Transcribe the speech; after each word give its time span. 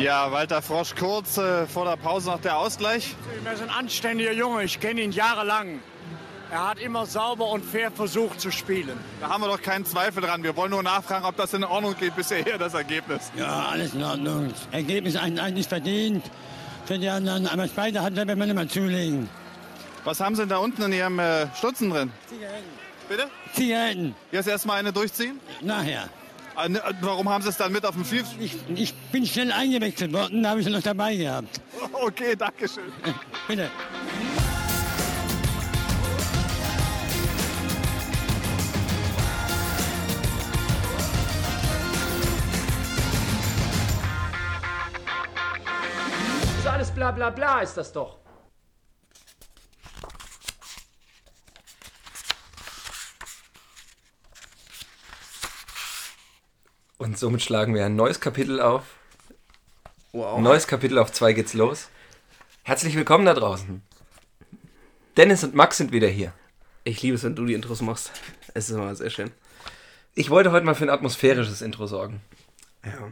Ja, 0.00 0.32
Walter 0.32 0.62
Frosch 0.62 0.94
kurz 0.98 1.36
äh, 1.36 1.66
vor 1.66 1.84
der 1.84 1.96
Pause 1.96 2.30
noch 2.30 2.40
der 2.40 2.56
Ausgleich. 2.56 3.14
Er 3.44 3.52
ist 3.52 3.62
ein 3.62 3.68
anständiger 3.68 4.32
Junge, 4.32 4.64
ich 4.64 4.80
kenne 4.80 5.02
ihn 5.02 5.12
jahrelang. 5.12 5.80
Er 6.50 6.68
hat 6.68 6.80
immer 6.80 7.04
sauber 7.04 7.50
und 7.50 7.62
fair 7.62 7.90
versucht 7.90 8.40
zu 8.40 8.50
spielen. 8.50 8.98
Da 9.20 9.28
haben 9.28 9.42
wir 9.42 9.48
doch 9.48 9.60
keinen 9.60 9.84
Zweifel 9.84 10.22
dran. 10.22 10.42
Wir 10.42 10.56
wollen 10.56 10.70
nur 10.70 10.82
nachfragen, 10.82 11.26
ob 11.26 11.36
das 11.36 11.52
in 11.52 11.64
Ordnung 11.64 11.94
geht 11.98 12.16
bisher, 12.16 12.56
das 12.58 12.72
Ergebnis. 12.72 13.30
Ja, 13.36 13.66
alles 13.70 13.92
in 13.92 14.02
Ordnung. 14.02 14.52
Ergebnis 14.72 15.16
eigentlich 15.16 15.68
verdient. 15.68 16.24
Für 16.86 16.98
die 16.98 17.08
anderen, 17.08 17.46
aber 17.46 17.68
beide 17.76 18.02
hat 18.02 18.16
wenn 18.16 18.38
man 18.38 18.48
immer 18.48 18.66
zulegen. 18.66 19.28
Was 20.04 20.18
haben 20.18 20.34
Sie 20.34 20.42
denn 20.42 20.48
da 20.48 20.56
unten 20.56 20.82
in 20.82 20.92
Ihrem 20.94 21.18
äh, 21.18 21.46
Stutzen 21.54 21.90
drin? 21.90 22.10
Zigaretten. 22.26 22.64
Bitte? 23.06 23.28
Zigaretten. 23.52 24.16
Jetzt 24.32 24.48
erstmal 24.48 24.78
eine 24.78 24.92
durchziehen? 24.92 25.38
Nachher. 25.60 26.08
Ah, 26.62 26.68
ne, 26.68 26.78
Warum 27.00 27.26
haben 27.26 27.42
Sie 27.42 27.48
es 27.48 27.56
dann 27.56 27.72
mit 27.72 27.86
auf 27.86 27.94
dem 27.94 28.04
Field? 28.04 28.26
Ich, 28.38 28.54
ich 28.74 28.92
bin 29.12 29.24
schnell 29.24 29.50
eingewechselt 29.50 30.12
worden, 30.12 30.42
da 30.42 30.50
habe 30.50 30.60
ich 30.60 30.66
sie 30.66 30.72
noch 30.72 30.82
dabei 30.82 31.16
gehabt. 31.16 31.60
Okay, 31.92 32.34
danke 32.36 32.68
schön. 32.68 32.92
Bitte. 33.48 33.70
Alles 46.66 46.90
bla 46.90 47.10
bla 47.10 47.30
bla, 47.30 47.60
ist 47.60 47.76
das 47.76 47.92
doch. 47.92 48.18
Und 57.00 57.18
somit 57.18 57.40
schlagen 57.40 57.74
wir 57.74 57.86
ein 57.86 57.96
neues 57.96 58.20
Kapitel 58.20 58.60
auf. 58.60 58.82
Wow. 60.12 60.38
Neues 60.38 60.66
Kapitel 60.66 60.98
auf 60.98 61.10
2 61.10 61.32
geht's 61.32 61.54
los. 61.54 61.88
Herzlich 62.62 62.94
willkommen 62.94 63.24
da 63.24 63.32
draußen. 63.32 63.80
Dennis 65.16 65.42
und 65.42 65.54
Max 65.54 65.78
sind 65.78 65.92
wieder 65.92 66.08
hier. 66.08 66.34
Ich 66.84 67.00
liebe 67.00 67.14
es, 67.14 67.24
wenn 67.24 67.34
du 67.34 67.46
die 67.46 67.54
Intros 67.54 67.80
machst. 67.80 68.12
Es 68.52 68.68
ist 68.68 68.76
immer 68.76 68.94
sehr 68.94 69.08
schön. 69.08 69.30
Ich 70.14 70.28
wollte 70.28 70.52
heute 70.52 70.66
mal 70.66 70.74
für 70.74 70.84
ein 70.84 70.90
atmosphärisches 70.90 71.62
Intro 71.62 71.86
sorgen. 71.86 72.20
Ja. 72.84 73.10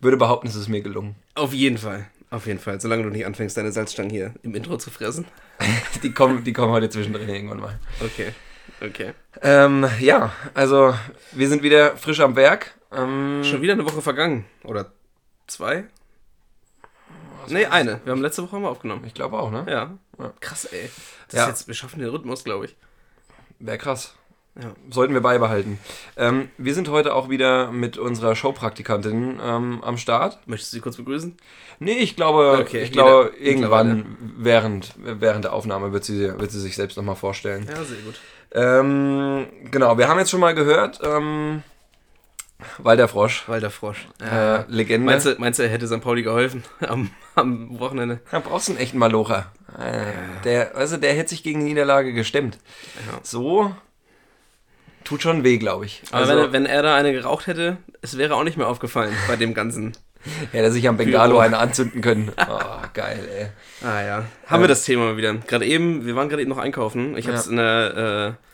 Würde 0.00 0.16
behaupten, 0.16 0.48
es 0.48 0.56
ist 0.56 0.66
mir 0.66 0.80
gelungen. 0.80 1.14
Auf 1.36 1.52
jeden 1.52 1.78
Fall. 1.78 2.08
Auf 2.30 2.48
jeden 2.48 2.58
Fall. 2.58 2.80
Solange 2.80 3.04
du 3.04 3.10
nicht 3.10 3.26
anfängst, 3.26 3.56
deine 3.56 3.70
Salzstangen 3.70 4.10
hier 4.10 4.34
im 4.42 4.56
Intro 4.56 4.76
zu 4.76 4.90
fressen. 4.90 5.24
Die 6.02 6.10
kommen, 6.10 6.42
die 6.42 6.52
kommen 6.52 6.72
heute 6.72 6.90
zwischendrin 6.90 7.28
irgendwann 7.28 7.60
mal. 7.60 7.78
Okay. 8.00 8.32
Okay. 8.80 9.12
Ähm, 9.40 9.86
ja, 10.00 10.32
also 10.52 10.94
wir 11.30 11.48
sind 11.48 11.62
wieder 11.62 11.96
frisch 11.96 12.18
am 12.18 12.34
Werk. 12.34 12.74
Ähm, 12.92 13.42
Schon 13.44 13.62
wieder 13.62 13.74
eine 13.74 13.84
Woche 13.84 14.02
vergangen. 14.02 14.44
Oder 14.64 14.92
zwei? 15.46 15.84
Nee, 17.48 17.66
eine. 17.66 18.00
Wir 18.04 18.12
haben 18.12 18.20
letzte 18.22 18.42
Woche 18.42 18.58
mal 18.58 18.68
aufgenommen. 18.68 19.04
ich 19.06 19.14
glaube 19.14 19.38
auch, 19.38 19.50
ne? 19.50 19.64
Ja. 19.68 19.90
Ja. 20.18 20.32
Krass, 20.40 20.66
ey. 20.66 20.90
Das 21.30 21.40
Ja. 21.40 21.48
jetzt, 21.48 21.66
wir 21.68 21.74
schaffen 21.74 22.00
den 22.00 22.08
Rhythmus, 22.10 22.44
glaube 22.44 22.66
ich. 22.66 22.76
Wäre 23.58 23.78
krass. 23.78 24.14
Ja. 24.60 24.72
Sollten 24.90 25.14
wir 25.14 25.20
beibehalten. 25.20 25.78
Ähm, 26.16 26.50
wir 26.58 26.74
sind 26.74 26.88
heute 26.88 27.14
auch 27.14 27.28
wieder 27.30 27.70
mit 27.70 27.96
unserer 27.96 28.34
Showpraktikantin 28.34 29.38
ähm, 29.40 29.82
am 29.84 29.96
Start. 29.98 30.40
Möchtest 30.46 30.72
du 30.72 30.76
sie 30.76 30.80
kurz 30.80 30.96
begrüßen? 30.96 31.36
Nee, 31.78 31.92
ich 31.98 32.16
glaube, 32.16 32.58
Okay, 32.60 32.82
ich 32.82 32.90
glaube 32.92 33.32
irgendwann 33.38 34.16
während, 34.36 34.94
während 34.98 35.44
der 35.44 35.52
Aufnahme 35.52 35.92
wird 35.92 36.04
sie, 36.04 36.38
wird 36.40 36.50
sie 36.50 36.60
sich 36.60 36.74
selbst 36.74 36.96
nochmal 36.96 37.14
vorstellen. 37.14 37.66
Ja, 37.68 37.84
sehr 37.84 37.98
gut. 37.98 38.20
Ähm, 38.50 39.46
genau, 39.70 39.96
wir 39.96 40.08
haben 40.08 40.18
jetzt 40.18 40.30
schon 40.30 40.40
mal 40.40 40.54
gehört, 40.56 41.00
ähm, 42.60 42.84
Walter 42.84 43.08
Frosch, 43.08 43.48
Walter 43.48 43.70
Frosch. 43.70 44.06
äh, 44.22 44.62
Legende. 44.68 45.06
Meinst 45.06 45.26
du, 45.26 45.34
meinst 45.38 45.58
du, 45.58 45.62
er 45.62 45.68
hätte 45.68 45.86
St. 45.86 46.00
Pauli 46.00 46.22
geholfen 46.22 46.64
am, 46.80 47.10
am 47.34 47.78
Wochenende? 47.78 48.20
Da 48.30 48.40
brauchst 48.40 48.68
du 48.68 48.72
einen 48.72 48.80
echten 48.80 48.98
Malocher. 48.98 49.52
Äh, 49.78 50.42
der, 50.44 50.76
also 50.76 50.96
der 50.96 51.14
hätte 51.14 51.30
sich 51.30 51.42
gegen 51.42 51.62
Niederlage 51.64 52.12
gestemmt. 52.12 52.58
Ja. 53.10 53.18
So 53.22 53.74
tut 55.04 55.22
schon 55.22 55.44
weh, 55.44 55.58
glaube 55.58 55.86
ich. 55.86 56.02
Aber 56.10 56.20
Also, 56.22 56.32
wenn, 56.32 56.38
er, 56.38 56.52
wenn 56.52 56.66
er 56.66 56.82
da 56.82 56.94
eine 56.96 57.12
geraucht 57.12 57.46
hätte, 57.46 57.78
es 58.02 58.18
wäre 58.18 58.34
auch 58.34 58.44
nicht 58.44 58.56
mehr 58.56 58.68
aufgefallen 58.68 59.14
bei 59.26 59.36
dem 59.36 59.54
Ganzen. 59.54 59.92
hätte 60.52 60.72
sich 60.72 60.88
am 60.88 60.96
Bengalo 60.96 61.38
eine 61.38 61.58
anzünden 61.58 62.00
können. 62.02 62.32
Oh, 62.50 62.60
geil, 62.92 63.20
ey. 63.38 63.86
Ah 63.88 64.02
ja. 64.02 64.24
Haben 64.46 64.62
wir 64.62 64.68
das 64.68 64.82
Thema 64.84 65.04
mal 65.04 65.16
wieder. 65.16 65.32
Gerade 65.34 65.64
eben, 65.64 66.04
wir 66.06 66.16
waren 66.16 66.28
gerade 66.28 66.42
eben 66.42 66.50
noch 66.50 66.58
einkaufen. 66.58 67.16
Ich 67.16 67.26
habe 67.28 67.36
es 67.36 67.44
Ja. 67.46 67.50
in 67.52 67.56
der 67.56 68.36
äh, 68.36 68.44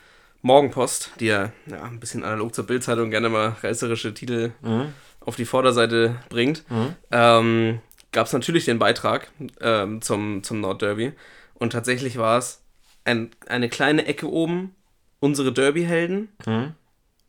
Morgenpost, 0.45 1.13
die 1.21 1.27
ja, 1.27 1.53
ja 1.67 1.83
ein 1.85 2.01
bisschen 2.01 2.23
analog 2.23 2.55
zur 2.55 2.67
Bildzeitung 2.67 3.09
gerne 3.11 3.31
mal 3.31 3.57
reißerische 3.63 4.13
Titel 4.13 4.53
Mhm. 4.61 4.93
auf 5.21 5.37
die 5.37 5.47
Vorderseite 5.47 6.17
bringt, 6.29 6.65
ähm, 7.11 7.81
gab 8.13 8.27
es 8.27 8.33
natürlich 8.35 8.67
den 8.67 8.79
Beitrag 8.79 9.31
ähm, 9.63 10.03
zum, 10.03 10.43
zum 10.43 10.61
Nordderby. 10.61 11.13
Und 11.55 11.73
tatsächlich 11.73 12.19
war 12.19 12.37
es 12.37 12.63
ein, 13.05 13.31
eine 13.47 13.71
kleine 13.71 14.05
Ecke 14.05 14.31
oben, 14.31 14.75
unsere 15.19 15.51
Derby-Helden. 15.51 16.29
Mhm. 16.45 16.75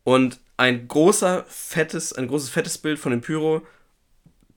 Und 0.04 0.40
ein 0.58 0.86
großer, 0.88 1.46
fettes, 1.48 2.12
ein 2.12 2.28
großes, 2.28 2.50
fettes 2.50 2.78
Bild 2.78 3.00
von 3.00 3.12
dem 3.12 3.22
Pyro, 3.22 3.62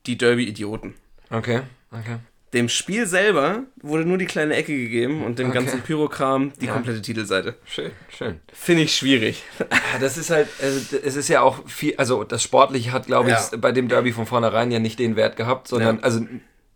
die 0.05 0.17
Derby-Idioten. 0.17 0.95
Okay, 1.29 1.61
okay. 1.91 2.17
Dem 2.53 2.67
Spiel 2.67 3.05
selber 3.05 3.63
wurde 3.81 4.05
nur 4.05 4.17
die 4.17 4.25
kleine 4.25 4.55
Ecke 4.55 4.75
gegeben 4.75 5.23
und 5.23 5.37
dem 5.37 5.49
Okay. 5.49 5.59
ganzen 5.59 5.81
Pyrokram 5.81 6.51
die 6.59 6.65
Ja. 6.65 6.73
komplette 6.73 7.01
Titelseite. 7.01 7.55
Schön, 7.65 7.91
schön. 8.09 8.39
Finde 8.51 8.83
ich 8.83 8.95
schwierig. 8.95 9.43
Ja, 9.59 9.67
das 9.99 10.17
ist 10.17 10.31
halt, 10.31 10.47
also 10.61 10.97
es 11.03 11.15
ist 11.15 11.27
ja 11.27 11.41
auch 11.41 11.59
viel, 11.67 11.93
also 11.97 12.23
das 12.23 12.41
Sportliche 12.41 12.91
hat, 12.91 13.05
glaube 13.05 13.29
ich, 13.29 13.35
Ja. 13.35 13.57
bei 13.59 13.71
dem 13.71 13.87
Derby 13.87 14.11
von 14.13 14.25
vornherein 14.25 14.71
ja 14.71 14.79
nicht 14.79 14.97
den 14.97 15.15
Wert 15.15 15.35
gehabt, 15.35 15.67
sondern, 15.67 15.97
Ja. 15.97 16.03
also 16.03 16.21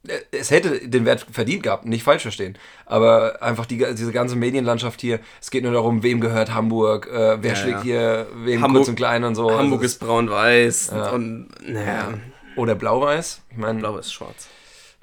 äh, 0.07 0.19
es 0.31 0.51
hätte 0.51 0.87
den 0.87 1.05
Wert 1.05 1.25
verdient 1.31 1.63
gehabt, 1.63 1.85
nicht 1.85 2.03
falsch 2.03 2.21
verstehen. 2.23 2.55
Aber 2.85 3.41
einfach 3.41 3.65
die, 3.65 3.77
diese 3.77 4.11
ganze 4.11 4.35
Medienlandschaft 4.35 5.01
hier, 5.01 5.21
es 5.41 5.49
geht 5.49 5.63
nur 5.63 5.73
darum, 5.73 6.03
wem 6.03 6.21
gehört 6.21 6.53
Hamburg, 6.53 7.07
äh, 7.07 7.41
wer 7.41 7.51
Ja, 7.51 7.55
schlägt 7.55 7.81
hier 7.81 8.27
wem 8.43 8.61
Hamburg- 8.61 8.81
kurz 8.81 8.89
und 8.89 8.95
klein 8.95 9.23
und 9.23 9.33
so. 9.33 9.49
Hamburg 9.49 9.79
Also 9.81 9.85
ist 9.85 9.99
braun-weiß 9.99 10.91
Ja. 10.93 11.09
und 11.11 11.47
naja, 11.67 12.13
Oder 12.57 12.75
blau-weiß. 12.75 13.41
Ich 13.49 13.57
meine, 13.57 13.79
blau 13.79 13.97
ist 13.97 14.13
schwarz. 14.13 14.47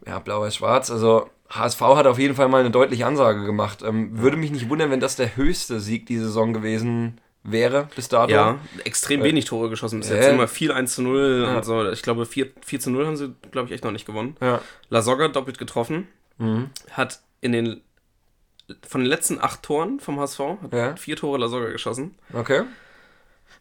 Ja, 0.06 0.18
blau-weiß-schwarz. 0.18 0.90
Also 0.90 1.28
HSV 1.50 1.80
hat 1.80 2.06
auf 2.06 2.18
jeden 2.18 2.34
Fall 2.34 2.48
mal 2.48 2.60
eine 2.60 2.70
deutliche 2.70 3.06
Ansage 3.06 3.44
gemacht. 3.44 3.82
Ähm, 3.82 4.18
Würde 4.18 4.36
mich 4.36 4.50
nicht 4.50 4.68
wundern, 4.68 4.90
wenn 4.90 5.00
das 5.00 5.16
der 5.16 5.36
höchste 5.36 5.80
Sieg 5.80 6.06
die 6.06 6.18
Saison 6.18 6.52
gewesen 6.52 7.20
wäre 7.42 7.88
bis 7.96 8.08
dato. 8.08 8.30
Ja, 8.32 8.58
extrem 8.84 9.22
wenig 9.22 9.46
Tore 9.46 9.70
geschossen 9.70 10.00
bis 10.00 10.10
Ja. 10.10 10.16
jetzt. 10.16 10.28
Immer 10.28 10.46
viel 10.46 10.72
1 10.72 10.94
zu 10.94 11.02
0 11.02 11.46
Ja. 11.48 11.56
und 11.56 11.64
so. 11.64 11.88
Ich 11.90 12.02
glaube, 12.02 12.26
4, 12.26 12.48
4 12.64 12.80
zu 12.80 12.90
0 12.90 13.06
haben 13.06 13.16
sie, 13.16 13.34
glaube 13.50 13.66
ich, 13.68 13.72
echt 13.74 13.82
noch 13.84 13.92
nicht 13.92 14.04
gewonnen. 14.06 14.36
Ja. 14.40 14.60
La 14.90 15.00
Soga 15.02 15.28
doppelt 15.28 15.58
getroffen. 15.58 16.06
Mhm. 16.38 16.70
Hat 16.92 17.20
in 17.40 17.52
den 17.52 17.80
von 18.86 19.00
den 19.00 19.08
letzten 19.08 19.40
acht 19.40 19.62
Toren 19.64 19.98
vom 19.98 20.20
HSV 20.20 20.38
hat 20.62 20.72
Ja. 20.72 20.94
vier 20.96 21.16
Tore 21.16 21.38
La 21.38 21.48
Soga 21.48 21.70
geschossen. 21.70 22.14
Okay. 22.32 22.62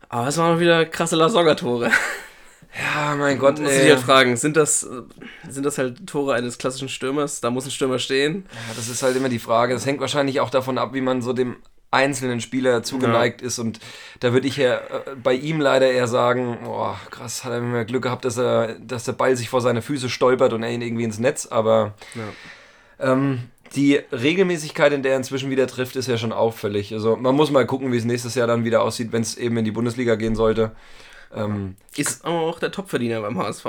Aber 0.09 0.27
es 0.27 0.37
waren 0.37 0.59
wieder 0.59 0.85
krasse 0.85 1.15
La 1.15 1.29
Soga-Tore. 1.29 1.89
Ja, 2.77 3.15
mein 3.15 3.39
Gott, 3.39 3.59
Muss 3.59 3.71
ey. 3.71 3.85
ich 3.85 3.91
halt 3.91 4.01
fragen, 4.01 4.37
sind 4.37 4.55
das, 4.55 4.83
äh, 4.83 5.01
sind 5.49 5.65
das 5.65 5.77
halt 5.77 6.05
Tore 6.05 6.35
eines 6.35 6.57
klassischen 6.57 6.89
Stürmers? 6.89 7.41
Da 7.41 7.49
muss 7.49 7.65
ein 7.65 7.71
Stürmer 7.71 7.99
stehen. 7.99 8.45
Ja, 8.51 8.75
das 8.75 8.89
ist 8.89 9.01
halt 9.01 9.17
immer 9.17 9.29
die 9.29 9.39
Frage. 9.39 9.73
Das 9.73 9.85
hängt 9.85 9.99
wahrscheinlich 9.99 10.39
auch 10.39 10.49
davon 10.49 10.77
ab, 10.77 10.93
wie 10.93 11.01
man 11.01 11.21
so 11.21 11.33
dem 11.33 11.57
einzelnen 11.91 12.39
Spieler 12.39 12.83
zugeneigt 12.83 13.41
ist. 13.41 13.57
Und 13.59 13.79
da 14.19 14.33
würde 14.33 14.47
ich 14.47 14.57
ja 14.57 14.75
äh, 14.75 15.15
bei 15.21 15.33
ihm 15.33 15.59
leider 15.59 15.89
eher 15.89 16.07
sagen, 16.07 16.59
boah, 16.63 16.99
krass, 17.09 17.43
hat 17.43 17.51
er 17.51 17.57
immer 17.59 17.85
Glück 17.85 18.03
gehabt, 18.03 18.25
dass, 18.25 18.37
er, 18.37 18.75
dass 18.79 19.05
der 19.05 19.13
Ball 19.13 19.35
sich 19.35 19.49
vor 19.49 19.61
seine 19.61 19.81
Füße 19.81 20.09
stolpert 20.09 20.53
und 20.53 20.63
er 20.63 20.71
ihn 20.71 20.81
irgendwie 20.81 21.03
ins 21.03 21.19
Netz. 21.19 21.47
Aber 21.47 21.95
ähm, 22.99 23.39
die 23.75 23.95
Regelmäßigkeit, 24.11 24.93
in 24.93 25.01
der 25.01 25.13
er 25.13 25.17
inzwischen 25.17 25.49
wieder 25.49 25.67
trifft, 25.67 25.95
ist 25.95 26.07
ja 26.07 26.17
schon 26.17 26.31
auffällig. 26.31 26.93
Also 26.93 27.15
man 27.15 27.35
muss 27.35 27.49
mal 27.49 27.65
gucken, 27.65 27.91
wie 27.91 27.97
es 27.97 28.05
nächstes 28.05 28.35
Jahr 28.35 28.47
dann 28.47 28.65
wieder 28.65 28.83
aussieht, 28.83 29.11
wenn 29.11 29.23
es 29.23 29.35
eben 29.35 29.57
in 29.57 29.65
die 29.65 29.71
Bundesliga 29.71 30.15
gehen 30.15 30.35
sollte. 30.35 30.71
Ähm, 31.35 31.75
Ist 31.95 32.25
aber 32.25 32.39
auch 32.41 32.59
der 32.59 32.71
Topverdiener 32.71 33.21
beim 33.21 33.37
HSV. 33.37 33.65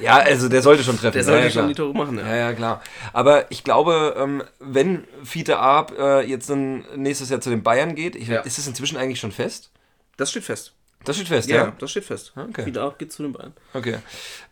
ja, 0.00 0.16
also 0.18 0.48
der 0.48 0.62
sollte 0.62 0.84
schon 0.84 0.96
treffen. 0.96 1.14
Der 1.14 1.24
sollte 1.24 1.44
ja, 1.44 1.50
schon 1.50 1.60
klar. 1.62 1.68
die 1.68 1.74
Tore 1.74 1.94
machen, 1.94 2.18
ja. 2.18 2.26
Ja, 2.26 2.36
ja, 2.36 2.52
klar. 2.52 2.82
Aber 3.12 3.50
ich 3.50 3.64
glaube, 3.64 4.14
ähm, 4.18 4.42
wenn 4.60 5.04
Fiete 5.24 5.58
Arp 5.58 5.92
äh, 5.98 6.20
jetzt 6.22 6.48
dann 6.50 6.84
nächstes 6.96 7.28
Jahr 7.30 7.40
zu 7.40 7.50
den 7.50 7.62
Bayern 7.62 7.94
geht, 7.94 8.14
ich, 8.16 8.28
Ja. 8.28 8.40
ist 8.40 8.58
es 8.58 8.66
inzwischen 8.66 8.96
eigentlich 8.96 9.20
schon 9.20 9.32
fest? 9.32 9.70
Das 10.16 10.30
steht 10.30 10.44
fest. 10.44 10.74
Das 11.04 11.16
steht 11.16 11.28
fest, 11.28 11.48
Ja, 11.48 11.56
ja? 11.56 11.72
das 11.78 11.90
steht 11.90 12.04
fest. 12.04 12.32
Okay. 12.36 12.64
Wieder 12.66 12.82
ab 12.84 12.98
geht's 12.98 13.16
zu 13.16 13.22
den 13.24 13.32
Bayern. 13.32 13.52
Okay. 13.74 13.96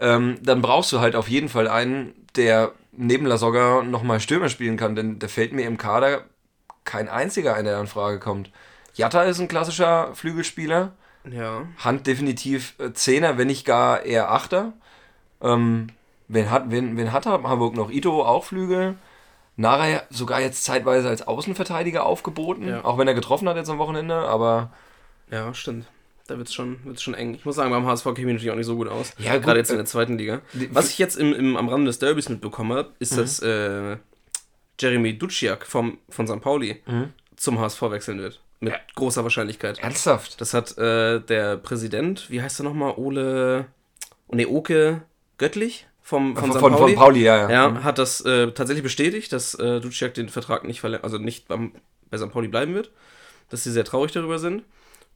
Ähm, 0.01 0.39
dann 0.43 0.61
brauchst 0.63 0.91
du 0.93 0.99
halt 1.01 1.15
auf 1.15 1.29
jeden 1.29 1.49
Fall 1.49 1.69
einen, 1.69 2.13
der 2.35 2.73
neben 2.93 3.25
Lasogga 3.27 3.83
nochmal 3.83 4.19
Stürmer 4.19 4.49
spielen 4.49 4.77
kann, 4.77 4.97
denn 4.97 5.21
der 5.21 5.29
fällt 5.29 5.53
mir 5.53 5.67
im 5.67 5.79
Kader 5.79 6.25
kein 6.85 7.09
einziger 7.09 7.55
ein, 7.55 7.65
der 7.67 7.79
in 7.81 7.87
Frage 7.87 8.19
kommt. 8.19 8.51
Jatta 8.95 9.23
ist 9.23 9.39
ein 9.39 9.47
klassischer 9.47 10.11
Flügelspieler. 10.15 10.93
Ja. 11.31 11.67
Hand 11.79 12.07
definitiv 12.07 12.75
äh, 12.79 12.93
Zehner, 12.93 13.37
wenn 13.39 13.49
nicht 13.49 13.65
gar 13.67 14.03
eher 14.05 14.31
Achter. 14.31 14.73
Ähm, 15.43 15.89
wen, 16.29 16.51
hat, 16.51 16.71
wen, 16.71 16.97
wen 16.97 17.13
hat 17.13 17.27
Hamburg 17.27 17.75
noch? 17.75 17.91
Ito 17.91 18.23
auch 18.25 18.45
Flügel. 18.45 18.97
Nara 19.57 20.03
sogar 20.11 20.41
jetzt 20.41 20.65
zeitweise 20.65 21.09
als 21.09 21.27
Außenverteidiger 21.27 22.07
aufgeboten, 22.07 22.67
Ja. 22.69 22.85
auch 22.85 22.97
wenn 22.97 23.09
er 23.09 23.15
getroffen 23.15 23.49
hat 23.49 23.57
jetzt 23.57 23.69
am 23.69 23.79
Wochenende, 23.79 24.15
aber 24.15 24.71
Ja, 25.31 25.53
stimmt. 25.53 25.87
da 26.29 26.39
wird 26.39 26.49
es 26.49 26.55
schon, 26.55 26.79
wird's 26.85 27.03
schon 27.03 27.13
eng. 27.15 27.35
Ich 27.35 27.45
muss 27.45 27.57
sagen, 27.57 27.71
beim 27.71 27.85
HSV 27.85 28.05
kenne 28.15 28.19
ich 28.21 28.25
natürlich 28.35 28.51
auch 28.53 28.57
nicht 28.57 28.67
so 28.67 28.77
gut 28.77 28.89
aus. 28.89 29.13
Ja, 29.19 29.35
gut, 29.35 29.43
Gerade 29.45 29.59
jetzt 29.59 29.69
in 29.71 29.75
äh, 29.77 29.79
der 29.79 29.87
zweiten 29.87 30.17
Liga. 30.17 30.41
Was 30.73 30.89
ich 30.91 30.99
jetzt 30.99 31.17
im, 31.17 31.35
im, 31.35 31.57
am 31.59 31.69
Rande 31.69 31.87
des 31.89 31.99
Derbys 31.99 32.31
mitbekommen 32.31 32.73
habe, 32.73 32.93
ist, 33.01 33.19
dass 33.19 33.41
äh, 33.41 33.99
Jeremy 34.81 35.19
Duciak 35.19 35.67
vom, 35.67 35.99
von 36.09 36.27
St. 36.27 36.41
Pauli 36.41 36.83
zum 37.37 37.59
HSV 37.59 37.83
wechseln 37.91 38.19
wird. 38.21 38.41
Mit 38.61 38.75
großer 38.95 39.23
Wahrscheinlichkeit. 39.23 39.79
Ernsthaft? 39.79 40.41
Das 40.41 40.53
hat 40.55 40.77
äh, 40.79 41.21
der 41.21 41.57
Präsident, 41.57 42.29
wie 42.31 42.43
heißt 42.43 42.61
er 42.61 42.65
nochmal? 42.65 42.95
Ole. 42.97 43.67
Nee, 44.29 44.47
Oke 44.47 45.03
Göttlich 45.39 45.87
vom, 46.03 46.37
von, 46.37 46.53
Von, 46.53 46.61
von, 46.61 46.73
Pauli. 46.73 46.95
von 46.95 47.03
Pauli, 47.03 47.23
ja, 47.23 47.49
ja. 47.49 47.51
Ja, 47.51 47.83
hat 47.83 47.97
das 47.99 48.21
äh, 48.21 48.51
tatsächlich 48.53 48.83
bestätigt, 48.83 49.33
dass 49.33 49.55
äh, 49.55 49.81
Duciak 49.81 50.13
den 50.13 50.29
Vertrag 50.29 50.65
nicht 50.65 50.81
verlängert, 50.81 51.05
also 51.05 51.17
nicht 51.17 51.49
beim, 51.49 51.73
bei 52.11 52.19
St. 52.19 52.31
Pauli 52.31 52.49
bleiben 52.49 52.75
wird. 52.75 52.91
Dass 53.49 53.65
sie 53.65 53.73
sehr 53.73 53.85
traurig 53.85 54.13
darüber 54.13 54.39
sind. 54.39 54.63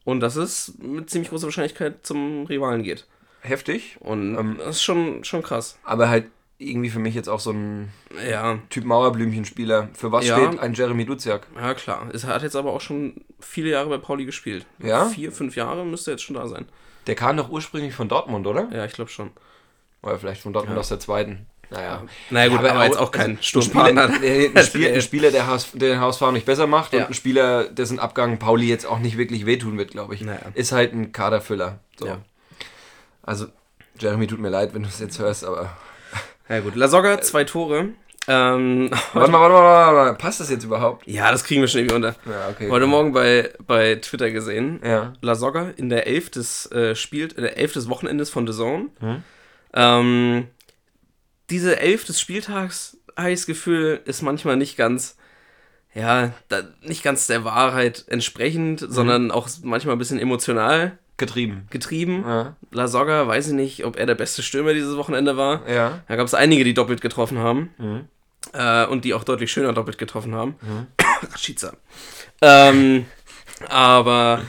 Und 0.04 0.20
dass 0.20 0.36
es 0.36 0.74
mit 0.78 1.10
ziemlich 1.10 1.30
großer 1.30 1.46
Wahrscheinlichkeit 1.46 2.06
zum 2.06 2.46
Rivalen 2.46 2.82
geht. 2.82 3.06
Heftig. 3.42 3.96
Und 4.00 4.36
Ähm. 4.36 4.56
das 4.58 4.76
ist 4.76 4.82
schon, 4.82 5.24
schon 5.24 5.42
krass. 5.42 5.78
Aber 5.84 6.08
halt 6.08 6.26
irgendwie 6.58 6.90
für 6.90 6.98
mich 7.00 7.14
jetzt 7.14 7.28
auch 7.28 7.40
so 7.40 7.50
ein 7.50 7.90
Ja, 8.30 8.58
Typ 8.70 8.84
Mauerblümchenspieler. 8.84 9.88
Für 9.94 10.12
was 10.12 10.26
Ja. 10.26 10.36
steht 10.36 10.60
ein 10.60 10.74
Jeremy 10.74 11.04
Duziak? 11.04 11.46
ja 11.56 11.74
klar. 11.74 12.08
Es 12.12 12.24
hat 12.24 12.42
jetzt 12.42 12.56
aber 12.56 12.72
auch 12.72 12.80
schon 12.80 13.24
viele 13.40 13.70
Jahre 13.70 13.88
bei 13.88 13.98
Pauli 13.98 14.24
gespielt. 14.24 14.64
Ja? 14.78 15.06
Vier, 15.06 15.32
fünf 15.32 15.56
Jahre 15.56 15.84
müsste 15.84 16.12
jetzt 16.12 16.22
schon 16.22 16.36
da 16.36 16.46
sein. 16.46 16.66
Der 17.06 17.14
kam 17.16 17.36
doch 17.36 17.50
ursprünglich 17.50 17.94
von 17.94 18.08
Dortmund, 18.08 18.46
oder? 18.46 18.68
Ja, 18.72 18.84
ich 18.84 18.92
glaube 18.92 19.10
schon. 19.10 19.30
Oder 20.02 20.18
vielleicht 20.18 20.42
von 20.42 20.52
Dortmund 20.52 20.78
aus 20.78 20.88
der 20.88 21.00
zweiten. 21.00 21.46
Naja. 21.70 22.04
Naja 22.30 22.48
gut, 22.54 22.62
Ja, 22.62 22.72
aber, 22.72 22.84
jetzt 22.84 22.98
auch 22.98 23.10
kein 23.10 23.32
Ein 23.32 23.42
Sturmpartner. 23.42 24.22
Äh, 24.22 24.50
ein 24.54 24.64
Spieler, 24.64 24.90
ein 24.94 25.02
Spieler 25.02 25.30
der, 25.30 25.46
HSV, 25.46 25.72
der 25.74 25.88
den 25.94 26.00
HSV 26.00 26.30
nicht 26.32 26.46
besser 26.46 26.66
macht 26.66 26.92
Ja. 26.92 27.00
und 27.00 27.08
ein 27.08 27.14
Spieler, 27.14 27.64
dessen 27.64 27.98
Abgang 27.98 28.38
Pauli 28.38 28.68
jetzt 28.68 28.86
auch 28.86 28.98
nicht 29.00 29.16
wirklich 29.18 29.44
wehtun 29.44 29.76
wird, 29.76 29.90
glaube 29.90 30.14
ich. 30.14 30.20
Naja. 30.20 30.40
Ist 30.54 30.72
halt 30.72 30.92
ein 30.92 31.10
Kaderfüller. 31.12 31.80
So. 31.98 32.06
Ja. 32.06 32.18
Also, 33.22 33.46
Jeremy, 33.98 34.26
tut 34.26 34.38
mir 34.40 34.50
leid, 34.50 34.74
wenn 34.74 34.82
du 34.82 34.88
es 34.88 35.00
jetzt 35.00 35.18
hörst, 35.18 35.44
aber. 35.44 35.76
Ja 36.48 36.60
gut, 36.60 36.74
Lasogga, 36.76 37.20
zwei 37.20 37.44
Tore. 37.44 37.90
Ähm, 38.26 38.90
Warte 39.12 39.30
mal, 39.30 39.40
warte 39.40 39.54
mal, 39.54 39.62
warte 39.62 40.12
mal. 40.12 40.14
Passt 40.16 40.40
das 40.40 40.50
jetzt 40.50 40.64
überhaupt? 40.64 41.06
ja, 41.06 41.30
das 41.30 41.44
kriegen 41.44 41.60
wir 41.60 41.68
schon 41.68 41.80
irgendwie 41.80 41.96
unter. 41.96 42.14
Ja, 42.24 42.48
okay. 42.50 42.70
Heute 42.70 42.86
Morgen 42.86 43.12
bei, 43.12 43.50
bei 43.66 43.96
Twitter 43.96 44.30
gesehen. 44.30 44.80
Ja. 44.84 45.12
Lasogga 45.20 45.72
in 45.76 45.88
der 45.90 46.06
Elf 46.06 46.30
des 46.30 46.70
äh, 46.72 46.94
spielt 46.94 47.34
in 47.34 47.42
der 47.42 47.58
Elf 47.58 47.72
des 47.72 47.88
Wochenendes 47.88 48.30
von 48.30 48.46
The 48.46 48.54
Zone. 48.54 48.88
Hm. 49.00 49.22
Ähm, 49.74 50.48
diese 51.50 51.78
Elf 51.78 52.04
des 52.04 52.18
Spieltags, 52.20 52.96
habe 53.16 53.30
ich 53.30 53.40
das 53.40 53.46
Gefühl, 53.46 54.00
ist 54.06 54.22
manchmal 54.22 54.56
nicht 54.56 54.76
ganz, 54.76 55.16
ja, 55.92 56.32
da, 56.48 56.62
nicht 56.82 57.02
ganz 57.02 57.26
der 57.26 57.44
Wahrheit 57.44 58.04
entsprechend, 58.08 58.80
Hm. 58.80 58.90
sondern 58.90 59.30
auch 59.30 59.48
manchmal 59.62 59.96
ein 59.96 59.98
bisschen 59.98 60.18
emotional 60.18 60.98
Getrieben. 61.16 61.66
getrieben. 61.70 62.24
Ja. 62.26 62.56
Lasogga, 62.72 63.26
weiß 63.28 63.48
ich 63.48 63.52
nicht, 63.52 63.84
ob 63.84 63.96
er 63.96 64.06
der 64.06 64.16
beste 64.16 64.42
Stürmer 64.42 64.72
dieses 64.74 64.96
Wochenende 64.96 65.36
war. 65.36 65.68
Ja. 65.68 66.00
Da 66.08 66.16
gab 66.16 66.26
es 66.26 66.34
einige, 66.34 66.64
die 66.64 66.74
doppelt 66.74 67.00
getroffen 67.00 67.38
haben. 67.38 67.72
Mhm. 67.78 68.08
Äh, 68.52 68.86
und 68.86 69.04
die 69.04 69.14
auch 69.14 69.24
deutlich 69.24 69.50
schöner 69.52 69.72
doppelt 69.72 69.96
getroffen 69.98 70.34
haben. 70.34 70.56
Rashica. 71.32 71.72
Ähm, 72.42 73.06
aber 73.68 74.42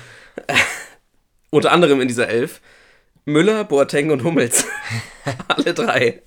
unter 1.50 1.72
anderem 1.72 2.02
in 2.02 2.08
dieser 2.08 2.28
Elf 2.28 2.62
Müller, 3.26 3.64
Boateng 3.64 4.12
und 4.12 4.24
Hummels. 4.24 4.66
Alle 5.48 5.74
drei. 5.74 6.22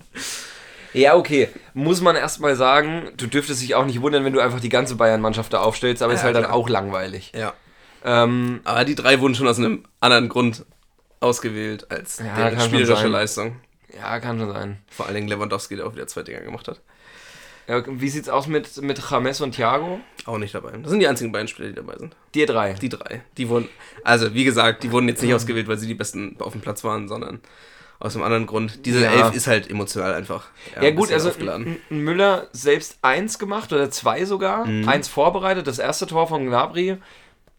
Ja, 0.95 1.15
okay. 1.17 1.49
Muss 1.75 2.01
man 2.01 2.17
erstmal 2.17 2.57
sagen, 2.57 3.11
du 3.17 3.27
dürftest 3.27 3.63
dich 3.63 3.75
auch 3.75 3.85
nicht 3.87 4.01
wundern, 4.01 4.25
wenn 4.25 4.33
du 4.33 4.41
einfach 4.41 4.59
die 4.61 4.69
ganze 4.71 4.97
Bayern-Mannschaft 4.97 5.53
da 5.53 5.61
aufstellst, 5.61 6.03
aber 6.03 6.13
ist 6.15 6.21
Ja, 6.21 6.25
halt 6.27 6.37
dann 6.37 6.45
klar. 6.45 6.55
auch 6.57 6.69
langweilig. 6.69 7.33
Ja. 7.37 7.53
Ähm, 8.05 8.61
Aber 8.65 8.85
die 8.85 8.95
drei 8.95 9.21
wurden 9.21 9.35
schon 9.35 9.49
aus 9.49 9.59
einem 9.59 9.85
anderen 10.01 10.29
Grund 10.29 10.65
ausgewählt 11.21 11.91
als 11.91 12.19
Ja, 12.19 12.35
deren 12.51 12.61
spielerische. 12.61 13.09
Leistung. 13.09 13.57
ja, 13.97 14.21
kann 14.21 14.39
schon 14.39 14.53
sein. 14.53 14.79
Vor 14.89 15.07
allen 15.07 15.15
Dingen 15.17 15.29
Lewandowski, 15.29 15.77
der 15.77 15.87
auch 15.87 15.95
wieder 15.95 16.07
zwei 16.07 16.23
Dinger 16.23 16.41
gemacht 16.41 16.69
hat. 16.69 16.81
Ja, 17.67 17.83
wie 17.87 18.09
sieht's 18.09 18.29
aus 18.31 18.47
mit, 18.47 18.81
mit 18.81 19.03
James 19.11 19.41
und 19.43 19.53
Thiago? 19.55 20.01
Auch 20.25 20.39
nicht 20.39 20.55
dabei. 20.55 20.71
Das 20.81 20.91
sind 20.91 21.01
die 21.01 21.09
einzigen 21.09 21.33
beiden 21.33 21.49
Spieler, 21.49 21.69
die 21.69 21.75
dabei 21.75 21.99
sind. 21.99 22.17
Die 22.35 22.47
drei. 22.47 22.73
Die 22.75 22.89
drei. 22.89 23.23
Die 23.37 23.49
wurden, 23.51 23.69
also 24.05 24.33
wie 24.33 24.45
gesagt, 24.45 24.85
die 24.85 24.91
wurden 24.93 25.07
jetzt 25.09 25.23
nicht 25.23 25.35
ausgewählt, 25.35 25.69
weil 25.69 25.77
sie 25.77 25.87
die 25.87 25.95
besten 25.95 26.37
auf 26.39 26.53
dem 26.53 26.63
Platz 26.63 26.83
waren, 26.85 27.09
sondern 27.09 27.41
aus 27.99 28.15
einem 28.15 28.25
anderen 28.25 28.47
Grund. 28.47 28.87
Diese 28.87 29.03
Ja. 29.03 29.11
Elf 29.11 29.35
ist 29.35 29.49
halt 29.49 29.69
emotional 29.69 30.15
einfach. 30.15 30.47
Ja, 30.77 30.83
ein 30.83 30.95
gut, 30.97 31.13
also 31.13 31.31
Müller 31.91 32.47
selbst 32.53 32.99
eins 33.03 33.39
gemacht 33.39 33.71
oder 33.73 33.91
zwei 33.91 34.25
sogar, 34.25 34.65
Mhm. 34.65 34.89
eins 34.89 35.09
vorbereitet, 35.09 35.67
das 35.67 35.79
erste 35.79 36.07
Tor 36.07 36.27
von 36.29 36.47
Gnabry 36.47 36.97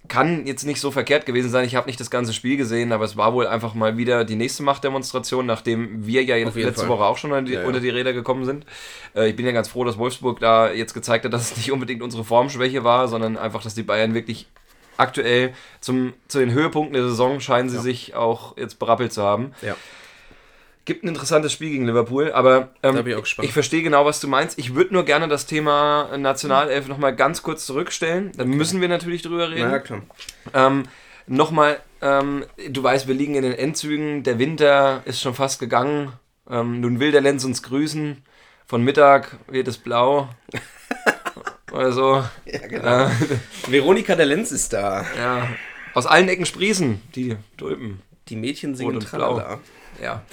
kann 0.08 0.48
jetzt 0.48 0.66
nicht 0.66 0.80
so 0.80 0.92
verkehrt 0.92 1.26
gewesen 1.26 1.50
sein. 1.50 1.66
Ich 1.66 1.76
habe 1.76 1.88
nicht 1.88 2.00
das 2.00 2.10
ganze 2.10 2.34
Spiel 2.34 2.58
gesehen, 2.58 2.92
aber 2.92 3.06
es 3.06 3.18
war 3.18 3.34
wohl 3.34 3.46
einfach 3.46 3.74
mal 3.74 3.98
wieder 3.98 4.26
die 4.26 4.36
nächste 4.36 4.64
Machtdemonstration, 4.64 5.46
nachdem 5.46 6.06
wir 6.06 6.24
ja 6.24 6.36
letzte 6.36 6.74
Fall. 6.74 6.88
Woche 6.88 7.04
auch 7.04 7.18
schon 7.18 7.32
unter 7.32 7.44
die, 7.44 7.54
Ja, 7.54 7.62
ja. 7.62 7.68
unter 7.68 7.80
die 7.80 7.90
Räder 7.90 8.14
gekommen 8.14 8.46
sind. 8.46 8.66
Äh, 9.16 9.30
ich 9.30 9.36
bin 9.36 9.46
ja 9.46 9.52
ganz 9.52 9.68
froh, 9.68 9.84
dass 9.84 9.98
Wolfsburg 9.98 10.40
da 10.40 10.72
jetzt 10.72 10.94
gezeigt 10.94 11.26
hat, 11.26 11.34
dass 11.34 11.52
es 11.52 11.58
nicht 11.58 11.72
unbedingt 11.72 12.02
unsere 12.02 12.24
Formschwäche 12.24 12.84
war, 12.84 13.08
sondern 13.08 13.38
einfach, 13.38 13.62
dass 13.62 13.76
die 13.76 13.84
Bayern 13.84 14.14
wirklich 14.14 14.48
aktuell 14.98 15.54
zum, 15.80 16.14
zu 16.28 16.40
den 16.40 16.52
Höhepunkten 16.52 16.94
der 16.94 17.04
Saison 17.04 17.40
scheinen 17.40 17.70
sie 17.70 17.80
sich 17.80 18.16
auch 18.16 18.58
jetzt 18.58 18.80
berappelt 18.80 19.14
zu 19.14 19.24
haben. 19.24 19.54
Ja. 19.62 19.76
Gibt 20.90 21.04
ein 21.04 21.10
interessantes 21.10 21.54
Spiel 21.54 21.70
gegen 21.70 21.86
Liverpool, 21.86 22.32
aber 22.32 22.70
ähm, 22.82 23.06
ich 23.06 23.38
ich 23.44 23.54
verstehe 23.54 23.84
genau, 23.84 24.06
was 24.06 24.20
du 24.22 24.28
meinst. 24.28 24.58
Ich 24.58 24.74
würde 24.74 24.92
nur 24.96 25.06
gerne 25.06 25.28
das 25.28 25.46
Thema 25.46 26.18
Nationalelf 26.18 26.88
nochmal 26.88 27.16
ganz 27.16 27.44
kurz 27.44 27.68
zurückstellen. 27.68 28.32
Dann 28.36 28.50
müssen 28.50 28.82
wir 28.82 28.88
natürlich 28.88 29.22
drüber 29.22 29.52
reden. 29.52 29.68
Na 29.68 29.74
ja, 29.74 29.78
klar. 29.78 30.02
Ähm, 30.52 30.86
nochmal, 31.28 31.80
ähm, 32.02 32.44
du 32.70 32.82
weißt, 32.82 33.08
wir 33.08 33.14
liegen 33.14 33.36
in 33.36 33.44
den 33.44 33.54
Endzügen. 33.54 34.24
Der 34.24 34.40
Winter 34.40 35.04
ist 35.06 35.22
schon 35.22 35.36
fast 35.36 35.60
gegangen. 35.60 36.12
Ähm, 36.50 36.82
nun 36.82 37.00
will 37.00 37.12
der 37.12 37.22
Lenz 37.22 37.46
uns 37.46 37.62
grüßen. 37.62 38.24
Von 38.66 38.84
Mittag 38.84 39.38
wird 39.46 39.68
es 39.68 39.78
blau. 39.78 40.30
Oder 41.72 41.92
so. 41.92 42.24
Ja, 42.46 42.68
genau. 42.68 43.06
Äh, 43.06 43.10
Veronika 43.68 44.16
der 44.16 44.26
Lenz 44.26 44.52
ist 44.52 44.74
da. 44.74 45.06
ja. 45.16 45.48
Aus 45.94 46.08
allen 46.08 46.30
Ecken 46.30 46.48
sprießen 46.48 47.00
die 47.14 47.36
Tulpen. 47.58 48.02
Die 48.30 48.36
Mädchen 48.36 48.74
singen 48.74 49.00
Tralala. 49.00 49.60
Ja, 50.02 50.24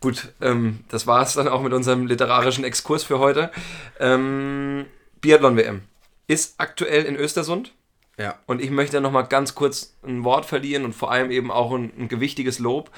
gut, 0.00 0.32
ähm, 0.40 0.80
das 0.88 1.06
war 1.06 1.22
es 1.22 1.34
dann 1.34 1.48
auch 1.48 1.62
mit 1.62 1.72
unserem 1.72 2.06
literarischen 2.06 2.64
Exkurs 2.64 3.04
für 3.04 3.18
heute. 3.18 3.50
Ähm, 3.98 4.86
Biathlon-WM 5.20 5.82
ist 6.26 6.54
aktuell 6.58 7.04
in 7.04 7.16
Östersund 7.16 7.72
Ja. 8.18 8.38
und 8.46 8.60
ich 8.62 8.70
möchte 8.70 9.00
noch 9.00 9.12
mal 9.12 9.22
ganz 9.22 9.54
kurz 9.54 9.96
ein 10.06 10.24
Wort 10.24 10.46
verlieren 10.46 10.84
und 10.84 10.94
vor 10.94 11.10
allem 11.10 11.30
eben 11.30 11.50
auch 11.50 11.72
ein, 11.72 11.92
ein 11.98 12.08
gewichtiges 12.08 12.58
Lob 12.58 12.90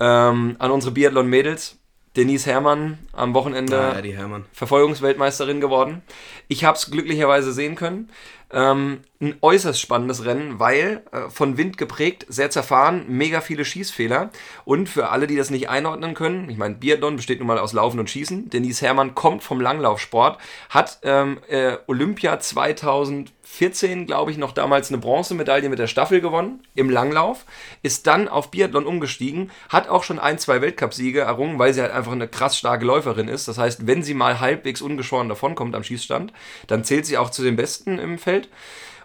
ähm, 0.00 0.56
an 0.58 0.70
unsere 0.70 0.92
Biathlon-Mädels. 0.92 1.76
Denise 2.16 2.46
Herrmann 2.46 2.98
am 3.12 3.32
Wochenende 3.34 3.76
ja, 3.76 4.00
die 4.02 4.16
Hermann. 4.16 4.46
Verfolgungsweltmeisterin 4.52 5.60
geworden. 5.60 6.02
Ich 6.48 6.64
habe 6.64 6.76
es 6.76 6.90
glücklicherweise 6.90 7.52
sehen 7.52 7.76
können. 7.76 8.10
Ähm, 8.50 9.00
ein 9.20 9.34
äußerst 9.40 9.80
spannendes 9.80 10.24
Rennen, 10.24 10.60
weil 10.60 11.02
äh, 11.10 11.28
von 11.28 11.56
Wind 11.56 11.76
geprägt, 11.76 12.24
sehr 12.28 12.50
zerfahren, 12.50 13.04
mega 13.08 13.40
viele 13.40 13.64
Schießfehler. 13.64 14.30
Und 14.64 14.88
für 14.88 15.08
alle, 15.08 15.26
die 15.26 15.34
das 15.34 15.50
nicht 15.50 15.68
einordnen 15.68 16.14
können, 16.14 16.48
ich 16.48 16.56
meine, 16.56 16.76
Biathlon 16.76 17.16
besteht 17.16 17.40
nun 17.40 17.48
mal 17.48 17.58
aus 17.58 17.72
Laufen 17.72 17.98
und 17.98 18.08
Schießen. 18.08 18.48
Denise 18.50 18.82
Herrmann 18.82 19.16
kommt 19.16 19.42
vom 19.42 19.60
Langlaufsport, 19.60 20.38
hat 20.70 21.00
ähm, 21.02 21.38
äh, 21.48 21.78
Olympia 21.88 22.38
2014, 22.38 24.06
glaube 24.06 24.30
ich, 24.30 24.38
noch 24.38 24.52
damals 24.52 24.88
eine 24.88 24.98
Bronzemedaille 24.98 25.68
mit 25.68 25.80
der 25.80 25.88
Staffel 25.88 26.20
gewonnen 26.20 26.62
im 26.76 26.88
Langlauf, 26.88 27.44
ist 27.82 28.06
dann 28.06 28.28
auf 28.28 28.52
Biathlon 28.52 28.86
umgestiegen, 28.86 29.50
hat 29.68 29.88
auch 29.88 30.04
schon 30.04 30.20
ein, 30.20 30.38
zwei 30.38 30.62
Weltcupsiege 30.62 31.22
errungen, 31.22 31.58
weil 31.58 31.74
sie 31.74 31.82
halt 31.82 31.92
einfach 31.92 32.12
eine 32.12 32.28
krass 32.28 32.56
starke 32.56 32.84
Läuferin 32.84 33.26
ist. 33.26 33.48
Das 33.48 33.58
heißt, 33.58 33.88
wenn 33.88 34.04
sie 34.04 34.14
mal 34.14 34.38
halbwegs 34.38 34.80
ungeschoren 34.80 35.28
davonkommt 35.28 35.74
am 35.74 35.82
Schießstand, 35.82 36.32
dann 36.68 36.84
zählt 36.84 37.04
sie 37.04 37.18
auch 37.18 37.30
zu 37.30 37.42
den 37.42 37.56
Besten 37.56 37.98
im 37.98 38.18
Feld. 38.18 38.48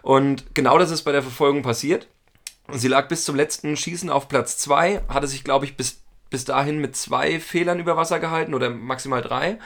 Und 0.04 0.54
genau 0.54 0.76
das 0.76 0.90
ist 0.90 1.02
bei 1.02 1.12
der 1.12 1.22
Verfolgung 1.22 1.62
passiert. 1.62 2.08
Sie 2.70 2.88
lag 2.88 3.08
bis 3.08 3.24
zum 3.24 3.36
letzten 3.36 3.74
Schießen 3.74 4.10
auf 4.10 4.28
Platz 4.28 4.58
2, 4.58 5.00
hatte 5.08 5.26
sich, 5.26 5.44
glaube 5.44 5.64
ich, 5.64 5.78
bis, 5.78 6.02
bis 6.28 6.44
dahin 6.44 6.78
mit 6.78 6.94
zwei 6.94 7.40
Fehlern 7.40 7.80
über 7.80 7.96
Wasser 7.96 8.20
gehalten 8.20 8.52
oder 8.52 8.68
maximal 8.68 9.22
drei. 9.22 9.58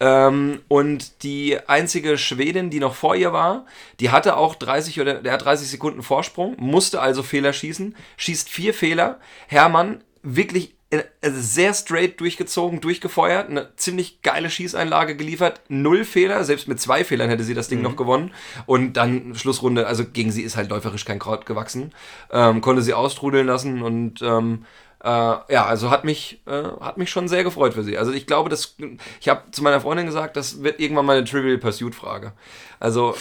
Ähm, 0.00 0.62
und 0.68 1.22
die 1.22 1.58
einzige 1.68 2.16
Schwedin, 2.16 2.70
die 2.70 2.80
noch 2.80 2.94
vor 2.94 3.16
ihr 3.16 3.34
war, 3.34 3.66
die 4.00 4.08
hatte 4.08 4.38
auch 4.38 4.54
30 4.54 4.98
oder 4.98 5.20
der 5.20 5.34
hat 5.34 5.44
30 5.44 5.68
Sekunden 5.68 6.02
Vorsprung, 6.02 6.56
musste 6.58 7.02
also 7.02 7.22
Fehler 7.22 7.52
schießen, 7.52 7.94
schießt 8.16 8.48
vier 8.48 8.72
Fehler. 8.72 9.20
Hermann 9.46 10.02
wirklich 10.22 10.75
also 11.22 11.40
sehr 11.40 11.74
straight 11.74 12.20
durchgezogen, 12.20 12.80
durchgefeuert, 12.80 13.48
eine 13.48 13.74
ziemlich 13.76 14.22
geile 14.22 14.50
Schießeinlage 14.50 15.16
geliefert, 15.16 15.60
null 15.68 16.04
Fehler, 16.04 16.44
selbst 16.44 16.68
mit 16.68 16.80
zwei 16.80 17.04
Fehlern 17.04 17.28
hätte 17.28 17.44
sie 17.44 17.54
das 17.54 17.68
Ding 17.68 17.82
noch 17.82 17.96
gewonnen. 17.96 18.32
Und 18.66 18.94
dann 18.94 19.34
Schlussrunde, 19.34 19.86
also 19.86 20.04
gegen 20.04 20.30
sie 20.30 20.42
ist 20.42 20.56
halt 20.56 20.70
läuferisch 20.70 21.04
kein 21.04 21.18
Kraut 21.18 21.46
gewachsen, 21.46 21.92
ähm, 22.30 22.60
konnte 22.60 22.82
sie 22.82 22.94
austrudeln 22.94 23.46
lassen 23.46 23.82
und 23.82 24.22
ähm, 24.22 24.64
äh, 25.04 25.08
ja, 25.08 25.66
also 25.66 25.90
hat 25.90 26.04
mich, 26.04 26.40
äh, 26.46 26.62
hat 26.80 26.98
mich 26.98 27.10
schon 27.10 27.28
sehr 27.28 27.44
gefreut 27.44 27.74
für 27.74 27.84
sie. 27.84 27.98
Also 27.98 28.12
ich 28.12 28.26
glaube, 28.26 28.50
dass 28.50 28.76
ich 29.20 29.28
habe 29.28 29.42
zu 29.50 29.62
meiner 29.62 29.80
Freundin 29.80 30.06
gesagt, 30.06 30.36
das 30.36 30.62
wird 30.62 30.80
irgendwann 30.80 31.06
mal 31.06 31.16
eine 31.16 31.26
Trivial 31.26 31.58
Pursuit 31.58 31.94
Frage. 31.94 32.32
Also 32.80 33.14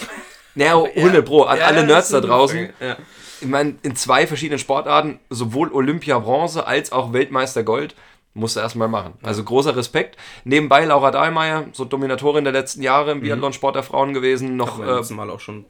Naja, 0.56 0.82
100 0.82 1.26
Pro, 1.26 1.44
an 1.44 1.58
Ja, 1.58 1.66
alle 1.66 1.86
Nerds 1.86 2.10
da 2.10 2.22
draußen. 2.22 2.70
Ja. 2.80 2.96
Ich 3.42 3.48
meine, 3.48 3.76
in 3.84 3.96
zwei 3.96 4.28
verschiedenen 4.28 4.60
Sportarten, 4.60 5.20
sowohl 5.30 5.72
Olympia 5.72 6.20
Bronze 6.20 6.66
als 6.66 6.92
auch 6.92 7.14
Weltmeister 7.14 7.64
Gold, 7.64 7.96
musst 8.34 8.56
du 8.56 8.60
erstmal 8.60 8.88
machen. 8.88 9.14
Also 9.24 9.44
großer 9.44 9.76
Respekt. 9.76 10.18
Nebenbei 10.44 10.86
Laura 10.86 11.12
Dahlmeier, 11.12 11.68
so 11.72 11.86
Dominatorin 11.86 12.44
der 12.44 12.54
letzten 12.54 12.82
Jahre 12.82 13.12
im 13.12 13.22
Biathlon-Sport 13.22 13.76
der 13.76 13.84
Frauen 13.84 14.14
gewesen, 14.14 14.56
noch 14.58 14.78
Beim 14.78 14.90
äh, 14.90 14.96
letzten 14.98 15.16
Mal 15.16 15.30
auch 15.30 15.40
schon 15.40 15.66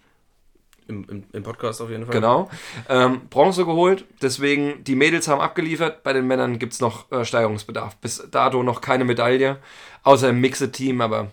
im, 0.88 1.06
im, 1.10 1.24
im 1.32 1.44
Podcast 1.44 1.82
auf 1.82 1.90
jeden 1.90 2.06
Fall. 2.06 2.14
Genau. 2.14 2.50
Ähm, 2.90 3.22
Bronze 3.30 3.66
geholt, 3.66 4.06
deswegen 4.22 4.84
die 4.84 4.96
Mädels 4.96 5.28
haben 5.28 5.42
abgeliefert. 5.42 6.04
Bei 6.04 6.14
den 6.14 6.28
Männern 6.28 6.60
gibt 6.60 6.74
es 6.74 6.82
noch 6.82 7.12
äh, 7.12 7.26
Steigerungsbedarf. 7.26 7.96
Bis 7.98 8.28
dato 8.32 8.64
noch 8.64 8.82
keine 8.82 9.06
Medaille, 9.06 9.58
außer 10.04 10.30
im 10.30 10.42
Mixed-Team, 10.42 11.02
aber 11.02 11.30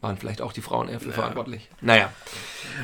waren 0.00 0.16
vielleicht 0.16 0.40
auch 0.40 0.52
die 0.52 0.62
Frauen 0.62 0.88
eher 0.88 1.00
für 1.00 1.12
verantwortlich. 1.12 1.68
Naja. 1.82 2.10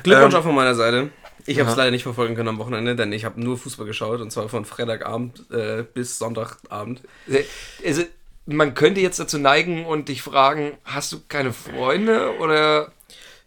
Glückwunsch 0.02 0.34
Ähm, 0.34 0.40
auch 0.40 0.44
von 0.44 0.54
meiner 0.54 0.74
Seite. 0.74 1.10
Ich 1.46 1.60
habe 1.60 1.70
es 1.70 1.76
leider 1.76 1.90
nicht 1.90 2.02
verfolgen 2.02 2.34
können 2.34 2.48
am 2.48 2.58
Wochenende, 2.58 2.96
denn 2.96 3.12
ich 3.12 3.24
habe 3.24 3.40
nur 3.40 3.56
Fußball 3.56 3.86
geschaut 3.86 4.20
und 4.20 4.30
zwar 4.30 4.48
von 4.48 4.64
Freitagabend 4.64 5.50
äh, 5.50 5.82
bis 5.82 6.18
Sonntagabend. 6.18 7.02
Also, 7.84 8.02
man 8.46 8.74
könnte 8.74 9.00
jetzt 9.00 9.18
dazu 9.18 9.38
neigen 9.38 9.86
und 9.86 10.08
dich 10.08 10.22
fragen, 10.22 10.72
hast 10.84 11.12
du 11.12 11.20
keine 11.28 11.52
Freunde 11.52 12.36
oder... 12.38 12.92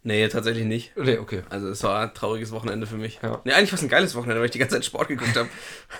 Nee, 0.03 0.27
tatsächlich 0.29 0.65
nicht. 0.65 0.95
Nee, 0.95 1.17
okay. 1.17 1.43
Also 1.49 1.67
es 1.67 1.83
war 1.83 2.01
ein 2.01 2.13
trauriges 2.13 2.51
Wochenende 2.51 2.87
für 2.87 2.95
mich. 2.95 3.19
Ja. 3.21 3.41
Nee, 3.43 3.51
eigentlich 3.51 3.71
war 3.71 3.77
es 3.77 3.83
ein 3.83 3.89
geiles 3.89 4.15
Wochenende, 4.15 4.39
weil 4.39 4.45
ich 4.45 4.51
die 4.51 4.59
ganze 4.59 4.75
Zeit 4.75 4.85
Sport 4.85 5.09
geguckt 5.09 5.35
habe. 5.35 5.49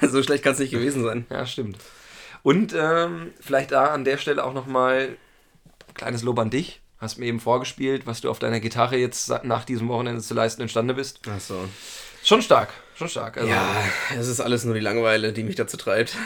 so 0.07 0.23
schlecht 0.23 0.43
kann 0.43 0.53
es 0.53 0.59
nicht 0.59 0.71
gewesen 0.71 1.03
sein. 1.03 1.25
Ja, 1.29 1.45
stimmt. 1.45 1.77
Und 2.43 2.73
ähm, 2.77 3.31
vielleicht 3.41 3.71
da 3.71 3.87
an 3.87 4.05
der 4.05 4.17
Stelle 4.17 4.43
auch 4.43 4.53
nochmal 4.53 5.17
ein 5.87 5.93
kleines 5.93 6.23
Lob 6.23 6.39
an 6.39 6.49
dich. 6.49 6.81
Hast 6.99 7.17
mir 7.17 7.27
eben 7.27 7.39
vorgespielt, 7.39 8.05
was 8.05 8.21
du 8.21 8.29
auf 8.29 8.39
deiner 8.39 8.59
Gitarre 8.59 8.97
jetzt 8.97 9.29
nach 9.43 9.63
diesem 9.63 9.87
Wochenende 9.87 10.21
zu 10.21 10.33
leisten 10.33 10.61
imstande 10.61 10.93
bist. 10.93 11.21
Ach 11.29 11.39
so. 11.39 11.63
Schon 12.23 12.41
stark, 12.41 12.69
schon 12.95 13.07
stark. 13.07 13.37
Also, 13.37 13.49
Ja, 13.49 13.73
es 14.17 14.27
ist 14.27 14.41
alles 14.41 14.65
nur 14.65 14.73
die 14.73 14.81
Langeweile, 14.81 15.31
die 15.31 15.43
mich 15.43 15.55
dazu 15.55 15.77
treibt. 15.77 16.17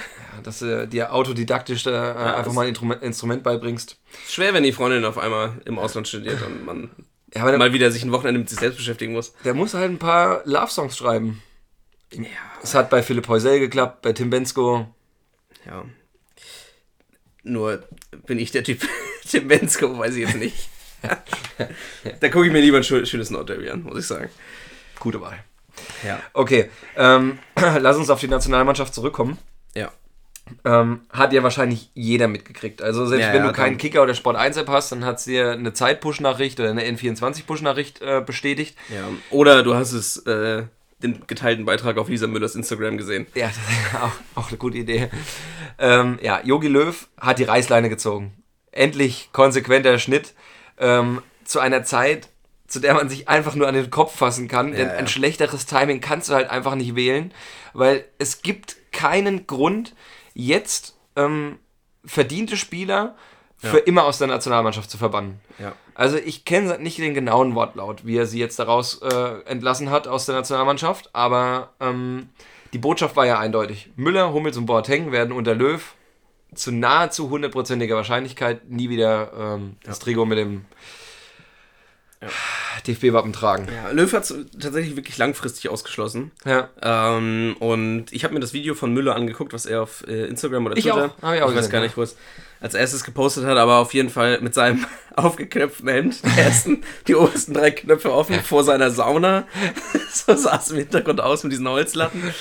dass 0.42 0.60
du 0.60 0.88
dir 0.88 1.14
autodidaktisch 1.14 1.84
da 1.84 1.92
äh, 2.14 2.18
einfach 2.32 2.46
das- 2.46 2.54
mal 2.54 2.64
ein 2.64 2.70
Instrument, 2.70 3.04
Instrument 3.04 3.44
beibringst. 3.44 3.98
Schwer, 4.28 4.56
wenn 4.56 4.64
die 4.64 4.72
Freundin 4.72 5.06
auf 5.06 5.20
einmal 5.20 5.62
im 5.66 5.78
Ausland 5.78 6.08
studiert 6.08 6.42
und 6.42 6.66
man 6.66 6.90
Ja, 7.36 7.48
der, 7.48 7.60
mal 7.60 7.74
wieder 7.74 7.92
sich 7.92 8.04
ein 8.04 8.12
Wochenende 8.12 8.40
mit 8.40 8.50
sich 8.50 8.58
selbst 8.60 8.78
beschäftigen 8.78 9.14
muss. 9.14 9.34
der 9.46 9.54
muss 9.54 9.76
halt 9.76 9.92
ein 9.92 10.00
paar 10.00 10.42
Love-Songs 10.46 10.98
schreiben. 10.98 11.44
Es 12.64 12.74
hat 12.74 12.90
bei 12.90 13.04
Philipp 13.04 13.28
Heusel 13.28 13.60
geklappt, 13.60 14.02
bei 14.02 14.14
Tim 14.14 14.32
Bensko. 14.32 14.88
Ja. 15.68 15.86
Nur 17.44 17.84
bin 18.26 18.40
ich 18.40 18.52
der 18.52 18.64
Typ 18.64 18.82
Tim 19.30 19.48
Bensko, 19.48 19.98
weiß 19.98 20.16
ich 20.16 20.28
jetzt 20.28 20.38
nicht. 20.38 20.70
da 22.20 22.30
gucke 22.30 22.46
ich 22.48 22.52
mir 22.54 22.62
lieber 22.62 22.78
ein 22.78 22.84
schö- 22.84 23.06
schönes 23.06 23.30
Nordderby 23.30 23.70
an, 23.70 23.84
muss 23.84 24.00
ich 24.00 24.08
sagen. 24.08 24.30
Gute 25.00 25.20
Wahl. 25.22 25.38
Ja. 26.06 26.20
Okay, 26.34 26.70
ähm, 26.96 27.40
lass 27.80 27.98
uns 27.98 28.10
auf 28.10 28.20
die 28.20 28.28
Nationalmannschaft 28.28 28.94
zurückkommen. 28.94 29.38
Ja. 29.76 29.92
Ähm, 30.66 31.02
hat 31.10 31.34
ja 31.34 31.42
wahrscheinlich 31.42 31.90
jeder 31.94 32.28
mitgekriegt. 32.28 32.82
Also 32.82 33.06
selbst 33.06 33.26
Ja, 33.28 33.34
wenn 33.34 33.42
ja, 33.44 33.48
du 33.48 33.54
keinen 33.54 33.78
Kicker 33.78 34.04
oder 34.04 34.14
Sport 34.14 34.36
1 34.36 34.58
App 34.58 34.68
hast, 34.68 34.92
dann 34.92 35.04
hat 35.06 35.18
es 35.18 35.24
dir 35.26 35.52
eine 35.52 35.74
Zeit-Push-Nachricht 35.74 36.60
oder 36.60 36.70
eine 36.70 36.84
N24-Push-Nachricht 36.84 38.02
äh, 38.02 38.22
bestätigt. 38.26 38.78
ja. 38.90 39.04
Oder 39.30 39.64
du 39.64 39.74
hast 39.74 39.94
es, 39.94 40.18
äh, 40.26 40.64
den 41.00 41.26
geteilten 41.28 41.66
Beitrag 41.66 41.98
auf 41.98 42.08
Lisa 42.10 42.28
Müllers 42.28 42.56
Instagram 42.56 42.98
gesehen. 42.98 43.26
Ja, 43.36 43.48
das 43.48 43.58
ist 43.58 44.02
auch, 44.02 44.42
auch 44.44 44.50
eine 44.50 44.58
gute 44.58 44.78
Idee. 44.78 45.10
Ähm, 45.80 46.20
ja, 46.22 46.42
Yogi 46.44 46.68
Löw 46.68 47.08
hat 47.20 47.40
die 47.40 47.44
Reißleine 47.46 47.90
gezogen. 47.90 48.34
Endlich 48.74 49.30
konsequenter 49.32 49.98
Schnitt 50.00 50.34
ähm, 50.78 51.22
zu 51.46 51.60
einer 51.60 51.84
Zeit, 51.84 52.30
zu 52.68 52.80
der 52.80 52.96
man 52.96 53.10
sich 53.10 53.30
einfach 53.30 53.56
nur 53.56 53.68
an 53.68 53.76
den 53.76 53.90
Kopf 53.90 54.16
fassen 54.16 54.48
kann. 54.48 54.74
denn 54.74 54.88
ja. 54.88 54.94
ein 54.96 55.08
schlechteres 55.08 55.66
Timing 55.66 56.02
kannst 56.02 56.30
du 56.30 56.34
halt 56.34 56.50
einfach 56.50 56.76
nicht 56.76 56.96
wählen, 56.96 57.34
weil 57.74 58.06
es 58.18 58.42
gibt 58.42 58.76
keinen 58.92 59.48
Grund, 59.48 59.96
jetzt 60.34 60.98
ähm, 61.16 61.60
verdiente 62.04 62.58
Spieler 62.58 63.16
für 63.58 63.78
immer 63.78 64.04
aus 64.04 64.18
der 64.18 64.28
Nationalmannschaft 64.28 64.92
zu 64.92 64.98
verbannen. 64.98 65.40
Ja. 65.58 65.74
Also 65.96 66.18
ich 66.18 66.44
kenne 66.44 66.80
nicht 66.80 66.98
den 66.98 67.14
genauen 67.14 67.56
Wortlaut, 67.56 68.06
wie 68.06 68.18
er 68.18 68.26
sie 68.26 68.40
jetzt 68.40 68.60
daraus 68.60 69.02
äh, 69.02 69.42
entlassen 69.46 69.90
hat 69.90 70.08
aus 70.08 70.26
der 70.26 70.36
Nationalmannschaft, 70.36 71.12
aber 71.14 71.70
ähm, 71.80 72.30
die 72.74 72.78
Botschaft 72.78 73.16
war 73.16 73.26
ja 73.26 73.40
eindeutig. 73.40 73.92
Müller, 73.96 74.34
Hummels 74.34 74.58
und 74.58 74.66
Boateng 74.66 75.12
werden 75.12 75.32
unter 75.32 75.56
Löw 75.56 75.82
zu 76.56 76.72
nahezu 76.72 77.30
hundertprozentiger 77.30 77.96
Wahrscheinlichkeit 77.96 78.70
nie 78.70 78.90
wieder 78.90 79.32
ähm, 79.38 79.78
das 79.84 80.00
Trikot 80.00 80.26
mit 80.26 80.38
dem 80.38 80.66
DFB-Wappen 82.88 83.34
tragen. 83.34 83.68
Ja, 83.74 83.92
Löw 83.92 84.12
hat 84.14 84.24
es 84.24 84.36
tatsächlich 84.60 84.96
wirklich 84.96 85.18
langfristig 85.18 85.70
ausgeschlossen. 85.70 86.32
Ja. 86.46 86.70
Ähm, 86.82 87.56
und 87.60 88.12
ich 88.12 88.24
habe 88.24 88.34
mir 88.34 88.40
das 88.40 88.54
Video 88.54 88.76
von 88.76 88.94
Müller 88.94 89.16
angeguckt, 89.16 89.54
was 89.54 89.66
er 89.66 89.84
auf 89.84 90.06
äh, 90.08 90.26
Instagram 90.26 90.66
oder 90.66 90.78
Ich 90.78 90.84
Twitter, 90.84 91.14
auch. 91.18 91.22
Hab 91.22 91.36
ich 91.36 91.42
auch 91.42 91.48
weiß 91.48 91.56
gesehen, 91.56 91.72
gar 91.72 91.82
ja. 91.82 91.88
nicht, 91.88 91.98
wo 91.98 92.02
es 92.02 92.18
als 92.60 92.76
erstes 92.76 93.04
gepostet 93.04 93.46
hat, 93.46 93.58
aber 93.58 93.78
auf 93.78 93.94
jeden 93.94 94.10
Fall 94.10 94.40
mit 94.42 94.54
seinem 94.54 94.86
aufgeknöpften 95.16 95.90
Hemd, 95.90 96.22
die, 96.24 96.40
ersten, 96.40 96.84
die 97.08 97.16
obersten 97.16 97.54
drei 97.54 97.72
Knöpfe 97.72 98.12
offen, 98.12 98.40
vor 98.42 98.64
seiner 98.64 98.90
Sauna. 98.90 99.46
so 100.12 100.36
sah 100.36 100.58
es 100.58 100.72
im 100.72 100.78
Hintergrund 100.78 101.20
aus 101.22 101.44
mit 101.44 101.52
diesen 101.52 101.68
Holzlatten. 101.68 102.34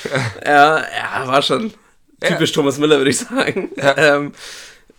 Ja, 0.44 0.78
ja 0.78 1.26
war 1.26 1.42
schon 1.42 1.72
typisch 2.22 2.52
Thomas 2.52 2.78
Müller, 2.78 2.98
würde 2.98 3.10
ich 3.10 3.18
sagen. 3.18 3.70
Ja. 3.76 3.96
Ähm, 3.96 4.32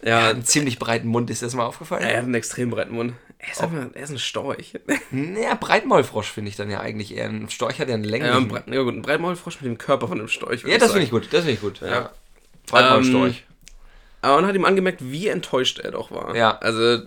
ja, 0.04 0.30
Einen 0.30 0.44
ziemlich 0.44 0.80
breiten 0.80 1.08
Mund, 1.08 1.30
ist 1.30 1.42
das 1.42 1.54
mal 1.56 1.66
aufgefallen? 1.66 2.04
er 2.04 2.18
hat 2.18 2.24
einen 2.26 2.36
extrem 2.36 2.70
breiten 2.70 2.94
Mund. 2.94 3.14
Er 3.40 3.52
ist, 3.52 3.62
einfach, 3.62 3.78
er 3.94 4.04
ist 4.04 4.10
ein 4.10 4.20
Storch. 4.20 4.74
Naja, 5.12 5.56
Breitmaulfrosch 5.56 6.32
finde 6.32 6.50
ich 6.50 6.56
dann 6.56 6.70
ja 6.70 6.80
eigentlich 6.80 7.16
eher. 7.16 7.26
Ein 7.28 7.50
Storch 7.50 7.80
hat 7.80 7.90
ja 7.90 7.94
einen 7.96 8.04
Ja, 8.06 8.10
länglichen... 8.10 8.56
ein, 8.56 8.74
ja 8.74 8.82
gut, 8.84 8.94
ein 8.96 9.02
Breitmaulfrosch 9.02 9.60
mit 9.62 9.66
dem 9.70 9.78
Körper 9.78 10.08
von 10.08 10.20
einem 10.20 10.30
Storch. 10.30 10.64
ja, 10.64 10.78
das 10.78 10.92
finde 10.92 11.06
ich 11.06 11.12
gut, 11.12 11.28
das 11.32 11.42
finde 11.42 11.54
ich 11.54 11.62
gut. 11.62 11.82
Ja. 11.82 12.12
Breitmaulstorch. 12.68 13.44
Aber 14.22 14.36
man 14.38 14.48
hat 14.48 14.56
ihm 14.56 14.64
angemerkt, 14.64 15.00
wie 15.04 15.28
enttäuscht 15.28 15.80
er 15.80 15.92
doch 15.92 16.12
war. 16.12 16.36
Ja. 16.36 16.58
Also, 16.60 17.04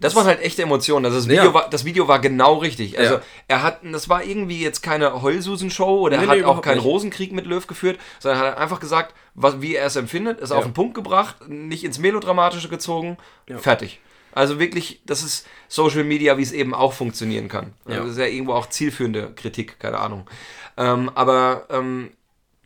Das 0.00 0.14
waren 0.14 0.26
halt 0.26 0.40
echte 0.42 0.62
Emotionen. 0.62 1.04
Also 1.06 1.16
das 1.18 1.28
Video, 1.28 1.44
Ja. 1.44 1.54
war, 1.54 1.70
das 1.70 1.84
Video 1.84 2.08
war 2.08 2.18
genau 2.18 2.54
richtig. 2.58 2.98
Also 2.98 3.14
Ja. 3.14 3.22
er 3.48 3.62
hat, 3.62 3.80
das 3.84 4.08
war 4.08 4.22
irgendwie 4.24 4.60
jetzt 4.62 4.82
keine 4.82 5.22
Heulsusen-Show 5.22 6.00
oder 6.00 6.16
Nee, 6.18 6.22
er 6.24 6.26
nee, 6.26 6.30
hat 6.32 6.36
auch 6.38 6.42
überhaupt 6.42 6.64
keinen 6.64 6.76
nicht. 6.76 6.84
Rosenkrieg 6.84 7.32
mit 7.32 7.46
Löw 7.46 7.66
geführt, 7.66 7.98
sondern 8.18 8.42
er 8.42 8.50
hat 8.52 8.58
einfach 8.58 8.80
gesagt, 8.80 9.14
was, 9.34 9.60
wie 9.60 9.74
er 9.74 9.86
es 9.86 9.96
empfindet, 9.96 10.40
ist 10.40 10.50
auf 10.52 10.64
den 10.64 10.72
Punkt 10.74 10.94
gebracht, 10.94 11.36
nicht 11.48 11.84
ins 11.84 11.98
Melodramatische 11.98 12.68
gezogen, 12.68 13.16
fertig. 13.58 14.00
Also 14.32 14.58
wirklich, 14.58 15.00
das 15.06 15.22
ist 15.22 15.46
Social 15.68 16.04
Media, 16.04 16.36
wie 16.36 16.42
es 16.42 16.52
eben 16.52 16.74
auch 16.74 16.92
funktionieren 16.92 17.48
kann. 17.48 17.72
Also 17.86 17.98
Ja. 17.98 18.02
Das 18.04 18.12
ist 18.12 18.18
ja 18.18 18.26
irgendwo 18.26 18.52
auch 18.52 18.66
zielführende 18.68 19.32
Kritik, 19.34 19.78
keine 19.80 19.98
Ahnung. 19.98 20.28
Ähm, 20.76 21.10
aber 21.14 21.64
ähm, 21.70 22.10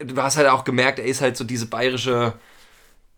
du 0.00 0.20
hast 0.20 0.36
halt 0.36 0.48
auch 0.48 0.64
gemerkt, 0.64 0.98
er 0.98 1.04
ist 1.04 1.20
halt 1.20 1.36
so 1.36 1.44
diese 1.44 1.66
bayerische 1.66 2.32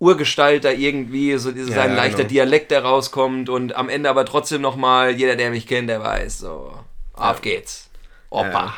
Urgestalt 0.03 0.65
da 0.65 0.71
irgendwie, 0.73 1.37
so 1.39 1.53
dieser, 1.53 1.69
Ja, 1.71 1.75
sein 1.77 1.91
ja, 1.91 1.97
leichter 1.97 2.19
genau. 2.19 2.29
Dialekt, 2.31 2.71
der 2.73 2.83
rauskommt 2.83 3.49
und 3.49 3.77
am 3.77 3.89
Ende 3.89 4.11
aber 4.11 4.25
trotzdem 4.25 4.61
nochmal, 4.61 5.13
jeder, 5.13 5.37
der 5.37 5.51
mich 5.51 5.67
kennt, 5.69 5.89
der 5.89 6.03
weiß, 6.03 6.39
so, 6.41 6.73
auf 7.13 7.41
geht's. 7.41 7.89
Opa. 8.31 8.51
Ja. 8.51 8.75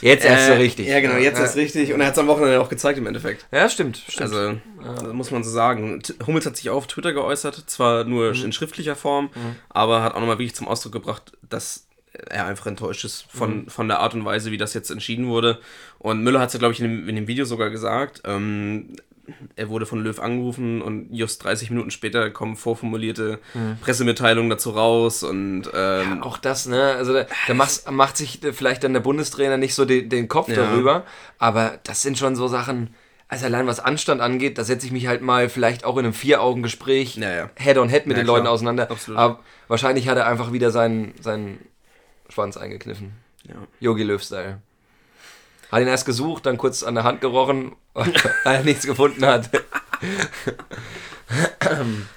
Jetzt 0.00 0.24
erst 0.24 0.46
so 0.46 0.52
äh, 0.52 0.56
richtig. 0.56 0.86
Ja, 0.86 1.00
genau, 1.00 1.16
jetzt 1.16 1.38
ja. 1.38 1.44
ist 1.44 1.56
richtig. 1.56 1.92
Und 1.92 2.00
er 2.00 2.06
hat 2.06 2.12
es 2.14 2.18
am 2.20 2.28
Wochenende 2.28 2.60
auch 2.60 2.68
gezeigt 2.68 2.98
im 2.98 3.06
Endeffekt. 3.06 3.46
Ja, 3.50 3.68
stimmt, 3.68 3.96
stimmt. 4.08 4.22
Also, 4.32 4.58
das 4.80 5.12
muss 5.12 5.30
man 5.32 5.42
so 5.44 5.50
sagen. 5.50 6.00
T- 6.00 6.14
Hummels 6.26 6.46
hat 6.46 6.56
sich 6.56 6.70
auch 6.70 6.76
auf 6.76 6.86
Twitter 6.86 7.12
geäußert, 7.12 7.64
zwar 7.66 8.04
nur 8.04 8.32
Mhm. 8.32 8.44
in 8.44 8.52
schriftlicher 8.52 8.94
Form, 8.96 9.28
aber 9.68 10.02
hat 10.02 10.14
auch 10.14 10.20
nochmal 10.20 10.38
wirklich 10.38 10.54
zum 10.54 10.68
Ausdruck 10.68 10.92
gebracht, 10.92 11.32
dass 11.48 11.84
er 12.30 12.46
einfach 12.46 12.66
enttäuscht 12.66 13.04
ist 13.04 13.26
von, 13.28 13.62
Mhm. 13.64 13.68
von 13.68 13.88
der 13.88 13.98
Art 13.98 14.14
und 14.14 14.24
Weise, 14.24 14.50
wie 14.52 14.56
das 14.56 14.72
jetzt 14.72 14.90
entschieden 14.90 15.26
wurde. 15.26 15.58
Und 15.98 16.22
Müller 16.22 16.38
hat 16.40 16.48
es 16.48 16.52
ja, 16.54 16.58
glaube 16.60 16.74
ich, 16.74 16.80
in 16.80 16.88
dem, 16.88 17.08
in 17.08 17.16
dem 17.16 17.26
Video 17.26 17.44
sogar 17.44 17.70
gesagt. 17.70 18.22
Ähm, 18.24 18.94
er 19.56 19.68
wurde 19.68 19.86
von 19.86 20.00
Löw 20.02 20.18
angerufen 20.18 20.82
und 20.82 21.12
just 21.12 21.44
30 21.44 21.70
Minuten 21.70 21.90
später 21.90 22.30
kommen 22.30 22.56
vorformulierte 22.56 23.38
Pressemitteilungen 23.80 24.50
dazu 24.50 24.70
raus 24.70 25.22
und 25.22 25.70
ähm, 25.74 26.22
Auch 26.22 26.38
das, 26.38 26.66
ne? 26.66 26.92
Also 26.96 27.12
da, 27.12 27.26
da 27.46 27.54
macht, 27.54 28.16
sich 28.16 28.40
vielleicht 28.52 28.84
dann 28.84 28.92
der 28.92 29.00
Bundestrainer 29.00 29.56
nicht 29.56 29.74
so 29.74 29.84
den, 29.84 30.08
den 30.08 30.28
Kopf 30.28 30.48
Ja. 30.48 30.56
darüber, 30.56 31.04
aber 31.38 31.78
das 31.84 32.02
sind 32.02 32.18
schon 32.18 32.36
so 32.36 32.48
Sachen, 32.48 32.94
also 33.28 33.44
allein 33.44 33.66
was 33.66 33.80
Anstand 33.80 34.20
angeht, 34.20 34.56
da 34.58 34.64
setze 34.64 34.86
ich 34.86 34.92
mich 34.92 35.06
halt 35.06 35.20
mal 35.22 35.48
vielleicht 35.48 35.84
auch 35.84 35.96
in 35.98 36.04
einem 36.06 36.14
Vier-Augen-Gespräch 36.14 37.16
Ja, 37.16 37.30
ja. 37.30 37.50
Head-on-Head 37.56 38.06
mit 38.06 38.16
Ja, 38.16 38.22
den 38.22 38.26
Leuten 38.26 38.42
klar. 38.44 38.54
auseinander. 38.54 38.90
Absolut. 38.90 39.18
Aber 39.18 39.40
wahrscheinlich 39.68 40.08
hat 40.08 40.16
er 40.16 40.26
einfach 40.26 40.52
wieder 40.52 40.70
seinen, 40.70 41.12
seinen 41.20 41.58
Schwanz 42.30 42.56
eingekniffen. 42.56 43.12
Ja. 43.46 43.54
Yogi 43.80 44.02
Löw-Style. 44.02 44.60
Hat 45.70 45.80
ihn 45.82 45.86
erst 45.88 46.06
gesucht, 46.06 46.46
dann 46.46 46.56
kurz 46.58 46.82
an 46.82 46.94
der 46.94 47.04
Hand 47.04 47.20
gerochen, 47.20 47.72
weil 47.94 48.12
er 48.44 48.62
nichts 48.64 48.86
gefunden 48.86 49.24
hat. 49.26 49.50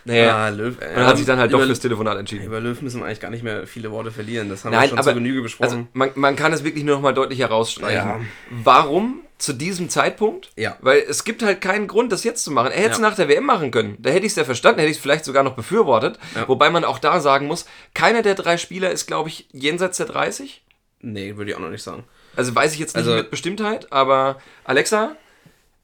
naja. 0.05 0.35
Ah, 0.35 0.49
Löw, 0.49 0.75
äh, 0.81 0.95
Und 0.99 1.05
hat 1.05 1.17
sich 1.17 1.25
dann 1.25 1.39
halt 1.39 1.51
doch 1.51 1.57
über- 1.59 1.65
fürs 1.67 1.79
Telefonat 1.79 2.17
entschieden. 2.17 2.45
Über 2.45 2.59
Löw 2.59 2.81
müssen 2.81 2.99
wir 3.01 3.05
eigentlich 3.05 3.19
gar 3.19 3.29
nicht 3.31 3.43
mehr 3.43 3.67
viele 3.67 3.91
Worte 3.91 4.11
verlieren. 4.11 4.49
Das 4.49 4.63
haben 4.63 4.71
Nein, 4.71 4.83
wir 4.83 4.89
schon 4.89 4.97
aber 4.99 5.05
zur 5.05 5.13
Genüge 5.15 5.41
besprochen. 5.41 5.63
Also 5.71 5.87
man, 5.93 6.11
man 6.15 6.35
kann 6.35 6.53
es 6.53 6.63
wirklich 6.63 6.83
nur 6.83 6.95
noch 6.95 7.01
mal 7.01 7.13
deutlich 7.13 7.39
herausstreichen. 7.39 8.07
Ja. 8.09 8.19
Warum 8.49 9.21
zu 9.37 9.53
diesem 9.53 9.89
Zeitpunkt? 9.89 10.51
Ja. 10.55 10.77
Weil 10.81 10.99
es 11.09 11.23
gibt 11.23 11.43
halt 11.43 11.61
keinen 11.61 11.87
Grund, 11.87 12.11
das 12.11 12.23
jetzt 12.23 12.43
zu 12.43 12.51
machen. 12.51 12.71
Er 12.71 12.77
hätte 12.79 12.91
es 12.91 12.97
Ja. 12.99 13.09
nach 13.09 13.15
der 13.15 13.27
WM 13.27 13.43
machen 13.45 13.71
können. 13.71 13.97
Da 13.99 14.11
hätte 14.11 14.25
ich 14.25 14.31
es 14.33 14.35
ja 14.37 14.43
verstanden, 14.45 14.79
hätte 14.79 14.91
ich 14.91 14.97
es 14.97 15.01
vielleicht 15.01 15.25
sogar 15.25 15.43
noch 15.43 15.55
befürwortet. 15.55 16.17
Ja. 16.35 16.47
Wobei 16.47 16.69
man 16.69 16.85
auch 16.85 16.99
da 16.99 17.19
sagen 17.19 17.47
muss, 17.47 17.65
keiner 17.93 18.21
der 18.21 18.35
drei 18.35 18.57
Spieler 18.57 18.91
ist, 18.91 19.07
glaube 19.07 19.29
ich, 19.29 19.47
jenseits 19.51 19.97
der 19.97 20.05
30. 20.05 20.63
Nee, 21.01 21.35
würde 21.35 21.51
ich 21.51 21.57
auch 21.57 21.61
noch 21.61 21.69
nicht 21.71 21.83
sagen. 21.83 22.03
Also 22.35 22.55
weiß 22.55 22.73
ich 22.73 22.79
jetzt 22.79 22.95
nicht 22.95 23.05
Also- 23.05 23.17
mit 23.17 23.29
Bestimmtheit, 23.31 23.91
aber 23.91 24.41
Alexa, 24.63 25.15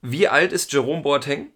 wie 0.02 0.28
alt 0.28 0.54
ist 0.54 0.72
Jerome 0.72 1.02
Boateng? 1.02 1.52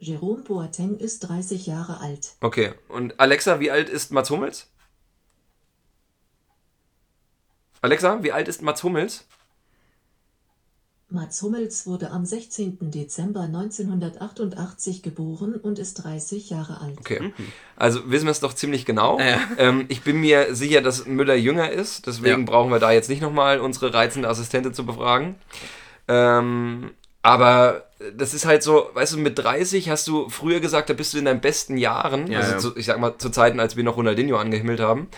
Jerome 0.00 0.42
Boateng 0.42 0.96
ist 0.96 1.20
30 1.20 1.66
Jahre 1.66 2.00
alt. 2.00 2.34
Okay. 2.40 2.74
Und 2.88 3.18
Alexa, 3.18 3.58
wie 3.60 3.70
alt 3.70 3.88
ist 3.88 4.12
Mats 4.12 4.30
Hummels? 4.30 4.68
Alexa, 7.80 8.22
wie 8.22 8.32
alt 8.32 8.48
ist 8.48 8.62
Mats 8.62 8.82
Hummels? 8.82 9.26
Mats 11.10 11.40
Hummels 11.40 11.86
wurde 11.86 12.10
am 12.10 12.26
16. 12.26 12.76
Dezember 12.90 13.40
1988 13.40 15.02
geboren 15.02 15.54
und 15.54 15.78
ist 15.78 16.04
30 16.04 16.50
Jahre 16.50 16.80
alt. 16.82 16.98
Okay. 16.98 17.32
Also 17.76 18.10
wissen 18.10 18.26
wir 18.26 18.30
es 18.32 18.40
doch 18.40 18.52
ziemlich 18.52 18.84
genau. 18.84 19.18
Ja. 19.18 19.38
Ähm, 19.56 19.86
ich 19.88 20.02
bin 20.02 20.20
mir 20.20 20.54
sicher, 20.54 20.82
dass 20.82 21.06
Müller 21.06 21.34
jünger 21.34 21.70
ist, 21.70 22.06
deswegen 22.06 22.40
Ja. 22.40 22.44
brauchen 22.46 22.70
wir 22.70 22.78
da 22.78 22.92
jetzt 22.92 23.08
nicht 23.08 23.22
nochmal 23.22 23.60
unsere 23.60 23.94
reizende 23.94 24.28
Assistentin 24.28 24.74
zu 24.74 24.84
befragen. 24.84 25.36
Ähm, 26.08 26.90
aber 27.22 27.84
das 28.16 28.34
ist 28.34 28.44
halt 28.46 28.62
so, 28.62 28.90
weißt 28.94 29.14
du, 29.14 29.18
mit 29.18 29.38
30 29.38 29.88
hast 29.90 30.06
du 30.08 30.28
früher 30.28 30.60
gesagt, 30.60 30.88
da 30.90 30.94
bist 30.94 31.14
du 31.14 31.18
in 31.18 31.24
deinen 31.24 31.40
besten 31.40 31.76
Jahren, 31.76 32.30
Ja, 32.30 32.40
also 32.40 32.52
ja. 32.52 32.58
Zu, 32.58 32.76
ich 32.76 32.86
sag 32.86 32.98
mal 33.00 33.16
zu 33.18 33.30
Zeiten, 33.30 33.60
als 33.60 33.76
wir 33.76 33.84
noch 33.84 33.96
Ronaldinho 33.96 34.36
angehimmelt 34.36 34.80
haben. 34.80 35.08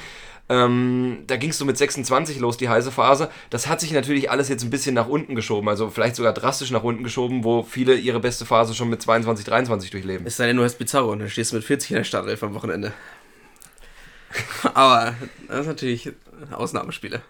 Ähm, 0.50 1.22
da 1.28 1.36
gingst 1.36 1.60
du 1.60 1.64
mit 1.64 1.78
26 1.78 2.40
los, 2.40 2.56
die 2.56 2.68
heiße 2.68 2.90
Phase. 2.90 3.30
Das 3.50 3.68
hat 3.68 3.80
sich 3.80 3.92
natürlich 3.92 4.32
alles 4.32 4.48
jetzt 4.48 4.64
ein 4.64 4.70
bisschen 4.70 4.96
nach 4.96 5.06
unten 5.06 5.36
geschoben, 5.36 5.68
also 5.68 5.90
vielleicht 5.90 6.16
sogar 6.16 6.34
drastisch 6.34 6.72
nach 6.72 6.82
unten 6.82 7.04
geschoben, 7.04 7.44
wo 7.44 7.62
viele 7.62 7.94
ihre 7.94 8.18
beste 8.18 8.44
Phase 8.44 8.74
schon 8.74 8.90
mit 8.90 9.00
22, 9.00 9.46
23 9.46 9.92
durchleben. 9.92 10.26
Es 10.26 10.36
sei 10.36 10.48
denn, 10.48 10.56
du 10.56 10.64
hast 10.64 10.74
Pizarro 10.74 11.12
und 11.12 11.20
dann 11.20 11.30
stehst 11.30 11.52
du 11.52 11.56
mit 11.56 11.64
40 11.64 11.92
in 11.92 11.96
der 11.98 12.04
Startelf 12.04 12.42
am 12.42 12.54
Wochenende. 12.54 12.92
Aber 14.74 15.14
das 15.46 15.60
ist 15.60 15.66
natürlich 15.68 16.06
ein 16.06 16.52
Ausnahmespieler. 16.52 17.22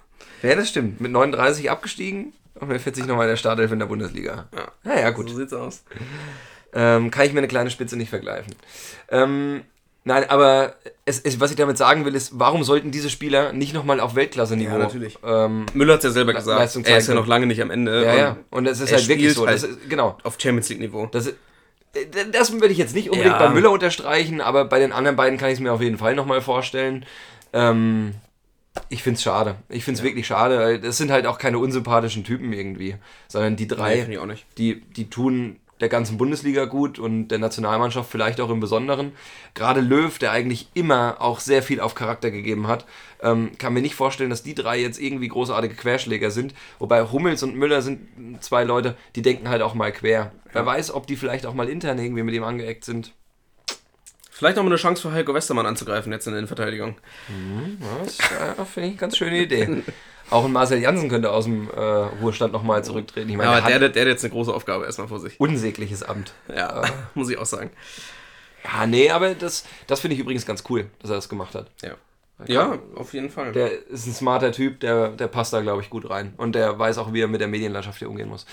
Ja, 0.43 0.55
das 0.55 0.71
stimmt. 0.71 1.03
Mit 1.03 1.13
39 1.13 1.71
abgestiegen 1.71 2.33
und 2.55 2.69
mit 2.69 2.81
40 2.81 3.05
nochmal 3.05 3.27
in 3.27 3.33
der 3.33 3.37
Startelf 3.37 3.71
in 3.71 3.81
der 3.81 3.87
Bundesliga. 3.87 4.49
Ja. 4.57 4.73
Naja, 4.83 5.11
gut. 5.11 5.29
So 5.29 5.37
sieht's 5.37 5.53
aus. 5.53 5.83
Ähm, 6.73 7.11
kann 7.11 7.27
ich 7.27 7.35
mir 7.35 7.41
eine 7.41 7.49
kleine 7.49 7.71
Spitze 7.71 7.97
nicht 7.97 8.09
vergleichen. 8.11 8.55
Ähm, 9.11 9.63
nein, 10.11 10.29
aber 10.29 10.75
es, 11.05 11.21
es, 11.21 11.39
was 11.41 11.51
ich 11.51 11.57
damit 11.57 11.79
sagen 11.79 12.05
will, 12.05 12.15
ist, 12.15 12.39
warum 12.39 12.65
sollten 12.65 12.91
diese 12.91 13.09
Spieler 13.11 13.53
nicht 13.53 13.73
nochmal 13.75 14.01
auf 14.01 14.15
Weltklasse-Niveau? 14.17 14.73
Ja, 14.73 14.79
natürlich. 14.79 15.19
Ähm, 15.25 15.67
Müller 15.73 15.95
hat 15.95 16.01
es 16.01 16.05
ja 16.05 16.11
selber 16.11 16.35
gesagt. 16.35 16.59
Leistung 16.59 16.85
Er 16.85 16.99
ist 16.99 17.09
ja 17.09 17.15
noch 17.15 17.27
lange 17.27 17.47
nicht 17.47 17.63
am 17.63 17.71
Ende. 17.71 18.05
ja, 18.05 18.13
und 18.13 18.19
ja. 18.19 18.37
Und 18.51 18.67
es 18.67 18.81
ist 18.81 18.93
halt 18.93 19.09
wirklich 19.09 19.33
so. 19.35 19.47
Das 19.47 19.63
halt 19.63 19.73
ist, 19.73 19.89
genau. 19.89 20.19
Auf 20.25 20.37
Champions 20.41 20.69
League 20.69 20.81
Niveau. 20.81 21.07
Das, 21.07 21.29
äh, 21.29 21.35
das 22.33 22.53
würde 22.53 22.69
ich 22.69 22.79
jetzt 22.79 22.95
nicht 22.95 23.11
unbedingt 23.11 23.37
Ja. 23.39 23.47
bei 23.47 23.55
Müller 23.55 23.71
unterstreichen, 23.71 24.41
aber 24.41 24.65
bei 24.65 24.79
den 24.81 24.93
anderen 24.93 25.17
beiden 25.17 25.39
kann 25.39 25.49
ich 25.49 25.55
es 25.55 25.61
mir 25.61 25.73
auf 25.73 25.81
jeden 25.81 25.99
Fall 25.99 26.15
nochmal 26.15 26.41
vorstellen. 26.43 27.07
Ähm, 27.53 28.15
ich 28.89 29.03
finde 29.03 29.17
es 29.17 29.23
schade. 29.23 29.57
Ich 29.69 29.85
finde 29.85 29.99
es 29.99 30.05
wirklich 30.05 30.27
schade. 30.27 30.79
Das 30.81 30.97
sind 30.97 31.11
halt 31.13 31.27
auch 31.27 31.39
keine 31.39 31.59
unsympathischen 31.59 32.25
Typen 32.25 32.53
irgendwie, 32.53 32.97
sondern 33.29 33.55
die 33.57 33.67
drei, 33.69 33.95
Nee, 33.95 34.01
finde 34.01 34.13
ich 34.15 34.19
auch 34.19 34.27
nicht. 34.27 34.45
die, 34.59 34.81
die 34.81 35.09
tun 35.09 35.60
der 35.81 35.89
ganzen 35.89 36.19
Bundesliga 36.19 36.67
gut 36.67 36.99
und 36.99 37.29
der 37.29 37.39
Nationalmannschaft 37.39 38.11
vielleicht 38.11 38.41
auch 38.41 38.51
im 38.51 38.61
Besonderen. 38.61 39.13
Gerade 39.55 39.81
Löw, 39.81 40.19
der 40.19 40.33
eigentlich 40.33 40.69
immer 40.75 41.17
auch 41.21 41.41
sehr 41.41 41.63
viel 41.63 41.81
auf 41.81 41.95
Charakter 41.95 42.31
gegeben 42.31 42.67
hat, 42.67 42.87
ähm, 43.23 43.53
kann 43.59 43.73
mir 43.73 43.83
nicht 43.83 43.95
vorstellen, 43.95 44.31
dass 44.31 44.43
die 44.43 44.55
drei 44.55 44.79
jetzt 44.81 45.01
irgendwie 45.01 45.29
großartige 45.29 45.75
Querschläger 45.75 46.31
sind. 46.31 46.55
Wobei 46.79 47.03
Hummels 47.03 47.43
und 47.43 47.57
Müller 47.57 47.83
sind 47.83 48.09
zwei 48.41 48.65
Leute, 48.65 48.97
die 49.17 49.23
denken 49.23 49.49
halt 49.49 49.63
auch 49.63 49.75
mal 49.75 49.93
quer. 49.93 50.33
Wer 50.53 50.67
weiß, 50.67 50.93
ob 50.93 51.07
die 51.07 51.17
vielleicht 51.17 51.47
auch 51.47 51.55
mal 51.55 51.69
intern 51.69 51.99
irgendwie 51.99 52.23
mit 52.23 52.35
ihm 52.35 52.45
angeeckt 52.45 52.85
sind. 52.85 53.13
Vielleicht 54.31 54.57
noch 54.57 54.63
mal 54.63 54.71
eine 54.71 54.77
Chance 54.77 55.03
für 55.03 55.13
Heiko 55.13 55.35
Westermann 55.35 55.67
anzugreifen 55.67 56.13
jetzt 56.13 56.27
in 56.27 56.33
der 56.33 56.39
Innenverteidigung. 56.39 56.97
Das 58.05 58.19
äh, 58.21 58.65
finde 58.65 58.89
ich 58.89 58.93
eine 58.93 58.97
ganz 58.97 59.17
schöne 59.19 59.43
Idee. 59.43 59.83
Auch 60.31 60.45
ein 60.45 60.53
Marcel 60.53 60.79
Janssen 60.81 61.09
könnte 61.09 61.31
aus 61.31 61.45
dem 61.45 61.69
äh, 61.71 61.81
Ruhestand 61.81 62.53
nochmal 62.53 62.85
zurücktreten. 62.85 63.29
Ich 63.31 63.37
meine, 63.37 63.51
Aber 63.51 63.61
der 63.69 63.79
der, 63.79 63.89
hat 63.89 63.97
der, 63.97 64.03
hat 64.03 64.09
jetzt 64.09 64.25
eine 64.25 64.33
große 64.33 64.53
Aufgabe 64.55 64.85
erstmal 64.85 65.09
vor 65.09 65.19
sich. 65.21 65.39
unsägliches 65.41 66.03
Amt. 66.03 66.33
Ja, 66.55 66.83
muss 67.15 67.31
ich 67.31 67.39
auch 67.39 67.47
sagen. 67.47 67.71
Ja, 68.65 68.87
nee, 68.87 69.11
aber 69.11 69.35
das, 69.35 69.65
das 69.87 70.01
finde 70.01 70.15
ich 70.15 70.21
übrigens 70.21 70.47
ganz 70.47 70.65
cool, 70.69 70.87
dass 71.01 71.11
er 71.11 71.17
das 71.17 71.29
gemacht 71.29 71.55
hat. 71.55 71.71
Ja. 71.83 71.93
Ja, 72.47 72.79
auf 72.95 73.13
jeden 73.13 73.29
Fall. 73.29 73.53
Der 73.53 73.71
ist 73.89 74.07
ein 74.07 74.15
smarter 74.15 74.51
Typ, 74.53 74.81
der, 74.81 75.09
der 75.09 75.29
passt 75.29 75.53
da, 75.53 75.61
glaube 75.61 75.83
ich, 75.83 75.91
gut 75.91 76.09
rein. 76.09 76.33
Und 76.39 76.55
der 76.55 76.79
weiß 76.79 76.97
auch, 76.97 77.13
wie 77.13 77.21
er 77.21 77.29
mit 77.29 77.43
der 77.43 77.49
Medienlandschaft 77.49 77.99
hier 77.99 78.09
umgehen 78.09 78.31
muss. 78.31 78.47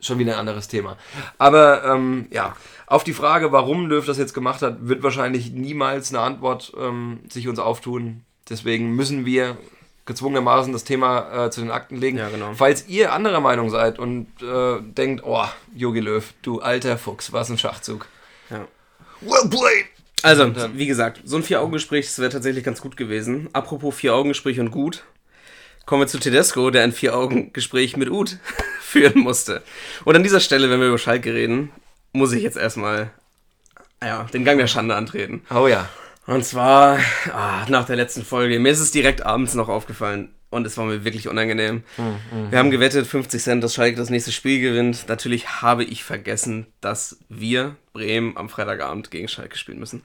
Schon 0.00 0.18
wieder 0.18 0.32
ein 0.34 0.40
anderes 0.40 0.66
Thema. 0.66 0.96
Aber 1.38 1.84
ähm, 1.84 2.26
ja, 2.30 2.56
auf 2.86 3.04
die 3.04 3.12
Frage, 3.12 3.52
warum 3.52 3.86
Löw 3.86 4.04
das 4.04 4.18
jetzt 4.18 4.34
gemacht 4.34 4.62
hat, 4.62 4.76
wird 4.88 5.02
wahrscheinlich 5.04 5.52
niemals 5.52 6.10
eine 6.12 6.20
Antwort 6.20 6.72
ähm, 6.80 7.20
sich 7.28 7.46
uns 7.46 7.60
auftun. 7.60 8.24
Deswegen 8.48 8.96
müssen 8.96 9.24
wir 9.24 9.56
gezwungenermaßen 10.08 10.72
das 10.72 10.82
Thema 10.82 11.46
äh, 11.46 11.50
zu 11.50 11.60
den 11.60 11.70
Akten 11.70 11.96
legen. 11.96 12.18
Ja, 12.18 12.30
genau. 12.30 12.52
Falls 12.54 12.88
ihr 12.88 13.12
anderer 13.12 13.40
Meinung 13.40 13.70
seid 13.70 14.00
und 14.00 14.26
äh, 14.42 14.80
denkt, 14.80 15.22
oh, 15.24 15.44
Jogi 15.76 16.00
Löw, 16.00 16.24
du 16.42 16.60
alter 16.60 16.98
Fuchs, 16.98 17.32
was 17.32 17.50
ein 17.50 17.58
Schachzug. 17.58 18.06
Ja. 18.50 18.66
Well 19.20 19.48
played! 19.48 19.86
Also, 20.22 20.52
wie 20.74 20.86
gesagt, 20.86 21.20
so 21.24 21.36
ein 21.36 21.44
Vier-Augen-Gespräch, 21.44 22.18
wäre 22.18 22.30
tatsächlich 22.30 22.64
ganz 22.64 22.80
gut 22.80 22.96
gewesen. 22.96 23.48
Apropos 23.52 23.94
Vier-Augen-Gespräch 23.94 24.58
und 24.58 24.72
gut, 24.72 25.04
kommen 25.86 26.02
wir 26.02 26.08
zu 26.08 26.18
Tedesco, 26.18 26.70
der 26.70 26.82
ein 26.82 26.92
Vier-Augen-Gespräch 26.92 27.96
mit 27.96 28.10
Uth 28.10 28.38
führen 28.80 29.20
musste. 29.20 29.62
Und 30.04 30.16
an 30.16 30.24
dieser 30.24 30.40
Stelle, 30.40 30.70
wenn 30.70 30.80
wir 30.80 30.88
über 30.88 30.98
Schalke 30.98 31.32
reden, 31.34 31.70
muss 32.12 32.32
ich 32.32 32.42
jetzt 32.42 32.56
erstmal 32.56 33.12
ja, 34.02 34.24
den 34.24 34.44
Gang 34.44 34.58
der 34.58 34.66
Schande 34.66 34.96
antreten. 34.96 35.42
Oh 35.54 35.68
ja. 35.68 35.88
Und 36.28 36.44
zwar 36.44 36.98
ah, 37.32 37.64
nach 37.68 37.86
der 37.86 37.96
letzten 37.96 38.22
Folge. 38.22 38.58
Mir 38.58 38.70
ist 38.70 38.80
es 38.80 38.90
direkt 38.90 39.24
abends 39.24 39.54
noch 39.54 39.70
aufgefallen. 39.70 40.28
Und 40.50 40.66
es 40.66 40.76
war 40.76 40.84
mir 40.84 41.02
wirklich 41.02 41.26
unangenehm. 41.26 41.82
Wir 42.50 42.58
haben 42.58 42.70
gewettet, 42.70 43.06
50 43.06 43.42
Cent, 43.42 43.64
dass 43.64 43.74
Schalke 43.74 43.96
das 43.96 44.10
nächste 44.10 44.30
Spiel 44.30 44.60
gewinnt. 44.60 45.06
Natürlich 45.08 45.62
habe 45.62 45.84
ich 45.84 46.04
vergessen, 46.04 46.66
dass 46.82 47.18
wir, 47.30 47.76
Bremen, 47.94 48.36
am 48.36 48.50
Freitagabend 48.50 49.10
gegen 49.10 49.28
Schalke 49.28 49.56
spielen 49.56 49.78
müssen. 49.78 50.02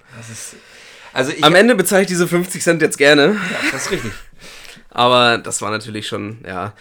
Also 1.11 1.33
ich, 1.33 1.43
Am 1.43 1.55
Ende 1.55 1.75
bezahle 1.75 2.03
ich 2.03 2.07
diese 2.07 2.27
50 2.27 2.61
Cent 2.61 2.81
jetzt 2.81 2.97
gerne. 2.97 3.37
das 3.71 3.83
ist 3.83 3.91
richtig. 3.91 4.13
Aber 4.89 5.37
das 5.37 5.61
war 5.61 5.71
natürlich 5.71 6.07
schon, 6.07 6.39
ja, 6.47 6.73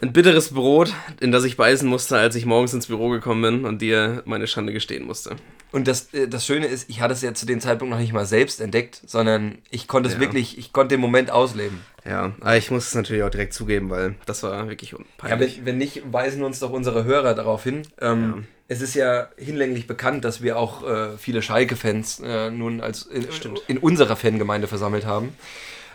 ein 0.00 0.12
bitteres 0.12 0.54
Brot, 0.54 0.92
in 1.20 1.30
das 1.30 1.44
ich 1.44 1.56
beißen 1.56 1.88
musste, 1.88 2.18
als 2.18 2.34
ich 2.34 2.46
morgens 2.46 2.74
ins 2.74 2.86
Büro 2.86 3.10
gekommen 3.10 3.42
bin 3.42 3.64
und 3.64 3.80
dir 3.80 4.22
meine 4.26 4.48
Schande 4.48 4.72
gestehen 4.72 5.04
musste. 5.04 5.36
Und 5.70 5.86
das, 5.86 6.12
äh, 6.14 6.28
das 6.28 6.46
Schöne 6.46 6.66
ist, 6.66 6.88
ich 6.88 7.00
hatte 7.00 7.12
es 7.12 7.20
ja 7.22 7.34
zu 7.34 7.44
dem 7.46 7.60
Zeitpunkt 7.60 7.92
noch 7.92 8.00
nicht 8.00 8.12
mal 8.12 8.24
selbst 8.26 8.60
entdeckt, 8.60 9.02
sondern 9.06 9.58
ich 9.70 9.86
konnte 9.86 10.08
es 10.08 10.14
Ja. 10.14 10.20
wirklich, 10.20 10.56
ich 10.58 10.72
konnte 10.72 10.94
den 10.94 11.00
Moment 11.00 11.30
ausleben. 11.30 11.80
Ja, 12.06 12.32
aber 12.40 12.56
ich 12.56 12.70
muss 12.70 12.86
es 12.88 12.94
natürlich 12.94 13.22
auch 13.22 13.28
direkt 13.30 13.52
zugeben, 13.52 13.90
weil 13.90 14.14
das 14.24 14.42
war 14.42 14.68
wirklich 14.68 14.92
Ja, 14.92 14.98
peinlich. 15.18 15.58
wenn, 15.58 15.66
wenn 15.66 15.78
nicht, 15.78 16.02
weisen 16.10 16.42
uns 16.42 16.58
doch 16.60 16.70
unsere 16.70 17.04
Hörer 17.04 17.34
darauf 17.34 17.64
hin. 17.64 17.82
Ähm, 18.00 18.46
Es 18.70 18.80
ist 18.82 18.94
ja 18.94 19.28
hinlänglich 19.36 19.86
bekannt, 19.86 20.24
dass 20.24 20.42
wir 20.42 20.58
auch 20.58 20.86
äh, 20.86 21.16
viele 21.18 21.40
Schalke-Fans 21.42 22.20
äh, 22.24 22.50
nun 22.50 22.80
als 22.80 23.02
in, 23.02 23.26
in 23.66 23.78
unserer 23.78 24.14
Fangemeinde 24.16 24.68
versammelt 24.68 25.04
haben. 25.06 25.34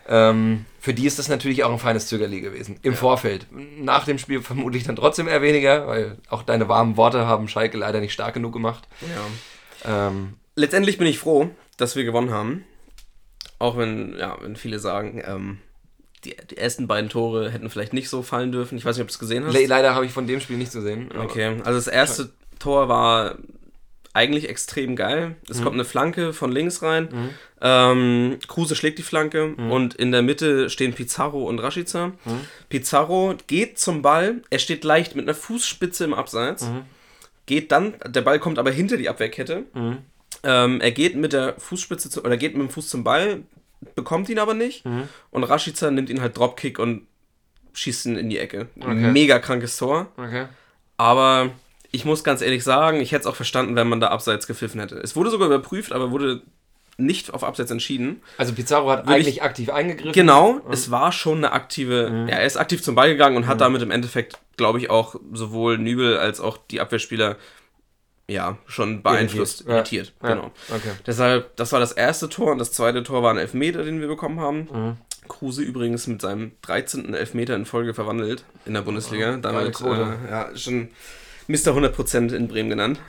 Ähm, 0.07 0.65
für 0.79 0.93
die 0.93 1.05
ist 1.07 1.17
das 1.17 1.29
natürlich 1.29 1.63
auch 1.63 1.71
ein 1.71 1.79
feines 1.79 2.07
Zögerli 2.07 2.41
gewesen. 2.41 2.77
Im 2.81 2.93
Vorfeld. 2.93 3.47
Nach 3.79 4.05
dem 4.05 4.17
Spiel 4.17 4.41
vermutlich 4.41 4.83
dann 4.83 4.95
trotzdem 4.97 5.27
eher 5.27 5.41
weniger, 5.41 5.87
weil 5.87 6.17
auch 6.29 6.43
deine 6.43 6.67
warmen 6.67 6.97
Worte 6.97 7.25
haben 7.25 7.47
Schalke 7.47 7.77
leider 7.77 8.01
nicht 8.01 8.13
stark 8.13 8.33
genug 8.33 8.53
gemacht. 8.53 8.87
ja. 9.01 9.07
Ähm, 9.85 10.33
Letztendlich 10.55 10.97
bin 10.97 11.07
ich 11.07 11.17
froh, 11.19 11.49
dass 11.77 11.95
wir 11.95 12.03
gewonnen 12.03 12.31
haben. 12.31 12.63
Auch 13.59 13.77
wenn, 13.77 14.15
ja, 14.17 14.37
wenn 14.41 14.55
viele 14.55 14.77
sagen, 14.79 15.21
ähm, 15.25 15.57
die, 16.25 16.35
die 16.51 16.57
ersten 16.57 16.87
beiden 16.87 17.09
Tore 17.09 17.49
hätten 17.49 17.69
vielleicht 17.69 17.93
nicht 17.93 18.09
so 18.09 18.21
fallen 18.21 18.51
dürfen. 18.51 18.77
Ich 18.77 18.85
weiß 18.85 18.95
nicht, 18.95 19.01
ob 19.01 19.07
du 19.07 19.13
es 19.13 19.19
gesehen 19.19 19.45
hast. 19.45 19.53
le 19.53 19.65
leider 19.65 19.95
habe 19.95 20.05
ich 20.05 20.11
von 20.11 20.27
dem 20.27 20.39
Spiel 20.41 20.57
nichts 20.57 20.73
gesehen. 20.73 21.09
Okay, 21.17 21.57
also 21.63 21.73
das 21.77 21.87
erste 21.87 22.29
Tor 22.59 22.87
war 22.87 23.37
eigentlich 24.13 24.47
extrem 24.47 24.95
geil. 24.95 25.35
Es 25.49 25.63
kommt 25.63 25.73
eine 25.73 25.85
Flanke 25.85 26.33
von 26.33 26.51
links 26.51 26.83
rein. 26.83 27.31
Ähm, 27.61 28.37
Kruse 28.47 28.75
schlägt 28.75 28.99
die 28.99 29.03
Flanke 29.03 29.55
und 29.55 29.95
in 29.95 30.11
der 30.11 30.21
Mitte 30.21 30.69
stehen 30.69 30.93
Pizarro 30.93 31.45
und 31.45 31.57
Rashica. 31.59 32.11
Pizarro 32.69 33.33
geht 33.47 33.79
zum 33.79 34.03
Ball. 34.03 34.43
Er 34.51 34.59
steht 34.59 34.83
leicht 34.83 35.15
mit 35.15 35.25
einer 35.25 35.33
Fußspitze 35.35 36.03
im 36.03 36.13
Abseits. 36.13 36.69
Geht 37.45 37.71
dann, 37.71 37.95
der 38.05 38.21
Ball 38.21 38.39
kommt 38.39 38.59
aber 38.59 38.71
hinter 38.71 38.97
die 38.97 39.09
Abwehrkette. 39.09 39.65
Ähm, 40.43 40.81
er 40.81 40.91
geht 40.91 41.15
mit 41.15 41.33
der 41.33 41.55
Fußspitze 41.57 42.09
zu, 42.09 42.23
oder 42.23 42.37
geht 42.37 42.53
mit 42.53 42.67
dem 42.67 42.69
Fuß 42.69 42.89
zum 42.89 43.03
Ball, 43.03 43.43
bekommt 43.95 44.29
ihn 44.29 44.39
aber 44.39 44.53
nicht. 44.53 44.83
Und 45.31 45.43
Rashica 45.43 45.91
nimmt 45.91 46.09
ihn 46.09 46.21
halt 46.21 46.37
Dropkick 46.37 46.79
und 46.79 47.07
schießt 47.73 48.05
ihn 48.05 48.17
in 48.17 48.29
die 48.29 48.37
Ecke. 48.37 48.67
Okay. 48.79 49.11
Mega 49.11 49.39
krankes 49.39 49.77
Tor. 49.77 50.11
Okay. 50.17 50.45
Aber 50.97 51.49
ich 51.91 52.05
muss 52.05 52.23
ganz 52.23 52.41
ehrlich 52.41 52.63
sagen, 52.63 53.01
ich 53.01 53.11
hätte 53.11 53.21
es 53.21 53.27
auch 53.27 53.35
verstanden, 53.35 53.75
wenn 53.75 53.89
man 53.89 53.99
da 53.99 54.07
abseits 54.07 54.47
gepfiffen 54.47 54.79
hätte. 54.79 54.95
Es 54.97 55.15
wurde 55.15 55.29
sogar 55.29 55.47
überprüft, 55.47 55.91
aber 55.91 56.11
wurde 56.11 56.41
nicht 56.97 57.33
auf 57.33 57.43
Abseits 57.43 57.71
entschieden. 57.71 58.21
Also 58.37 58.53
Pizarro 58.53 58.89
hat 58.91 59.05
Würde 59.05 59.15
eigentlich 59.15 59.41
aktiv 59.41 59.69
eingegriffen. 59.69 60.13
Genau, 60.13 60.61
es 60.71 60.91
war 60.91 61.11
schon 61.11 61.39
eine 61.39 61.51
aktive. 61.51 62.27
Ja, 62.29 62.37
er 62.37 62.45
ist 62.45 62.57
aktiv 62.57 62.83
zum 62.83 62.95
Ball 62.95 63.09
gegangen 63.09 63.35
und 63.35 63.47
hat 63.47 63.61
damit 63.61 63.81
im 63.81 63.91
Endeffekt, 63.91 64.37
glaube 64.57 64.77
ich, 64.79 64.89
auch 64.89 65.15
sowohl 65.31 65.77
Nübel 65.77 66.17
als 66.17 66.39
auch 66.39 66.57
die 66.69 66.81
Abwehrspieler 66.81 67.37
ja 68.27 68.57
schon 68.67 69.03
beeinflusst, 69.03 69.61
Irritiert. 69.61 69.67
Ja. 69.67 69.75
irritiert. 69.75 70.13
Ja. 70.21 70.29
Genau. 70.29 70.51
Okay. 70.69 70.91
Deshalb, 71.05 71.55
das 71.55 71.71
war 71.71 71.79
das 71.79 71.91
erste 71.91 72.29
Tor 72.29 72.51
und 72.51 72.59
das 72.59 72.71
zweite 72.71 73.03
Tor 73.03 73.23
war 73.23 73.31
ein 73.31 73.37
Elfmeter, 73.37 73.83
den 73.83 73.99
wir 73.99 74.07
bekommen 74.07 74.39
haben. 74.39 74.97
Kruse 75.27 75.61
übrigens 75.63 76.07
mit 76.07 76.21
seinem 76.21 76.51
13. 76.61 77.13
Elfmeter 77.13 77.55
in 77.55 77.65
Folge 77.65 77.93
verwandelt 77.93 78.43
in 78.65 78.73
der 78.73 78.81
Bundesliga. 78.81 79.37
Damit 79.37 79.73
Quote. 79.75 80.17
äh, 80.27 80.31
ja, 80.31 80.55
schon 80.55 80.89
Mr. 81.47 81.71
100% 81.75 82.33
in 82.33 82.47
Bremen 82.47 82.69
genannt. 82.69 82.99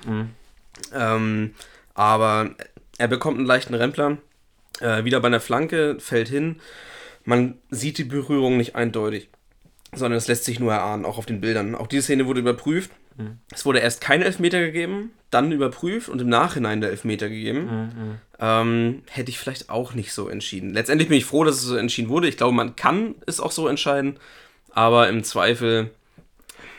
Ähm, 0.93 1.55
aber 1.95 2.51
er 2.99 3.09
bekommt 3.09 3.39
einen 3.39 3.47
leichten 3.47 3.75
Rempler. 3.75 4.19
Äh, 4.81 5.05
wieder 5.05 5.21
bei 5.21 5.29
einer 5.29 5.41
Flanke, 5.41 5.97
fällt 6.01 6.29
hin. 6.29 6.61
Man 7.25 7.59
sieht 7.71 7.99
die 7.99 8.05
Berührung 8.05 8.57
nicht 8.57 8.77
eindeutig, 8.77 9.29
sondern 9.93 10.19
es 10.19 10.29
lässt 10.29 10.45
sich 10.45 10.61
nur 10.61 10.73
erahnen, 10.73 11.05
auch 11.05 11.19
auf 11.19 11.27
den 11.27 11.41
Bildern. 11.41 11.75
Auch 11.75 11.87
diese 11.87 12.03
Szene 12.03 12.27
wurde 12.27 12.41
überprüft. 12.41 12.91
Es 13.53 13.65
wurde 13.65 13.79
erst 13.79 14.01
kein 14.01 14.23
Elfmeter 14.23 14.59
gegeben, 14.61 15.13
dann 15.31 15.53
überprüft 15.53 16.09
und 16.09 16.21
im 16.21 16.29
Nachhinein 16.29 16.81
der 16.81 16.91
Elfmeter 16.91 17.29
gegeben. 17.29 18.19
Ähm, 18.41 19.03
hätte 19.09 19.31
ich 19.31 19.39
vielleicht 19.39 19.71
auch 19.71 19.95
nicht 19.95 20.13
so 20.13 20.29
entschieden. 20.29 20.75
Letztendlich 20.75 21.09
bin 21.09 21.19
ich 21.19 21.25
froh, 21.25 21.45
dass 21.45 21.55
es 21.55 21.63
so 21.63 21.77
entschieden 21.77 22.09
wurde. 22.09 22.27
Ich 22.27 22.37
glaube, 22.37 22.55
man 22.55 22.75
kann 22.75 23.15
es 23.27 23.39
auch 23.39 23.53
so 23.53 23.69
entscheiden, 23.69 24.19
aber 24.71 25.09
im 25.09 25.23
Zweifel 25.23 25.91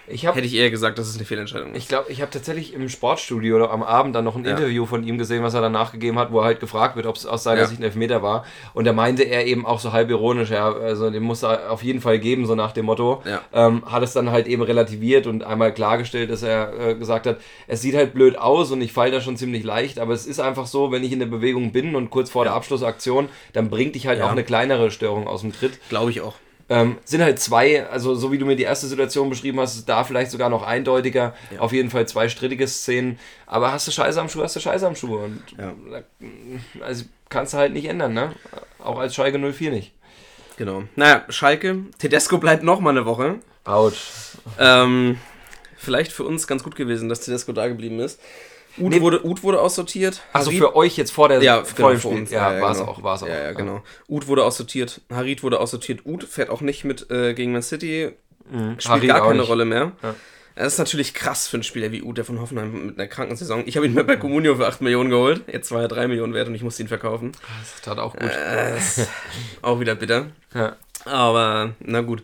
Ich 0.08 0.26
habe 0.26 0.38
hätte 0.38 0.48
ich 0.48 0.56
eher 0.56 0.70
gesagt, 0.70 1.00
dass 1.00 1.08
es 1.08 1.16
eine 1.16 1.26
Fehlentscheidung 1.26 1.72
ist. 1.72 1.78
Ich 1.78 1.88
glaube, 1.88 2.12
ich 2.12 2.22
habe 2.22 2.32
tatsächlich 2.32 2.74
im 2.74 2.90
Sportstudio 2.90 3.56
oder 3.56 3.72
am 3.72 3.82
Abend 3.84 4.16
dann 4.16 4.24
noch 4.24 4.36
ein 4.36 4.46
Ja. 4.46 4.52
Interview 4.52 4.86
von 4.86 5.04
ihm 5.06 5.18
gesehen, 5.18 5.44
was 5.44 5.54
er 5.54 5.62
danach 5.62 5.92
gegeben 5.92 6.20
hat, 6.20 6.32
wo 6.32 6.40
er 6.40 6.46
halt 6.46 6.60
gefragt 6.60 6.96
wird, 6.96 7.06
ob 7.06 7.16
es 7.16 7.26
aus 7.26 7.44
seiner 7.44 7.62
Ja. 7.62 7.68
Sicht 7.68 7.80
ein 7.80 7.84
Elfmeter 7.84 8.22
war. 8.22 8.46
Und 8.74 8.86
da 8.86 8.94
meinte 8.94 9.24
er 9.24 9.46
eben 9.46 9.66
auch 9.66 9.80
so 9.80 9.94
halb 9.94 10.10
ironisch, 10.10 10.52
ja, 10.52 10.72
also 10.72 11.10
den 11.10 11.24
muss 11.24 11.44
er 11.44 11.72
auf 11.72 11.84
jeden 11.84 12.02
Fall 12.02 12.20
geben, 12.20 12.46
so 12.46 12.56
nach 12.56 12.72
dem 12.72 12.86
Motto. 12.86 13.24
Ja. 13.26 13.42
Ähm, 13.54 13.84
hat 13.92 14.04
es 14.04 14.14
dann 14.14 14.30
halt 14.32 14.48
eben 14.48 14.62
relativiert 14.62 15.28
und 15.28 15.44
einmal 15.44 15.74
klargestellt, 15.74 16.30
dass 16.30 16.44
er 16.44 16.90
äh, 16.90 16.96
gesagt 16.96 17.26
hat, 17.26 17.40
es 17.68 17.82
sieht 17.82 17.96
halt 17.96 18.14
blöd 18.14 18.38
aus 18.38 18.72
und 18.72 18.82
ich 18.82 18.94
falle 18.94 19.12
da 19.12 19.22
schon 19.22 19.38
ziemlich 19.38 19.64
leicht, 19.64 20.00
aber 20.00 20.14
es 20.14 20.26
ist 20.28 20.40
einfach 20.40 20.68
so, 20.68 20.92
wenn 20.92 21.04
ich 21.04 21.12
in 21.12 21.20
der 21.20 21.26
Bewegung 21.26 21.72
bin 21.72 21.96
und 21.96 22.10
kurz 22.10 22.30
vor 22.30 22.44
der 22.44 22.54
Abschlussaktion, 22.54 23.30
dann 23.54 23.70
bringt 23.70 23.96
dich 23.96 24.08
halt 24.08 24.22
auch 24.22 24.32
eine 24.32 24.44
kleinere 24.44 24.92
Störung 24.92 25.28
aus 25.28 25.42
dem 25.42 25.52
Tritt. 25.54 25.80
Glaube 25.90 26.12
ich 26.12 26.22
auch. 26.22 26.36
Ähm, 26.68 26.98
sind 27.06 27.22
halt 27.22 27.40
zwei, 27.40 27.86
also 27.88 28.16
so 28.16 28.32
wie 28.32 28.40
du 28.40 28.46
mir 28.46 28.56
die 28.56 28.64
erste 28.64 28.88
Situation 28.88 29.30
beschrieben 29.30 29.60
hast, 29.60 29.76
ist 29.76 29.88
da 29.88 30.04
vielleicht 30.04 30.32
sogar 30.32 30.50
noch 30.50 30.64
eindeutiger. 30.64 31.36
Auf 31.60 31.72
jeden 31.74 31.92
Fall 31.92 32.08
zwei 32.08 32.28
strittige 32.28 32.68
Szenen. 32.68 33.20
Aber 33.46 33.72
hast 33.72 33.88
du 33.88 33.92
Scheiße 33.92 34.20
am 34.20 34.30
Schuh, 34.30 34.42
hast 34.42 34.56
du 34.56 34.60
Scheiße 34.60 34.88
am 34.88 34.96
Schuh. 34.96 35.16
Und 35.18 35.44
Ja. 35.60 35.74
also 36.82 37.06
kannst 37.30 37.54
du 37.54 37.58
halt 37.58 37.74
nicht 37.74 37.86
ändern, 37.86 38.14
ne? 38.14 38.34
Auch 38.80 38.98
als 38.98 39.14
Schalke 39.14 39.38
04 39.38 39.70
nicht. 39.72 39.92
Genau. 40.58 40.84
Naja, 40.96 41.24
Schalke. 41.30 41.84
Tedesco 42.00 42.38
bleibt 42.40 42.64
noch 42.64 42.80
mal 42.80 42.92
eine 42.92 43.06
Woche. 43.06 43.36
Autsch. 43.66 44.00
Ähm, 44.58 45.20
vielleicht 45.78 46.12
für 46.12 46.24
uns 46.24 46.48
ganz 46.48 46.64
gut 46.64 46.76
gewesen, 46.76 47.10
dass 47.10 47.22
Tedesco 47.22 47.52
da 47.52 47.68
geblieben 47.68 48.00
ist. 48.00 48.20
Uth, 48.78 48.90
Nee. 48.92 49.02
wurde, 49.02 49.26
Uth 49.26 49.44
wurde 49.44 49.62
aussortiert. 49.62 50.22
Also 50.34 50.52
Harit- 50.52 50.58
für 50.60 50.76
euch 50.76 50.98
jetzt 50.98 51.12
vor 51.12 51.30
der 51.30 51.42
ja, 51.42 51.64
vor 51.64 51.76
genau, 51.76 51.90
dem 51.92 52.00
Spiel. 52.00 52.12
uns. 52.12 52.32
Ja, 52.32 52.62
war 52.62 52.72
es 52.72 52.80
genau. 52.80 52.90
auch, 52.92 53.04
war 53.04 53.16
es 53.16 53.24
auch. 53.24 53.28
Ja, 53.28 53.44
ja, 53.44 53.52
genau. 53.54 53.84
Uth 54.10 54.28
wurde 54.28 54.44
aussortiert. 54.44 55.02
Harit 55.12 55.44
wurde 55.44 55.60
aussortiert. 55.60 56.06
Uth 56.06 56.24
fährt 56.24 56.50
auch 56.50 56.62
nicht 56.62 56.84
mit 56.84 57.10
äh, 57.12 57.34
gegen 57.34 57.52
Man 57.52 57.62
City. 57.62 58.12
Spielt 58.50 58.88
Harit 58.88 59.08
gar 59.10 59.28
keine. 59.28 59.42
Rolle 59.42 59.66
mehr. 59.66 59.92
Ja. 60.04 60.16
Das 60.56 60.74
ist 60.74 60.80
natürlich 60.80 61.14
krass 61.14 61.48
für 61.48 61.58
einen 61.58 61.64
Spieler 61.64 61.92
wie 61.92 62.02
Uth, 62.02 62.18
der 62.18 62.24
von 62.26 62.40
Hoffenheim 62.40 62.86
mit 62.86 62.98
einer 62.98 63.08
kranken 63.10 63.36
Saison. 63.36 63.64
Ich 63.66 63.76
habe 63.76 63.88
ihn 63.88 63.94
mir 63.94 64.04
bei 64.06 64.16
Comunio 64.16 64.56
für 64.56 64.68
8 64.68 64.80
Millionen 64.82 65.10
geholt. 65.10 65.42
Jetzt 65.52 65.70
war 65.72 65.82
er 65.82 65.88
3 65.90 66.08
Millionen 66.08 66.34
wert 66.34 66.48
und 66.48 66.56
ich 66.56 66.64
musste 66.64 66.82
ihn 66.84 66.88
verkaufen. 66.88 67.34
Das 67.60 67.82
tat 67.82 67.98
auch 68.00 68.14
gut. 68.14 68.22
Äh, 68.30 68.78
auch 69.62 69.80
wieder 69.82 69.96
bitter. 69.96 70.28
Ja. 70.54 70.76
Aber 71.04 71.74
na 71.80 72.02
gut. 72.02 72.24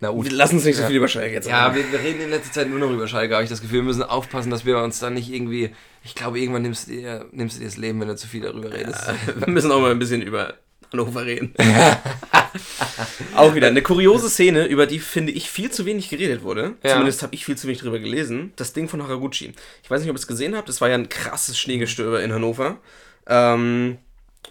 Na 0.00 0.10
gut. 0.10 0.26
Wir 0.30 0.32
lassen 0.36 0.56
uns 0.56 0.64
nicht 0.64 0.76
so 0.76 0.82
Ja. 0.82 0.88
viel 0.88 0.96
über 0.98 1.08
Schalke 1.08 1.32
jetzt 1.34 1.48
Ja, 1.48 1.74
wir, 1.74 1.90
wir 1.90 1.98
reden 1.98 2.20
in 2.20 2.30
letzter 2.30 2.52
Zeit 2.52 2.70
nur 2.70 2.78
noch 2.78 2.90
über 2.90 3.08
Schalke, 3.08 3.34
habe 3.34 3.44
ich 3.44 3.50
das 3.50 3.60
Gefühl. 3.60 3.78
Wir 3.80 3.84
müssen 3.84 4.02
aufpassen, 4.04 4.50
dass 4.50 4.64
wir 4.64 4.78
uns 4.78 4.98
da 5.00 5.10
nicht 5.10 5.32
irgendwie. 5.32 5.70
Ich 6.04 6.14
glaube, 6.14 6.38
irgendwann 6.38 6.62
nimmst 6.62 6.86
du 6.88 6.92
dir, 6.92 7.26
nimmst 7.32 7.56
du 7.56 7.60
dir 7.60 7.66
das 7.66 7.76
Leben, 7.76 8.00
wenn 8.00 8.08
du 8.08 8.16
zu 8.16 8.28
viel 8.28 8.42
darüber 8.42 8.72
redest. 8.72 9.00
Wir 9.36 9.48
müssen 9.48 9.70
auch 9.72 9.80
mal 9.80 9.90
ein 9.90 9.98
bisschen 9.98 10.22
über 10.22 10.54
Hannover 10.92 11.26
reden. 11.26 11.52
auch 13.34 13.54
wieder 13.54 13.66
eine 13.66 13.82
kuriose 13.82 14.30
Szene, 14.30 14.66
über 14.66 14.86
die, 14.86 15.00
finde 15.00 15.32
ich, 15.32 15.50
viel 15.50 15.70
zu 15.70 15.84
wenig 15.84 16.08
geredet 16.08 16.42
wurde. 16.42 16.74
Ja. 16.82 16.92
Zumindest 16.92 17.22
habe 17.22 17.34
ich 17.34 17.44
viel 17.44 17.56
zu 17.56 17.66
wenig 17.66 17.80
drüber 17.80 17.98
gelesen. 17.98 18.52
Das 18.56 18.72
Ding 18.72 18.88
von 18.88 19.02
Haraguchi. 19.02 19.52
Ich 19.82 19.90
weiß 19.90 20.00
nicht, 20.00 20.10
ob 20.10 20.16
ihr 20.16 20.20
es 20.20 20.26
gesehen 20.26 20.56
habt. 20.56 20.68
Es 20.68 20.80
war 20.80 20.88
ja 20.88 20.94
ein 20.94 21.08
krasses 21.08 21.58
Schneegestöber 21.58 22.22
in 22.22 22.32
Hannover. 22.32 22.78
Ähm, 23.26 23.98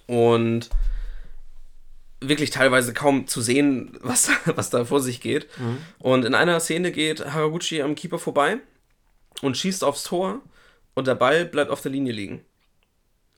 und 0.05 0.69
wirklich 2.21 2.49
teilweise 2.49 2.93
kaum 2.93 3.27
zu 3.27 3.41
sehen, 3.41 3.97
was, 4.01 4.27
da- 4.27 4.55
was 4.57 4.69
da 4.69 4.85
vor 4.85 5.01
sich 5.01 5.21
geht. 5.21 5.47
Und 5.99 6.25
in 6.25 6.33
einer 6.35 6.59
Szene 6.59 6.91
geht 6.91 7.25
Haraguchi 7.33 7.81
am 7.81 7.95
Keeper 7.95 8.19
vorbei 8.19 8.57
und 9.41 9.55
schießt 9.57 9.83
aufs 9.83 10.03
Tor 10.03 10.41
und 10.95 11.07
der 11.07 11.15
Ball 11.15 11.45
bleibt 11.45 11.69
auf 11.71 11.81
der 11.81 11.91
Linie 11.91 12.13
liegen. 12.13 12.41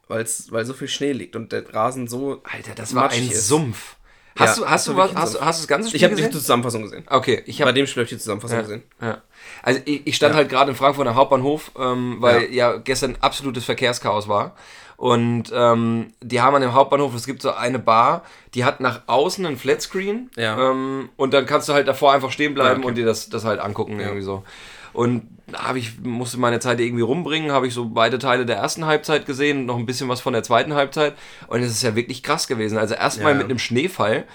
Weil's, 0.08 0.52
weil 0.52 0.65
so 0.65 0.74
viel 0.74 0.88
Schnee 0.88 1.12
liegt 1.12 1.36
und 1.36 1.52
der 1.52 1.72
Rasen 1.74 2.08
so. 2.08 2.42
Alter, 2.44 2.74
das 2.74 2.96
war 2.96 3.10
ein 3.12 3.30
ist. 3.30 3.48
Sumpf. 3.48 3.96
Hast 4.36 4.58
Ja, 4.58 4.63
du, 4.63 4.70
hast 4.70 4.88
du 4.88 4.96
was, 4.96 5.13
hast, 5.13 5.36
du- 5.36 5.42
hast 5.42 5.60
du 5.60 5.63
das 5.63 5.68
ganze 5.68 5.89
Spiel 5.89 5.98
Ich 5.98 6.04
habe 6.04 6.15
nicht 6.15 6.28
die 6.30 6.32
Zusammenfassung 6.32 6.84
gesehen. 6.84 7.04
Okay, 7.10 7.44
ich 7.46 7.58
Bei 7.60 7.65
habe 7.65 7.74
dem 7.74 7.86
Spiel 7.86 8.02
habe 8.02 8.06
ich 8.06 8.10
die 8.10 8.18
Zusammenfassung 8.18 8.58
Ja, 8.58 8.62
gesehen. 8.62 8.84
ja. 9.02 9.22
Also 9.62 9.82
ich, 9.86 10.08
ich 10.08 10.15
stand 10.15 10.34
halt 10.34 10.50
gerade 10.50 10.72
in 10.72 10.78
Frankfurt 10.78 11.08
am 11.08 11.15
Hauptbahnhof, 11.15 11.72
ähm, 11.78 12.18
weil 12.20 12.52
ja. 12.54 12.78
gestern 12.78 13.18
absolutes 13.20 13.65
Verkehrschaos 13.65 14.28
war. 14.28 14.56
Und 15.00 15.46
ähm, 15.56 16.08
die 16.22 16.42
haben 16.42 16.56
an 16.56 16.62
dem 16.62 16.74
Hauptbahnhof, 16.74 17.16
es 17.16 17.26
gibt 17.26 17.42
so 17.42 17.52
eine 17.54 17.80
Bar, 17.80 18.24
die 18.54 18.66
hat 18.66 18.82
nach 18.82 19.04
außen 19.08 19.46
einen 19.46 19.56
Flatscreen. 19.56 20.30
Ja. 20.36 20.72
Ähm, 20.72 21.08
und 21.16 21.34
dann 21.34 21.46
kannst 21.46 21.70
du 21.70 21.74
halt 21.74 21.88
davor 21.88 22.12
einfach 22.12 22.32
stehen 22.32 22.54
bleiben 22.54 22.70
Ja, 22.72 22.78
okay. 22.80 22.88
und 22.88 22.96
dir 22.96 23.06
das, 23.06 23.30
das 23.30 23.46
halt 23.46 23.62
angucken 23.62 23.98
irgendwie 23.98 24.24
so. 24.24 24.44
Und 24.92 25.24
da 25.48 25.70
hab 25.70 25.78
ich, 25.78 26.02
musste 26.02 26.38
meine 26.38 26.60
Zeit 26.60 26.82
irgendwie 26.82 27.02
rumbringen, 27.04 27.54
habe 27.54 27.66
ich 27.66 27.74
so 27.74 27.86
beide 27.86 28.20
Teile 28.20 28.46
der 28.46 28.58
ersten 28.58 28.86
Halbzeit 28.88 29.26
gesehen 29.26 29.60
und 29.60 29.66
noch 29.68 29.78
ein 29.78 29.86
bisschen 29.86 30.10
was 30.10 30.20
von 30.20 30.34
der 30.34 30.44
zweiten 30.44 30.74
Halbzeit. 30.74 31.14
Und 31.48 31.62
es 31.62 31.72
ist 31.72 31.82
ja 31.82 31.96
wirklich 31.96 32.22
krass 32.22 32.48
gewesen. 32.48 32.78
Also 32.78 32.96
erstmal 32.96 33.32
Ja. 33.32 33.38
mit 33.38 33.46
einem 33.46 33.60
Schneefall, 33.60 34.26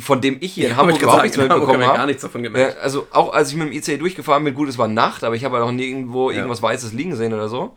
von 0.00 0.20
dem 0.20 0.38
ich 0.40 0.52
hier 0.52 0.70
in 0.70 0.76
Hamburg 0.76 1.00
überhaupt 1.00 1.22
nichts 1.22 1.36
mitbekommen 1.38 1.84
habe. 1.86 1.96
gar 1.96 2.06
nichts 2.06 2.22
davon 2.22 2.42
gemerkt. 2.42 2.74
Ja, 2.74 2.82
also 2.82 3.06
auch 3.12 3.32
als 3.32 3.50
ich 3.50 3.56
mit 3.56 3.68
dem 3.68 3.72
ICE 3.72 3.98
durchgefahren 3.98 4.42
bin, 4.42 4.54
gut, 4.54 4.68
es 4.68 4.78
war 4.78 4.88
Nacht, 4.88 5.22
aber 5.22 5.36
ich 5.36 5.44
habe 5.44 5.58
ja 5.58 5.64
noch 5.64 5.70
nirgendwo 5.70 6.32
irgendwas 6.32 6.60
Weißes 6.60 6.92
liegen 6.92 7.14
sehen 7.14 7.32
oder 7.32 7.48
so. 7.48 7.76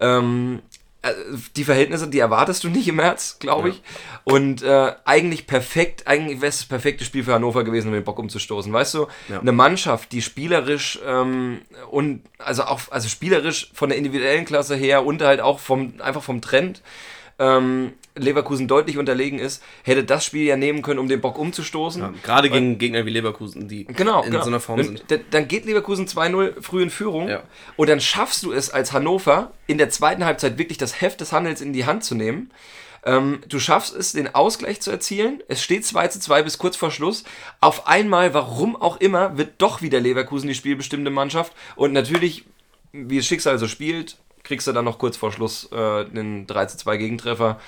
Ähm, 0.00 0.60
äh, 0.60 0.75
die 1.56 1.64
Verhältnisse, 1.64 2.08
die 2.08 2.18
erwartest 2.18 2.64
du 2.64 2.68
nicht 2.68 2.88
im 2.88 2.96
März, 2.96 3.38
glaube 3.38 3.68
ich. 3.70 3.82
Und 4.24 4.62
äh, 4.62 4.92
eigentlich 5.04 5.46
perfekt, 5.46 6.06
eigentlich 6.06 6.40
wäre 6.40 6.48
es 6.50 6.58
das 6.58 6.66
perfekte 6.68 7.04
Spiel 7.04 7.24
für 7.24 7.34
Hannover 7.34 7.64
gewesen, 7.64 7.88
um 7.88 7.94
den 7.94 8.04
Bock 8.04 8.18
umzustoßen. 8.18 8.72
Weißt 8.72 8.94
du, 8.94 9.06
Ja. 9.28 9.40
eine 9.40 9.52
Mannschaft, 9.52 10.12
die 10.12 10.22
spielerisch 10.22 10.98
ähm, 11.06 11.60
und 11.90 12.22
also 12.38 12.64
auch 12.64 12.80
also 12.90 13.08
spielerisch 13.08 13.70
von 13.74 13.88
der 13.88 13.98
individuellen 13.98 14.44
Klasse 14.44 14.76
her 14.76 15.04
und 15.04 15.22
halt 15.22 15.40
auch 15.40 15.58
vom 15.58 15.94
einfach 16.00 16.22
vom 16.22 16.40
Trend 16.40 16.82
ähm, 17.38 17.92
Leverkusen 18.16 18.66
deutlich 18.66 18.98
unterlegen 18.98 19.38
ist, 19.38 19.62
hätte 19.84 20.02
das 20.04 20.24
Spiel 20.24 20.44
ja 20.44 20.56
nehmen 20.56 20.82
können, 20.82 20.98
um 20.98 21.08
den 21.08 21.20
Bock 21.20 21.38
umzustoßen. 21.38 22.02
Ja, 22.02 22.12
gerade 22.22 22.50
gegen 22.50 22.78
Gegner 22.78 23.06
wie 23.06 23.10
Leverkusen, 23.10 23.68
die 23.68 23.84
Genau, 23.84 24.22
in 24.22 24.30
genau. 24.30 24.42
so 24.42 24.48
einer 24.50 24.60
Form 24.60 24.82
sind. 24.82 25.04
Dann, 25.08 25.20
dann 25.30 25.48
geht 25.48 25.64
Leverkusen 25.66 26.06
2-0 26.06 26.60
früh 26.62 26.82
in 26.82 26.90
Führung 26.90 27.28
Ja. 27.28 27.42
und 27.76 27.88
dann 27.88 28.00
schaffst 28.00 28.42
du 28.42 28.52
es 28.52 28.70
als 28.70 28.92
Hannover 28.92 29.52
in 29.66 29.78
der 29.78 29.90
zweiten 29.90 30.24
Halbzeit 30.24 30.58
wirklich 30.58 30.78
das 30.78 31.00
Heft 31.00 31.20
des 31.20 31.32
Handels 31.32 31.60
in 31.60 31.72
die 31.72 31.84
Hand 31.86 32.04
zu 32.04 32.14
nehmen. 32.14 32.50
Ähm, 33.04 33.40
du 33.48 33.60
schaffst 33.60 33.94
es, 33.94 34.12
den 34.12 34.34
Ausgleich 34.34 34.80
zu 34.80 34.90
erzielen. 34.90 35.40
Es 35.46 35.62
steht 35.62 35.86
2 35.86 36.08
zu 36.08 36.18
2 36.18 36.42
bis 36.42 36.58
kurz 36.58 36.74
vor 36.76 36.90
Schluss. 36.90 37.22
Auf 37.60 37.86
einmal, 37.86 38.34
warum 38.34 38.74
auch 38.74 38.96
immer, 39.00 39.38
wird 39.38 39.52
doch 39.58 39.80
wieder 39.80 40.00
Leverkusen 40.00 40.48
die 40.48 40.54
spielbestimmte 40.56 41.10
Mannschaft. 41.10 41.52
Und 41.76 41.92
natürlich, 41.92 42.44
wie 42.92 43.18
das 43.18 43.26
Schicksal 43.26 43.58
so 43.60 43.68
spielt, 43.68 44.16
kriegst 44.42 44.66
du 44.66 44.72
dann 44.72 44.84
noch 44.84 44.98
kurz 44.98 45.16
vor 45.16 45.30
Schluss 45.30 45.70
äh, 45.72 46.04
den 46.06 46.46
3 46.48 46.66
zu 46.66 46.78
2 46.78 46.96
Gegentreffer 46.96 47.60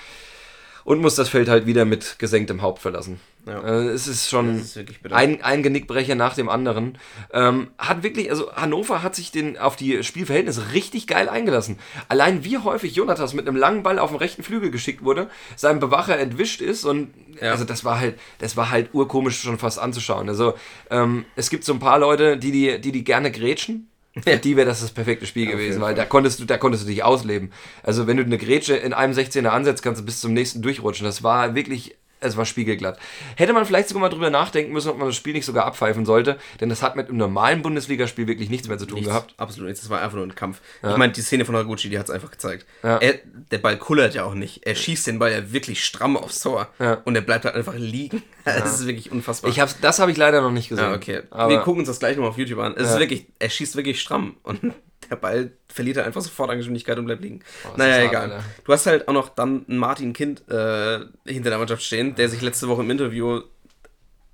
und 0.83 1.01
musst 1.01 1.17
das 1.19 1.29
Feld 1.29 1.49
halt 1.49 1.65
wieder 1.65 1.85
mit 1.85 2.17
gesenktem 2.19 2.61
Haupt 2.61 2.81
verlassen. 2.81 3.19
Ja. 3.45 3.61
Äh, 3.63 3.87
es 3.89 4.07
ist 4.07 4.29
schon 4.29 4.59
ist 4.59 4.77
ein, 5.11 5.41
ein 5.41 5.63
Genickbrecher 5.63 6.15
nach 6.15 6.35
dem 6.35 6.49
anderen. 6.49 6.97
Ähm, 7.33 7.69
hat 7.77 8.03
wirklich, 8.03 8.29
also 8.29 8.51
Hannover 8.53 9.01
hat 9.01 9.15
sich 9.15 9.31
den, 9.31 9.57
auf 9.57 9.75
die 9.75 10.03
Spielverhältnisse 10.03 10.73
richtig 10.73 11.07
geil 11.07 11.29
eingelassen. 11.29 11.79
Allein 12.09 12.43
wie 12.43 12.57
häufig 12.57 12.95
Jonathas 12.95 13.33
mit 13.33 13.47
einem 13.47 13.57
langen 13.57 13.81
Ball 13.83 13.97
auf 13.99 14.09
dem 14.11 14.17
rechten 14.17 14.43
Flügel 14.43 14.71
geschickt 14.71 15.03
wurde, 15.03 15.29
seinem 15.55 15.79
Bewacher 15.79 16.19
entwischt 16.19 16.61
ist 16.61 16.85
und 16.85 17.13
Ja. 17.41 17.51
also 17.51 17.63
das 17.63 17.85
war 17.85 17.99
halt, 17.99 18.19
das 18.39 18.57
war 18.57 18.69
halt 18.69 18.89
urkomisch 18.93 19.39
schon 19.41 19.57
fast 19.57 19.79
anzuschauen. 19.79 20.27
Also 20.29 20.53
ähm, 20.89 21.25
es 21.35 21.49
gibt 21.49 21.63
so 21.63 21.73
ein 21.73 21.79
paar 21.79 21.99
Leute, 21.99 22.37
die 22.37 22.51
die, 22.51 22.79
die, 22.81 22.91
die 22.91 23.03
gerne 23.03 23.31
grätschen. 23.31 23.87
Für 24.17 24.37
die 24.37 24.55
wäre 24.55 24.67
das 24.67 24.81
das 24.81 24.91
perfekte 24.91 25.25
Spiel 25.25 25.47
Auf 25.47 25.53
gewesen, 25.53 25.81
weil 25.81 25.93
da 25.93 26.03
konntest 26.05 26.39
du, 26.39 26.45
da 26.45 26.57
konntest 26.57 26.83
du 26.83 26.87
dich 26.87 27.03
ausleben. 27.03 27.51
Also 27.83 28.07
wenn 28.07 28.17
du 28.17 28.23
eine 28.23 28.37
Grätsche 28.37 28.75
in 28.75 28.93
einem 28.93 29.13
16er 29.13 29.47
ansetzt, 29.47 29.83
kannst 29.83 30.01
du 30.01 30.05
bis 30.05 30.19
zum 30.19 30.33
nächsten 30.33 30.61
durchrutschen. 30.61 31.05
Das 31.05 31.21
war 31.21 31.53
wirklich, 31.53 31.95
es 32.21 32.35
war 32.37 32.45
spiegelglatt. 32.45 32.99
Hätte 33.35 33.53
man 33.53 33.65
vielleicht 33.65 33.89
sogar 33.89 34.01
mal 34.01 34.09
drüber 34.09 34.29
nachdenken 34.29 34.73
müssen, 34.73 34.89
ob 34.89 34.97
man 34.97 35.07
das 35.07 35.15
Spiel 35.15 35.33
nicht 35.33 35.45
sogar 35.45 35.65
abpfeifen 35.65 36.05
sollte, 36.05 36.37
denn 36.59 36.69
das 36.69 36.81
hat 36.83 36.95
mit 36.95 37.07
einem 37.09 37.17
normalen 37.17 37.61
Bundesligaspiel 37.61 38.27
wirklich 38.27 38.49
nichts 38.49 38.67
mehr 38.67 38.77
zu 38.77 38.85
tun 38.85 38.95
Nichts, 38.95 39.09
gehabt. 39.09 39.33
Absolut 39.37 39.69
nichts. 39.69 39.81
Das 39.81 39.89
war 39.89 40.01
einfach 40.01 40.15
nur 40.17 40.25
ein 40.25 40.35
Kampf. 40.35 40.61
Ich 40.87 40.97
meine, 40.97 41.13
die 41.13 41.21
Szene 41.21 41.45
von 41.45 41.55
Haraguchi, 41.55 41.89
die 41.89 41.97
hat 41.97 42.05
es 42.05 42.11
einfach 42.11 42.31
gezeigt. 42.31 42.65
Ja. 42.83 42.97
Er, 42.97 43.19
der 43.51 43.57
Ball 43.59 43.77
kullert 43.77 44.15
ja 44.15 44.23
auch 44.25 44.33
nicht. 44.33 44.65
Er 44.65 44.75
schießt 44.75 45.07
den 45.07 45.19
Ball 45.19 45.31
ja 45.31 45.51
wirklich 45.51 45.83
stramm 45.85 46.17
aufs 46.17 46.39
Tor. 46.41 46.67
Ja. 46.79 47.01
Und 47.05 47.15
er 47.15 47.21
bleibt 47.21 47.45
halt 47.45 47.55
einfach 47.55 47.75
liegen. 47.75 48.23
Das 48.45 48.79
ist 48.79 48.87
wirklich 48.87 49.11
unfassbar. 49.11 49.51
Ich 49.51 49.59
hab's, 49.59 49.75
das 49.79 49.99
habe 49.99 50.09
ich 50.11 50.17
leider 50.17 50.41
noch 50.41 50.49
nicht 50.49 50.69
gesehen. 50.69 50.85
ja, 50.85 50.95
okay. 50.95 51.21
Aber 51.29 51.51
Wir 51.51 51.59
gucken 51.59 51.81
uns 51.81 51.87
das 51.87 51.99
gleich 51.99 52.15
nochmal 52.15 52.31
auf 52.31 52.37
YouTube 52.37 52.57
an. 52.59 52.73
Es 52.75 52.87
Ja. 52.87 52.93
ist 52.93 52.99
wirklich, 52.99 53.27
er 53.37 53.49
schießt 53.49 53.75
wirklich 53.75 54.01
stramm. 54.01 54.37
Und 54.41 54.73
der 55.09 55.15
Ball 55.15 55.51
verliert 55.67 55.97
halt 55.97 56.07
einfach 56.07 56.21
sofort 56.21 56.49
an 56.49 56.57
Geschwindigkeit 56.57 56.97
und 56.97 57.05
bleibt 57.05 57.21
liegen. 57.21 57.41
das 57.63 57.77
naja, 57.77 57.95
hart, 57.95 58.05
egal. 58.05 58.31
Alter. 58.31 58.43
Du 58.63 58.73
hast 58.73 58.85
halt 58.85 59.07
auch 59.07 59.13
noch 59.13 59.29
dann 59.29 59.65
einen 59.67 59.77
Martin 59.77 60.13
Kind 60.13 60.49
äh, 60.49 60.99
hinter 61.25 61.49
der 61.49 61.57
Mannschaft 61.57 61.83
stehen, 61.83 62.15
der 62.15 62.29
sich 62.29 62.41
letzte 62.41 62.67
Woche 62.67 62.81
im 62.81 62.89
Interview 62.89 63.41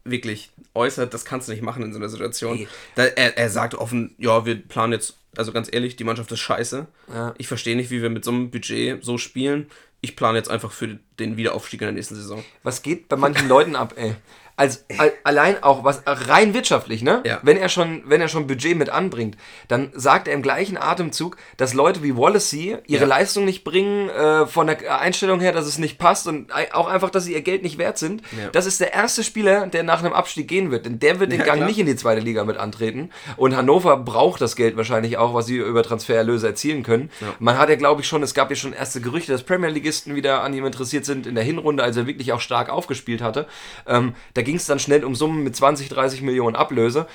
wirklich 0.06 0.52
äußert, 0.74 1.14
das 1.14 1.26
kannst 1.26 1.48
du 1.48 1.52
nicht 1.52 1.64
machen 1.64 1.84
in 1.84 1.92
so 1.92 2.00
einer 2.00 2.10
Situation. 2.10 2.68
Da, 2.96 3.06
er, 3.06 3.38
er 3.38 3.50
sagt 3.50 3.76
offen, 3.76 4.16
ja, 4.18 4.46
wir 4.46 4.56
planen 4.56 4.94
jetzt, 4.94 5.18
also 5.36 5.52
ganz 5.52 5.68
ehrlich, 5.72 5.96
die 5.96 6.04
Mannschaft 6.04 6.32
ist 6.32 6.40
scheiße. 6.40 6.86
Ja. 7.12 7.34
Ich 7.38 7.48
verstehe 7.48 7.76
nicht, 7.76 7.90
wie 7.90 8.02
wir 8.02 8.10
mit 8.10 8.24
so 8.24 8.32
einem 8.32 8.52
Budget 8.52 9.04
so 9.04 9.18
spielen. 9.18 9.68
Ich 10.02 10.16
plane 10.16 10.38
jetzt 10.38 10.52
einfach 10.52 10.72
für 10.72 11.00
den 11.20 11.38
Wiederaufstieg 11.38 11.82
in 11.82 11.88
der 11.88 11.94
nächsten 11.94 12.16
Saison. 12.16 12.44
Was 12.62 12.84
geht 12.84 13.10
bei 13.10 13.16
manchen 13.16 13.50
Leuten 13.50 13.76
ab, 13.76 13.96
ey? 13.98 14.16
Als, 14.58 14.86
al- 14.98 15.12
allein 15.24 15.62
auch 15.64 15.84
was 15.84 16.02
rein 16.06 16.54
wirtschaftlich, 16.54 17.02
ne? 17.02 17.22
Ja. 17.26 17.40
Wenn 17.44 17.58
er 17.58 17.70
schon, 17.70 18.04
wenn 18.06 18.22
er 18.22 18.28
schon 18.30 18.48
Budget 18.48 18.78
mit 18.78 18.90
anbringt, 18.90 19.36
dann 19.68 19.92
sagt 19.94 20.28
er 20.28 20.34
im 20.34 20.42
gleichen 20.42 20.78
Atemzug, 20.78 21.38
dass 21.58 21.74
Leute 21.74 22.04
wie 22.04 22.16
Wallacey 22.16 22.78
ihre 22.88 23.02
Ja. 23.04 23.08
Leistung 23.08 23.46
nicht 23.46 23.64
bringen, 23.64 24.10
äh, 24.10 24.46
von 24.48 24.68
der 24.68 25.00
Einstellung 25.02 25.40
her, 25.42 25.52
dass 25.52 25.66
es 25.66 25.78
nicht 25.78 25.98
passt 25.98 26.28
und 26.28 26.52
auch 26.74 26.88
einfach, 26.88 27.10
dass 27.10 27.26
sie 27.26 27.34
ihr 27.34 27.42
Geld 27.42 27.64
nicht 27.64 27.78
wert 27.78 27.98
sind. 27.98 28.22
Ja. 28.32 28.50
Das 28.52 28.66
ist 28.66 28.80
der 28.80 28.94
erste 28.94 29.24
Spieler, 29.24 29.68
der 29.68 29.84
nach 29.84 30.00
einem 30.04 30.14
Abstieg 30.14 30.48
gehen 30.48 30.72
wird, 30.72 30.86
denn 30.86 31.00
der 31.00 31.20
wird 31.20 31.32
den 31.32 31.40
Gang 31.44 31.58
klar. 31.58 31.68
nicht 31.68 31.80
in 31.80 31.86
die 31.86 31.96
zweite 31.96 32.22
Liga 32.22 32.44
mit 32.46 32.58
antreten. 32.58 33.10
Und 33.36 33.56
Hannover 33.58 33.98
braucht 33.98 34.40
das 34.42 34.56
Geld 34.56 34.78
wahrscheinlich 34.78 35.18
auch, 35.18 35.34
was 35.34 35.48
sie 35.48 35.58
über 35.58 35.84
Transfererlöse 35.84 36.48
erzielen 36.48 36.84
können. 36.84 37.10
Man 37.40 37.58
hat 37.58 37.70
ja, 37.70 37.76
glaube 37.76 38.02
ich, 38.02 38.08
schon, 38.08 38.24
es 38.24 38.34
gab 38.34 38.50
ja 38.50 38.56
schon 38.56 38.72
erste 38.74 39.02
Gerüchte, 39.02 39.32
dass 39.32 39.44
Premier 39.44 39.70
Leagueisten 39.70 40.16
wieder 40.16 40.42
an 40.44 40.54
ihm 40.54 40.66
interessiert 40.66 41.04
sind 41.06 41.28
in 41.28 41.36
der 41.36 41.44
Hinrunde, 41.44 41.84
als 41.84 41.98
er 41.98 42.08
wirklich 42.08 42.32
auch 42.32 42.40
stark 42.42 42.70
aufgespielt 42.70 43.22
hatte. 43.22 43.48
Ähm, 43.88 44.16
da 44.34 44.42
ging 44.46 44.56
es 44.56 44.66
dann 44.66 44.80
schnell 44.80 45.04
um 45.04 45.14
Summen 45.16 45.44
mit 45.44 45.56
20, 45.56 45.90
30 45.90 46.22
Millionen 46.22 46.56
Ablöse. 46.56 47.08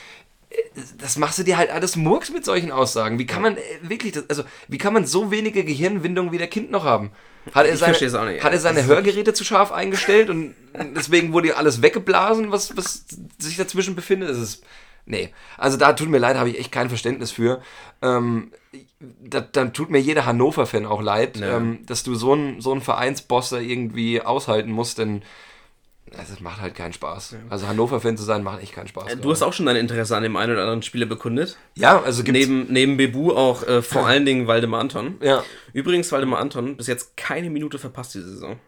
Das 0.99 1.17
machst 1.17 1.39
du 1.39 1.45
dir 1.45 1.57
halt 1.57 1.71
alles 1.71 1.97
Murks 1.97 2.31
mit 2.31 2.45
solchen 2.45 2.73
Aussagen. 2.73 3.19
Wie 3.19 3.27
kann 3.27 3.41
man 3.41 3.57
äh, 3.57 3.61
wirklich, 3.83 4.13
das, 4.13 4.29
also 4.29 4.43
wie 4.69 4.79
kann 4.79 4.93
man 4.93 5.07
so 5.07 5.31
wenige 5.31 5.65
Gehirnwindungen 5.65 6.33
wie 6.33 6.39
der 6.39 6.49
Kind 6.49 6.71
noch 6.71 6.85
haben? 6.85 7.13
Hat 7.55 7.67
er 7.67 7.77
seine, 7.77 7.93
nicht. 7.93 8.45
Hat 8.45 8.53
er 8.53 8.59
seine 8.59 8.85
Hörgeräte 8.85 9.33
zu 9.33 9.45
scharf 9.45 9.73
eingestellt 9.73 10.29
und 10.29 10.55
deswegen 10.95 11.33
wurde 11.33 11.57
alles 11.57 11.81
weggeblasen, 11.83 12.53
was, 12.53 12.77
was 12.77 13.05
sich 13.39 13.57
dazwischen 13.57 13.95
befindet? 13.95 14.29
Das 14.29 14.39
ist. 14.39 14.63
Nee. 15.07 15.31
Also 15.57 15.77
da 15.77 15.93
tut 15.95 16.11
mir 16.11 16.19
leid, 16.19 16.37
habe 16.37 16.51
ich 16.51 16.59
echt 16.59 16.71
kein 16.73 16.89
Verständnis 16.89 17.31
für. 17.31 17.63
Ähm, 18.03 18.53
da, 19.01 19.41
dann 19.41 19.73
tut 19.73 19.91
mir 19.91 19.99
jeder 19.99 20.27
Hannover-Fan 20.27 20.85
auch 20.85 21.01
leid, 21.01 21.39
Ja. 21.39 21.57
ähm, 21.57 21.81
dass 21.87 22.03
du 22.03 22.15
so 22.15 22.33
einen 22.33 22.61
so 22.61 22.73
einen 22.73 22.83
Vereinsboss 22.83 23.51
da 23.51 23.59
irgendwie 23.59 24.21
aushalten 24.21 24.71
musst, 24.71 24.99
denn 24.99 25.23
es 26.13 26.41
macht 26.41 26.61
halt 26.61 26.75
keinen 26.75 26.93
Spaß. 26.93 27.37
Also 27.49 27.67
Hannover-Fan 27.69 28.17
zu 28.17 28.25
sein, 28.25 28.43
macht 28.43 28.63
echt 28.63 28.73
keinen 28.75 28.89
Spaß. 28.89 29.13
Äh, 29.13 29.17
Du 29.17 29.31
hast 29.31 29.43
auch 29.43 29.53
schon 29.53 29.67
dein 29.67 29.77
Interesse 29.77 30.17
an 30.17 30.23
dem 30.23 30.37
einen 30.37 30.53
oder 30.53 30.63
anderen 30.63 30.83
Spieler 30.83 31.07
bekundet. 31.07 31.57
ja, 31.77 32.01
also 32.03 32.23
gibt's, 32.25 32.39
Neben, 32.41 32.67
neben 32.73 32.97
Bebu 32.97 33.33
auch 33.33 33.63
äh, 33.67 33.83
vor 33.83 34.07
allen 34.07 34.25
Dingen 34.27 34.47
Waldemar 34.47 34.81
Anton. 34.81 35.17
ja, 35.23 35.43
Übrigens, 35.73 36.11
Waldemar 36.13 36.41
Anton 36.41 36.77
bis 36.77 36.87
jetzt 36.87 37.17
keine 37.17 37.51
Minute 37.51 37.79
verpasst 37.79 38.15
diese 38.15 38.29
Saison. 38.31 38.59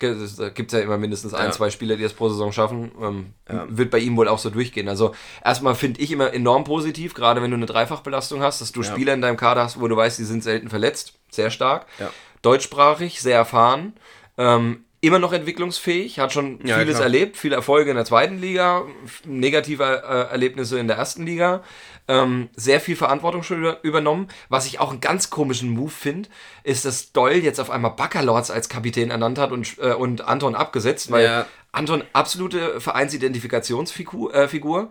Es- 0.00 0.36
Da 0.36 0.50
gibt 0.50 0.70
es 0.70 0.78
ja 0.78 0.84
immer 0.84 0.98
mindestens 0.98 1.32
ein, 1.32 1.46
Ja. 1.46 1.50
zwei 1.52 1.70
Spieler, 1.70 1.96
die 1.96 2.02
das 2.02 2.12
pro 2.12 2.28
Saison 2.28 2.52
schaffen. 2.52 2.90
Ähm, 3.00 3.32
Wird 3.68 3.90
bei 3.90 3.98
ihm 4.00 4.16
wohl 4.18 4.28
auch 4.28 4.38
so 4.38 4.50
durchgehen. 4.50 4.86
Also 4.88 5.14
erstmal 5.42 5.74
finde 5.74 6.00
ich 6.02 6.10
immer 6.10 6.34
enorm 6.34 6.64
positiv, 6.64 7.14
gerade 7.14 7.40
wenn 7.40 7.50
du 7.50 7.56
eine 7.56 7.64
Dreifachbelastung 7.66 8.42
hast, 8.42 8.60
dass 8.60 8.72
du 8.72 8.82
Ja. 8.82 8.90
Spieler 8.92 9.14
in 9.14 9.22
deinem 9.22 9.38
Kader 9.38 9.62
hast, 9.62 9.80
wo 9.80 9.88
du 9.88 9.96
weißt, 9.96 10.18
die 10.18 10.24
sind 10.24 10.42
selten 10.42 10.68
verletzt. 10.68 11.14
Sehr 11.30 11.50
stark. 11.50 11.86
Ja. 11.98 12.10
Deutschsprachig, 12.42 13.22
sehr 13.22 13.36
erfahren. 13.36 13.94
Ähm, 14.36 14.83
immer 15.06 15.18
noch 15.18 15.32
entwicklungsfähig, 15.32 16.18
hat 16.18 16.32
schon 16.32 16.58
Ja, 16.66 16.78
vieles 16.78 16.94
klar. 16.94 17.04
erlebt, 17.04 17.36
viele 17.36 17.56
Erfolge 17.56 17.90
in 17.90 17.96
der 17.96 18.04
zweiten 18.04 18.38
Liga, 18.40 18.84
negative 19.24 19.82
äh, 19.84 20.30
Erlebnisse 20.32 20.78
in 20.78 20.88
der 20.88 20.96
ersten 20.96 21.24
Liga, 21.26 21.62
ähm, 22.08 22.48
sehr 22.54 22.80
viel 22.80 22.96
Verantwortung 22.96 23.42
schon 23.42 23.58
über, 23.60 23.82
übernommen. 23.82 24.28
Was 24.48 24.66
ich 24.66 24.78
auch 24.80 24.90
einen 24.90 25.00
ganz 25.00 25.30
komischen 25.30 25.70
Move 25.70 25.90
finde, 25.90 26.28
ist, 26.62 26.84
dass 26.84 27.12
Doll 27.12 27.32
jetzt 27.36 27.60
auf 27.60 27.70
einmal 27.70 27.92
Baccalords 27.92 28.50
als 28.50 28.68
Kapitän 28.68 29.10
ernannt 29.10 29.38
hat 29.38 29.52
und, 29.52 29.78
äh, 29.78 29.94
und 29.94 30.20
Anton 30.22 30.54
abgesetzt, 30.54 31.10
weil 31.10 31.24
Ja. 31.24 31.46
Anton 31.72 32.04
absolute 32.12 32.80
Vereinsidentifikationsfigur, 32.80 34.34
äh, 34.34 34.48
Figur, 34.48 34.90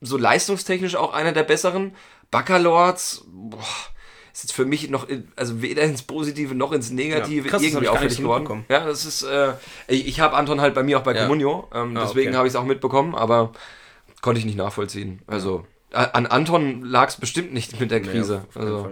so 0.00 0.16
leistungstechnisch 0.18 0.96
auch 0.96 1.12
einer 1.14 1.32
der 1.32 1.44
besseren. 1.44 1.94
Baccalords, 2.30 3.24
boah, 3.28 3.60
ist 4.36 4.42
jetzt 4.44 4.52
für 4.52 4.66
mich 4.66 4.90
noch, 4.90 5.08
in, 5.08 5.28
also 5.34 5.62
weder 5.62 5.82
ins 5.82 6.02
Positive 6.02 6.54
noch 6.54 6.72
ins 6.72 6.90
Negative 6.90 7.44
Ja, 7.46 7.50
krass, 7.50 7.62
irgendwie 7.62 7.88
auffällig 7.88 8.18
geworden. 8.18 8.66
Ja, 8.68 8.84
das 8.84 9.06
ist, 9.06 9.22
äh, 9.22 9.54
ich, 9.88 10.06
ich 10.06 10.20
habe 10.20 10.36
Anton 10.36 10.60
halt 10.60 10.74
bei 10.74 10.82
mir 10.82 10.98
auch 10.98 11.02
bei 11.02 11.14
Ja. 11.14 11.22
Comunio, 11.22 11.68
ähm, 11.72 11.96
Ah, 11.96 12.02
deswegen 12.02 12.28
okay. 12.30 12.36
habe 12.36 12.46
ich 12.46 12.52
es 12.52 12.56
auch 12.56 12.64
mitbekommen, 12.64 13.14
aber 13.14 13.52
konnte 14.20 14.38
ich 14.38 14.44
nicht 14.44 14.58
nachvollziehen. 14.58 15.20
Also 15.26 15.60
a- 15.60 15.64
an 15.96 16.26
Anton 16.26 16.82
lag 16.82 17.08
es 17.08 17.16
bestimmt 17.16 17.52
nicht 17.52 17.80
mit 17.80 17.90
der 17.90 18.00
Krise. 18.02 18.44
keinen 18.52 18.64
also. 18.66 18.90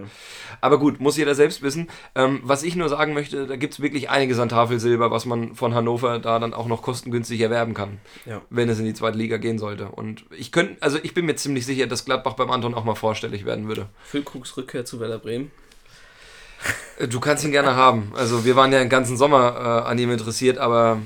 Aber 0.61 0.79
gut, 0.79 0.99
muss 0.99 1.17
jeder 1.17 1.35
selbst 1.35 1.61
wissen. 1.61 1.89
Ähm, 2.15 2.39
was 2.43 2.63
ich 2.63 2.75
nur 2.75 2.87
sagen 2.89 3.13
möchte, 3.13 3.45
da 3.45 3.55
gibt 3.57 3.73
es 3.73 3.79
wirklich 3.81 4.09
einiges 4.09 4.39
an 4.39 4.49
Tafelsilber, 4.49 5.11
was 5.11 5.25
man 5.25 5.53
von 5.55 5.73
Hannover 5.75 6.19
da 6.19 6.39
dann 6.39 6.53
auch 6.53 6.67
noch 6.67 6.81
kostengünstig 6.81 7.41
erwerben 7.41 7.73
kann, 7.73 7.99
Ja. 8.25 8.41
wenn 8.49 8.69
es 8.69 8.79
in 8.79 8.85
die 8.85 8.93
zweite 8.93 9.17
Liga 9.17 9.37
gehen 9.37 9.59
sollte. 9.59 9.87
Und 9.89 10.25
ich 10.31 10.51
könnte, 10.51 10.77
also 10.81 10.97
ich 11.03 11.13
bin 11.13 11.25
mir 11.25 11.35
ziemlich 11.35 11.65
sicher, 11.65 11.87
dass 11.87 12.05
Gladbach 12.05 12.33
beim 12.33 12.49
Anton 12.51 12.73
auch 12.73 12.85
mal 12.85 12.95
vorstellig 12.95 13.45
werden 13.45 13.67
würde. 13.67 13.87
Füllkrugs 14.05 14.55
Rückkehr 14.57 14.85
zu 14.85 14.99
Werder 14.99 15.19
Bremen. 15.19 15.51
Äh, 16.99 17.07
Du 17.07 17.19
kannst 17.19 17.43
ihn 17.43 17.51
gerne 17.51 17.75
haben. 17.75 18.13
Also 18.15 18.45
wir 18.45 18.55
waren 18.55 18.71
ja 18.71 18.79
den 18.79 18.89
ganzen 18.89 19.17
Sommer 19.17 19.83
äh, 19.85 19.89
an 19.89 19.99
ihm 19.99 20.11
interessiert, 20.11 20.57
aber 20.57 20.99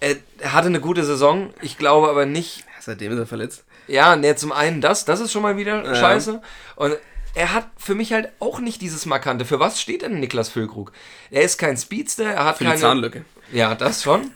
er, 0.00 0.16
er 0.38 0.52
hatte 0.52 0.66
eine 0.66 0.80
gute 0.80 1.04
Saison. 1.04 1.50
Ich 1.62 1.78
glaube 1.78 2.08
aber 2.08 2.26
nicht, 2.26 2.64
seitdem 2.80 3.12
ist 3.12 3.18
er 3.18 3.26
verletzt. 3.26 3.64
Ja, 3.86 4.16
ne, 4.16 4.34
zum 4.36 4.52
einen 4.52 4.80
das, 4.80 5.04
das 5.04 5.20
ist 5.20 5.32
schon 5.32 5.42
mal 5.42 5.56
wieder 5.56 5.84
Ja. 5.84 5.94
scheiße. 5.94 6.40
Und 6.76 6.96
er 7.34 7.52
hat 7.52 7.66
für 7.76 7.94
mich 7.94 8.12
halt 8.12 8.30
auch 8.38 8.60
nicht 8.60 8.80
dieses 8.80 9.06
Markante. 9.06 9.44
Für 9.44 9.58
was 9.60 9.80
steht 9.80 10.02
denn 10.02 10.20
Niklas 10.20 10.48
Füllkrug? 10.48 10.92
Er 11.30 11.42
ist 11.42 11.58
kein 11.58 11.76
Speedster, 11.76 12.24
er 12.24 12.44
hat 12.44 12.58
Für 12.58 12.64
die 12.64 12.70
keine. 12.70 12.80
Zahnlücke. 12.80 13.24
Ja, 13.52 13.74
das 13.74 14.02
schon. 14.02 14.30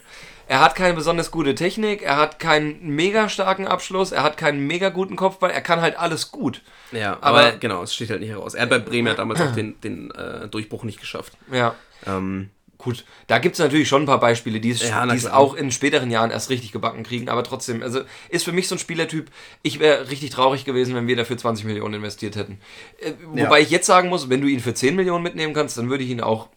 Er 0.51 0.61
hat 0.61 0.75
keine 0.75 0.95
besonders 0.95 1.31
gute 1.31 1.55
Technik, 1.55 2.01
er 2.03 2.17
hat 2.17 2.39
keinen 2.39 2.81
mega 2.83 3.29
starken 3.29 3.69
Abschluss, 3.69 4.13
er 4.13 4.23
hat 4.23 4.39
keinen 4.39 4.67
mega 4.67 4.89
guten 4.89 5.15
Kopfball, 5.15 5.51
er 5.51 5.61
kann 5.61 5.83
halt 5.83 5.99
alles 5.99 6.31
gut. 6.33 6.63
Ja, 6.91 7.19
Aber- 7.21 7.41
aber, 7.41 7.53
genau, 7.59 7.83
es 7.83 7.95
steht 7.95 8.09
halt 8.09 8.21
nicht 8.21 8.31
heraus. 8.31 8.55
Er 8.55 8.63
hat 8.63 8.71
bei 8.71 8.79
Bremen 8.79 9.09
ja 9.09 9.15
damals 9.15 9.41
auch 9.43 9.53
den, 9.53 9.79
den 9.83 10.11
äh, 10.13 10.49
Durchbruch 10.49 10.85
nicht 10.85 11.01
geschafft. 11.01 11.35
Ja. 11.53 11.75
Ähm, 12.07 12.49
Gut, 12.79 13.05
da 13.27 13.39
gibt 13.39 13.55
es 13.55 13.59
natürlich 13.59 13.89
schon 13.89 14.03
ein 14.03 14.07
paar 14.07 14.21
Beispiele, 14.21 14.61
die 14.61 14.71
es 14.71 14.89
Ja, 14.89 15.05
es 15.13 15.27
auch 15.27 15.55
in 15.55 15.73
späteren 15.73 16.13
Jahren 16.13 16.31
erst 16.31 16.49
richtig 16.49 16.71
gebacken 16.71 17.03
kriegen, 17.03 17.29
aber 17.29 17.43
trotzdem, 17.43 17.83
also 17.83 18.03
ist 18.29 18.45
für 18.45 18.53
mich 18.53 18.69
so 18.69 18.77
ein 18.77 18.79
Spielertyp, 18.79 19.33
ich 19.63 19.81
wäre 19.81 20.09
richtig 20.11 20.31
traurig 20.31 20.65
gewesen, 20.65 20.95
wenn 20.95 21.09
wir 21.09 21.17
dafür 21.17 21.37
20 21.37 21.65
Millionen 21.65 21.95
investiert 21.95 22.37
hätten. 22.37 22.61
Äh, 23.01 23.11
Ja. 23.35 23.47
wobei 23.47 23.61
ich 23.63 23.71
jetzt 23.71 23.87
sagen 23.87 24.09
muss, 24.09 24.29
wenn 24.31 24.41
du 24.41 24.47
ihn 24.47 24.61
für 24.61 24.75
10 24.75 24.95
Millionen 24.95 25.25
mitnehmen 25.25 25.55
kannst, 25.55 25.77
dann 25.77 25.91
würde 25.91 26.05
ich 26.05 26.11
ihn 26.11 26.21
auch 26.21 26.49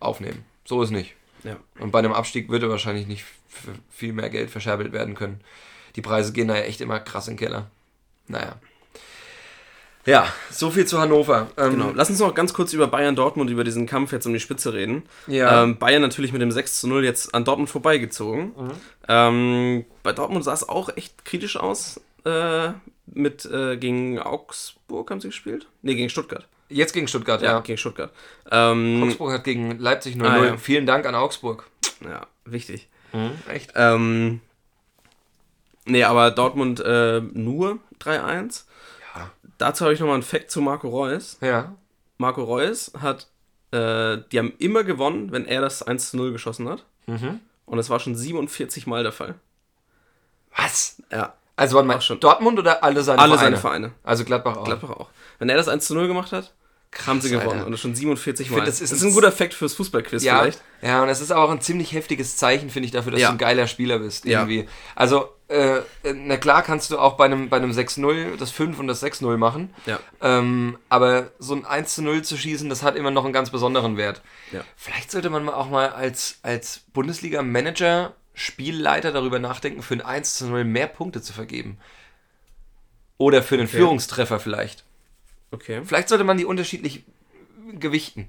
aufnehmen. 0.00 0.44
So 0.64 0.82
ist 0.82 0.90
nicht. 0.90 1.14
ja. 1.44 1.56
Und 1.78 1.90
bei 1.92 1.98
einem 1.98 2.14
Abstieg 2.14 2.48
würde 2.48 2.70
wahrscheinlich 2.70 3.06
nicht 3.06 3.24
viel 3.90 4.14
mehr 4.14 4.30
Geld 4.30 4.50
verscherbelt 4.50 4.92
werden 4.92 5.14
können. 5.14 5.40
Die 5.94 6.02
Preise 6.02 6.32
gehen 6.32 6.48
da 6.48 6.56
ja 6.56 6.62
echt 6.62 6.80
immer 6.80 7.00
krass 7.00 7.28
in 7.28 7.34
den 7.34 7.38
Keller. 7.40 7.70
Naja. 8.28 8.56
Ja, 10.06 10.32
so 10.50 10.70
viel 10.70 10.86
zu 10.86 10.98
Hannover. 11.00 11.48
Ähm, 11.56 11.72
Genau. 11.72 11.92
Lass 11.94 12.08
uns 12.08 12.20
noch 12.20 12.32
ganz 12.34 12.54
kurz 12.54 12.72
über 12.72 12.86
Bayern 12.86 13.16
Dortmund, 13.16 13.50
über 13.50 13.64
diesen 13.64 13.86
Kampf 13.86 14.12
jetzt 14.12 14.24
um 14.26 14.32
die 14.32 14.40
Spitze 14.40 14.72
reden. 14.72 15.02
Ja. 15.26 15.64
Ähm, 15.64 15.78
Bayern 15.78 16.00
natürlich 16.00 16.32
mit 16.32 16.40
dem 16.40 16.52
6 16.52 16.80
zu 16.80 16.88
0 16.88 17.04
jetzt 17.04 17.34
an 17.34 17.44
Dortmund 17.44 17.68
vorbeigezogen. 17.68 18.52
Mhm. 18.56 18.70
Ähm, 19.08 19.84
bei 20.04 20.12
Dortmund 20.12 20.44
sah 20.44 20.52
es 20.52 20.68
auch 20.68 20.96
echt 20.96 21.24
kritisch 21.24 21.56
aus. 21.56 22.00
Äh, 22.24 22.70
mit 23.06 23.44
äh, 23.46 23.76
gegen 23.76 24.18
Augsburg 24.20 25.10
haben 25.10 25.20
sie 25.20 25.28
gespielt? 25.28 25.66
Ne, 25.82 25.94
gegen 25.94 26.08
Stuttgart. 26.08 26.46
Jetzt 26.68 26.92
gegen 26.92 27.06
Stuttgart, 27.08 27.42
Ja, 27.42 27.52
ja. 27.52 27.60
gegen 27.60 27.78
Stuttgart. 27.78 28.10
Ähm, 28.50 29.02
Augsburg 29.04 29.32
hat 29.32 29.44
gegen 29.44 29.78
Leipzig 29.78 30.16
0-0. 30.16 30.24
Ah, 30.26 30.44
ja. 30.44 30.56
Vielen 30.56 30.86
Dank 30.86 31.06
an 31.06 31.14
Augsburg. 31.14 31.68
ja, 32.04 32.26
wichtig. 32.44 32.88
Echt? 33.48 33.72
Ähm, 33.76 34.40
nee, 35.84 36.02
aber 36.04 36.30
Dortmund 36.32 36.80
äh, 36.80 37.20
nur 37.32 37.78
3-1. 38.00 38.64
Ja. 39.16 39.30
Dazu 39.58 39.84
habe 39.84 39.94
ich 39.94 40.00
nochmal 40.00 40.14
einen 40.14 40.22
Fact 40.22 40.50
zu 40.50 40.60
Marco 40.60 40.88
Reus. 40.88 41.38
Ja. 41.40 41.74
Marco 42.18 42.42
Reus 42.44 42.92
hat, 43.00 43.28
äh, 43.72 44.18
die 44.30 44.38
haben 44.38 44.52
immer 44.58 44.84
gewonnen, 44.84 45.32
wenn 45.32 45.46
er 45.46 45.60
das 45.60 45.82
1 45.82 46.10
zu 46.10 46.16
0 46.16 46.32
geschossen 46.32 46.68
hat. 46.68 46.84
Mhm. 47.06 47.40
Und 47.64 47.76
das 47.78 47.90
war 47.90 47.98
schon 48.00 48.14
47 48.14 48.86
Mal 48.86 49.02
der 49.02 49.12
Fall. 49.12 49.34
Was? 50.56 51.02
Ja. 51.10 51.34
Also 51.56 51.76
warte 51.76 51.88
mal, 51.88 52.00
schon. 52.00 52.20
Dortmund 52.20 52.58
oder 52.58 52.84
alle 52.84 53.02
seine 53.02 53.18
Alle 53.18 53.34
Vereine? 53.34 53.46
seine 53.46 53.60
Vereine. 53.60 53.92
Also 54.02 54.24
Gladbach 54.24 54.58
auch. 54.58 54.64
Gladbach 54.64 54.90
auch. 54.90 55.08
Wenn 55.38 55.48
er 55.48 55.56
das 55.56 55.68
1 55.68 55.86
zu 55.86 55.94
0 55.94 56.06
gemacht 56.06 56.32
hat, 56.32 56.52
haben 57.06 57.20
sie 57.20 57.30
gewonnen. 57.30 57.50
Alter. 57.50 57.66
Und 57.66 57.72
das 57.72 57.80
schon 57.80 57.94
47 57.94 58.48
find, 58.48 58.58
Mal. 58.60 58.64
das 58.66 58.80
ist 58.80 58.90
das 58.92 58.98
ist 58.98 59.04
ein 59.04 59.08
ein 59.10 59.14
guter 59.14 59.32
Fact 59.32 59.54
fürs 59.54 59.74
Fußballquiz 59.74 60.22
Ja, 60.22 60.40
vielleicht. 60.40 60.62
ja, 60.82 61.02
und 61.02 61.08
es 61.08 61.20
ist 61.20 61.32
auch 61.32 61.50
ein 61.50 61.60
ziemlich 61.60 61.92
heftiges 61.92 62.36
Zeichen, 62.36 62.70
finde 62.70 62.86
ich, 62.86 62.92
dafür, 62.92 63.12
dass 63.12 63.20
Ja. 63.20 63.28
du 63.28 63.34
ein 63.34 63.38
geiler 63.38 63.66
Spieler 63.66 63.98
bist. 63.98 64.24
Ja. 64.24 64.40
Irgendwie. 64.40 64.68
Also, 64.94 65.28
äh, 65.48 65.80
na 66.14 66.36
klar 66.36 66.62
kannst 66.62 66.90
du 66.90 66.98
auch 66.98 67.14
bei 67.16 67.24
einem, 67.26 67.48
bei 67.48 67.56
einem 67.58 67.72
6-0 67.72 68.36
das 68.36 68.50
5 68.50 68.78
und 68.78 68.86
das 68.88 69.00
6-0 69.02 69.36
machen. 69.36 69.74
Ja. 69.86 69.98
Ähm, 70.22 70.78
aber 70.88 71.30
so 71.38 71.54
ein 71.54 71.64
1-0 71.64 72.22
zu 72.22 72.36
schießen, 72.36 72.68
das 72.68 72.82
hat 72.82 72.96
immer 72.96 73.10
noch 73.10 73.24
einen 73.24 73.32
ganz 73.32 73.50
besonderen 73.50 73.96
Wert. 73.96 74.22
Ja. 74.52 74.62
Vielleicht 74.76 75.10
sollte 75.10 75.30
man 75.30 75.44
mal 75.44 75.54
auch 75.54 75.68
mal 75.70 75.90
als, 75.90 76.38
als 76.42 76.80
Bundesliga-Manager, 76.92 78.14
Spielleiter 78.34 79.12
darüber 79.12 79.38
nachdenken, 79.38 79.82
für 79.82 79.94
ein 79.94 80.00
1 80.02 80.40
0 80.42 80.64
mehr 80.64 80.88
Punkte 80.88 81.22
zu 81.22 81.32
vergeben. 81.32 81.78
Oder 83.18 83.42
für 83.42 83.54
einen 83.54 83.66
Okay. 83.66 83.78
Führungstreffer 83.78 84.40
vielleicht. 84.40 84.84
Okay. 85.50 85.82
Vielleicht 85.84 86.08
sollte 86.08 86.24
man 86.24 86.36
die 86.38 86.44
unterschiedlich 86.44 87.04
gewichten. 87.78 88.28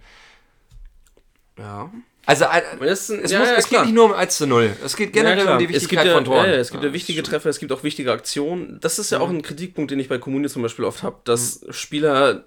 Ja. 1.57 1.91
Also 2.25 2.45
äh, 2.45 2.61
Das 2.79 3.01
ist 3.01 3.09
ein- 3.11 3.19
es, 3.23 3.31
ja, 3.31 3.39
muss, 3.39 3.47
ja, 3.49 3.55
es 3.55 3.69
geht 3.69 3.81
nicht 3.83 3.93
nur 3.93 4.05
um 4.05 4.13
1 4.13 4.37
zu 4.37 4.47
0. 4.47 4.75
Es 4.83 4.95
geht 4.95 5.13
generell 5.13 5.41
klar. 5.43 5.53
um 5.53 5.59
die 5.59 5.65
es 5.65 5.83
Wichtigkeit 5.83 6.03
gibt 6.03 6.07
ja, 6.07 6.13
von 6.15 6.25
Toren. 6.25 6.45
Ja, 6.45 6.51
ja, 6.53 6.57
es 6.59 6.71
gibt 6.71 6.83
ja, 6.83 6.93
wichtige 6.93 7.23
Treffer, 7.23 7.49
es 7.49 7.59
gibt 7.59 7.71
auch 7.71 7.83
wichtige 7.83 8.11
Aktionen. 8.11 8.79
Das 8.81 8.99
ist 8.99 9.11
ja 9.11 9.19
auch 9.19 9.29
ein 9.29 9.41
Kritikpunkt, 9.41 9.91
den 9.91 9.99
ich 9.99 10.09
bei 10.09 10.17
Kommune 10.17 10.49
zum 10.49 10.61
Beispiel 10.61 10.85
oft 10.85 11.03
habe, 11.03 11.17
dass 11.23 11.61
Mhm. 11.61 11.73
Spieler 11.73 12.43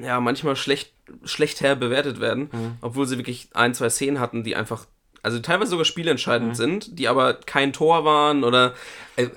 ja 0.00 0.20
manchmal 0.20 0.56
schlecht, 0.56 0.92
schlechter 1.24 1.74
bewertet 1.76 2.20
werden, 2.20 2.48
Mhm. 2.52 2.76
obwohl 2.80 3.06
sie 3.06 3.18
wirklich 3.18 3.48
ein, 3.54 3.74
zwei 3.74 3.90
Szenen 3.90 4.20
hatten, 4.20 4.44
die 4.44 4.56
einfach, 4.56 4.86
also 5.24 5.40
teilweise 5.40 5.70
sogar 5.70 5.84
spielentscheidend 5.84 6.50
Mhm. 6.50 6.54
sind, 6.54 6.98
die 6.98 7.08
aber 7.08 7.34
kein 7.34 7.72
Tor 7.72 8.04
waren 8.04 8.44
oder 8.44 8.74
äh, 9.16 9.28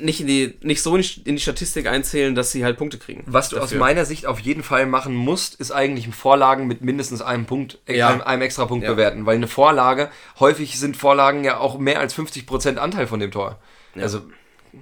nicht, 0.00 0.20
in 0.20 0.26
die, 0.26 0.54
nicht 0.62 0.82
so 0.82 0.96
in 0.96 1.02
die 1.24 1.38
Statistik 1.40 1.86
einzählen, 1.86 2.34
dass 2.34 2.52
sie 2.52 2.64
halt 2.64 2.76
Punkte 2.78 2.98
kriegen. 2.98 3.22
Was 3.26 3.50
du 3.50 3.56
aus 3.56 3.64
dafür. 3.64 3.78
meiner 3.78 4.04
Sicht 4.04 4.26
auf 4.26 4.40
jeden 4.40 4.62
Fall 4.62 4.86
machen 4.86 5.14
musst, 5.14 5.60
ist 5.60 5.70
eigentlich 5.72 6.08
Vorlagen 6.14 6.66
mit 6.66 6.80
mindestens 6.82 7.22
einem 7.22 7.44
Punkt, 7.46 7.78
äh, 7.86 7.96
Ja. 7.96 8.08
einem, 8.10 8.22
einem 8.22 8.42
extra 8.42 8.64
Punkt 8.66 8.84
Ja. 8.84 8.92
bewerten. 8.92 9.24
Weil 9.26 9.36
eine 9.36 9.46
Vorlage, 9.48 10.10
häufig 10.40 10.78
sind 10.78 10.96
Vorlagen 10.96 11.44
ja 11.44 11.58
auch 11.58 11.78
mehr 11.78 12.00
als 12.00 12.14
50% 12.14 12.78
Anteil 12.78 13.06
von 13.06 13.20
dem 13.20 13.30
Tor. 13.30 13.58
Also, 14.00 14.20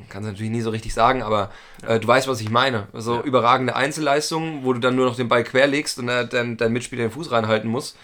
kannst 0.08 0.26
du 0.26 0.32
natürlich 0.32 0.50
nie 0.50 0.60
so 0.60 0.70
richtig 0.70 0.92
sagen, 0.94 1.22
aber 1.22 1.50
äh, 1.86 2.00
du 2.00 2.06
weißt, 2.08 2.26
was 2.26 2.40
ich 2.40 2.50
meine. 2.50 2.88
So 2.94 3.22
überragende 3.22 3.76
Einzelleistungen, 3.76 4.64
wo 4.64 4.72
du 4.72 4.80
dann 4.80 4.96
nur 4.96 5.06
noch 5.06 5.16
den 5.16 5.28
Ball 5.28 5.44
querlegst 5.44 5.98
und 5.98 6.08
äh, 6.08 6.26
dein, 6.26 6.56
dein 6.56 6.72
Mitspieler 6.72 7.02
den 7.04 7.10
Fuß 7.12 7.30
reinhalten 7.32 7.68
muss. 7.70 7.96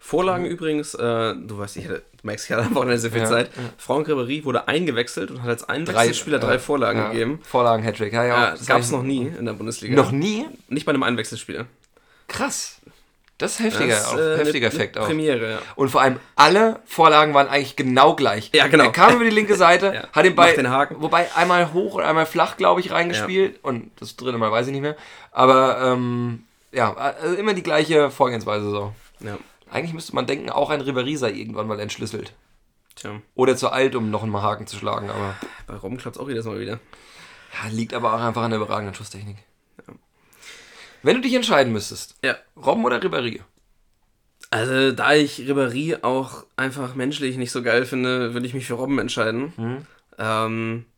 Vorlagen 0.00 0.44
übrigens, 0.46 0.94
äh, 0.94 0.98
du 1.34 1.58
weißt, 1.58 1.76
ich 1.76 1.84
hatte, 1.86 2.02
merkst, 2.22 2.46
ich 2.46 2.52
hatte 2.52 2.64
einfach 2.66 2.84
nicht 2.84 3.00
so 3.00 3.10
viel 3.10 3.20
Ja, 3.20 3.26
Zeit. 3.26 3.50
Franck 3.78 4.08
Ribéry 4.08 4.44
wurde 4.44 4.66
eingewechselt 4.68 5.30
und 5.30 5.42
hat 5.42 5.50
als 5.50 5.68
Einwechselspieler 5.68 6.38
drei 6.38 6.54
äh, 6.54 6.58
Vorlagen 6.58 6.98
ja, 6.98 7.08
gegeben. 7.10 7.40
Vorlagen, 7.44 7.82
Hattrick. 7.84 8.12
Ja, 8.12 8.24
ja, 8.24 8.40
Ja, 8.44 8.50
das 8.52 8.66
gab 8.66 8.80
es 8.80 8.90
noch 8.90 9.02
nie 9.02 9.26
in 9.38 9.44
der 9.44 9.52
Bundesliga. 9.52 9.94
Noch 9.94 10.10
nie? 10.12 10.46
Nicht 10.68 10.86
bei 10.86 10.90
einem 10.92 11.02
Einwechselspieler. 11.02 11.66
Krass. 12.28 12.76
Das 13.38 13.52
ist 13.54 13.60
heftiger, 13.60 13.94
Das 13.94 14.06
auch, 14.06 14.18
äh, 14.18 14.36
heftiger 14.38 14.66
eine- 14.68 14.74
Effekt 14.76 14.96
eine 14.96 15.04
auch. 15.04 15.08
Premiere, 15.08 15.50
ja. 15.52 15.58
Und 15.74 15.88
vor 15.88 16.00
allem 16.00 16.20
alle 16.36 16.78
Vorlagen 16.84 17.34
waren 17.34 17.48
eigentlich 17.48 17.74
genau 17.74 18.14
gleich. 18.14 18.50
Ja, 18.54 18.68
genau. 18.68 18.84
Er 18.84 18.92
kam 18.92 19.16
über 19.16 19.24
die 19.24 19.30
linke 19.30 19.56
Seite, 19.56 19.86
Ja. 19.94 20.04
hat 20.12 20.24
den 20.24 20.36
Ball, 20.36 20.54
den 20.54 20.70
Haken. 20.70 20.96
wobei 21.00 21.26
einmal 21.34 21.72
hoch 21.72 21.94
und 21.94 22.02
einmal 22.04 22.26
flach, 22.26 22.56
glaube 22.56 22.80
ich, 22.80 22.92
reingespielt. 22.92 23.58
Und 23.62 23.90
das 23.98 24.14
dritte 24.16 24.38
Mal 24.38 24.52
weiß 24.52 24.66
ich 24.66 24.72
nicht 24.72 24.82
mehr. 24.82 24.96
Aber 25.32 25.80
ähm, 25.82 26.44
ja, 26.70 26.94
also 26.94 27.34
immer 27.34 27.54
die 27.54 27.64
gleiche 27.64 28.10
Vorgehensweise 28.10 28.70
so. 28.70 28.92
Ja, 29.22 29.38
Eigentlich 29.70 29.94
müsste 29.94 30.14
man 30.14 30.26
denken, 30.26 30.50
auch 30.50 30.70
ein 30.70 30.82
Ribéry 30.82 31.16
sei 31.16 31.30
irgendwann 31.32 31.66
mal 31.66 31.80
entschlüsselt. 31.80 32.34
tja. 32.94 33.20
Oder 33.34 33.56
zu 33.56 33.70
alt, 33.70 33.94
um 33.94 34.10
noch 34.10 34.22
einen 34.22 34.36
Haken 34.36 34.66
zu 34.66 34.76
schlagen. 34.76 35.08
Aber 35.10 35.34
Bei 35.66 35.74
Robben 35.76 35.96
klappt 35.98 36.16
es 36.16 36.22
auch 36.22 36.28
jedes 36.28 36.44
Mal 36.44 36.60
wieder. 36.60 36.78
ja, 37.62 37.68
liegt 37.70 37.94
aber 37.94 38.12
auch 38.14 38.20
einfach 38.20 38.42
an 38.42 38.50
der 38.50 38.60
überragenden 38.60 38.94
Schusstechnik. 38.94 39.36
Wenn 41.02 41.16
du 41.16 41.22
dich 41.22 41.34
entscheiden 41.34 41.72
müsstest, 41.72 42.16
Ja. 42.24 42.36
Robben 42.56 42.84
oder 42.84 42.98
Ribéry? 43.00 43.40
Also, 44.50 44.92
da 44.92 45.14
ich 45.14 45.38
Ribéry 45.38 46.02
auch 46.02 46.44
einfach 46.56 46.94
menschlich 46.94 47.36
nicht 47.38 47.50
so 47.52 47.62
geil 47.62 47.86
finde, 47.86 48.34
würde 48.34 48.46
ich 48.46 48.54
mich 48.54 48.66
für 48.66 48.74
Robben 48.74 48.98
entscheiden. 48.98 49.52
Mhm. 49.56 49.86
Ähm, 50.18 50.84
ja, 50.84 50.91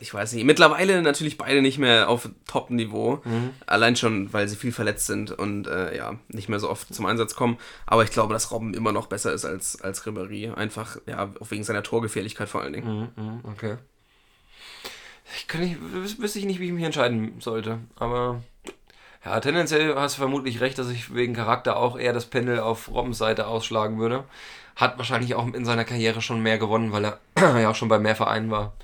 ich 0.00 0.12
weiß 0.12 0.32
nicht. 0.34 0.44
Mittlerweile 0.44 1.02
natürlich 1.02 1.38
beide 1.38 1.62
nicht 1.62 1.78
mehr 1.78 2.08
auf 2.08 2.28
Top-Niveau. 2.46 3.20
Mhm. 3.24 3.50
Allein 3.66 3.96
schon, 3.96 4.32
weil 4.32 4.46
sie 4.48 4.56
viel 4.56 4.72
verletzt 4.72 5.06
sind 5.06 5.32
und 5.32 5.66
äh, 5.66 5.96
ja, 5.96 6.14
nicht 6.28 6.48
mehr 6.48 6.58
so 6.60 6.68
oft 6.70 6.92
zum 6.94 7.06
Einsatz 7.06 7.34
kommen. 7.34 7.58
Aber 7.86 8.04
ich 8.04 8.10
glaube, 8.10 8.32
dass 8.34 8.50
Robben 8.50 8.74
immer 8.74 8.92
noch 8.92 9.06
besser 9.06 9.32
ist 9.32 9.44
als, 9.44 9.80
als 9.82 10.04
Ribéry. 10.04 10.52
Einfach, 10.54 10.96
ja, 11.06 11.30
wegen 11.48 11.64
seiner 11.64 11.82
Torgefährlichkeit 11.82 12.48
vor 12.48 12.62
allen 12.62 12.72
Dingen. 12.74 13.10
Mhm, 13.16 13.40
Okay. 13.50 13.76
Ich 15.36 15.48
kann 15.48 15.60
nicht, 15.60 15.76
wüs- 15.80 16.20
wüsste 16.20 16.38
ich 16.38 16.44
nicht, 16.44 16.60
wie 16.60 16.66
ich 16.66 16.72
mich 16.72 16.84
entscheiden 16.84 17.40
sollte. 17.40 17.80
Aber 17.96 18.42
ja, 19.24 19.40
tendenziell 19.40 19.94
hast 19.96 20.16
du 20.16 20.20
vermutlich 20.20 20.60
recht, 20.60 20.78
dass 20.78 20.88
ich 20.88 21.14
wegen 21.14 21.34
Charakter 21.34 21.76
auch 21.78 21.98
eher 21.98 22.12
das 22.12 22.26
Pendel 22.26 22.60
auf 22.60 22.88
Robbens 22.92 23.18
Seite 23.18 23.46
ausschlagen 23.48 23.98
würde. 23.98 24.22
Hat 24.76 24.98
wahrscheinlich 24.98 25.34
auch 25.34 25.46
in 25.52 25.64
seiner 25.64 25.84
Karriere 25.84 26.20
schon 26.20 26.42
mehr 26.42 26.58
gewonnen, 26.58 26.92
weil 26.92 27.06
er 27.06 27.20
ja 27.60 27.70
auch 27.70 27.74
schon 27.74 27.88
bei 27.88 27.98
mehr 27.98 28.14
Vereinen 28.14 28.50
war. 28.50 28.74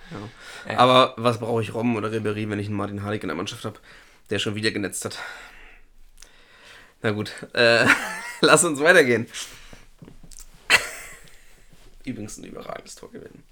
Ja. 0.66 0.78
Aber 0.78 1.14
was 1.18 1.38
brauche 1.38 1.62
ich 1.62 1.74
Robben 1.74 1.96
oder 1.96 2.08
Ribéry, 2.08 2.48
wenn 2.48 2.58
ich 2.58 2.68
einen 2.68 2.76
Martin 2.76 3.02
Harnik 3.02 3.22
in 3.22 3.28
der 3.28 3.36
Mannschaft 3.36 3.64
habe, 3.64 3.78
der 4.30 4.38
schon 4.38 4.54
wieder 4.54 4.70
genetzt 4.70 5.04
hat? 5.04 5.18
Na 7.02 7.10
gut, 7.10 7.32
äh, 7.52 7.86
lass 8.40 8.64
uns 8.64 8.80
weitergehen. 8.80 9.26
Übrigens 12.04 12.38
ein 12.38 12.44
überragendes 12.44 12.94
Tor 12.94 13.10
gewinnen. 13.12 13.42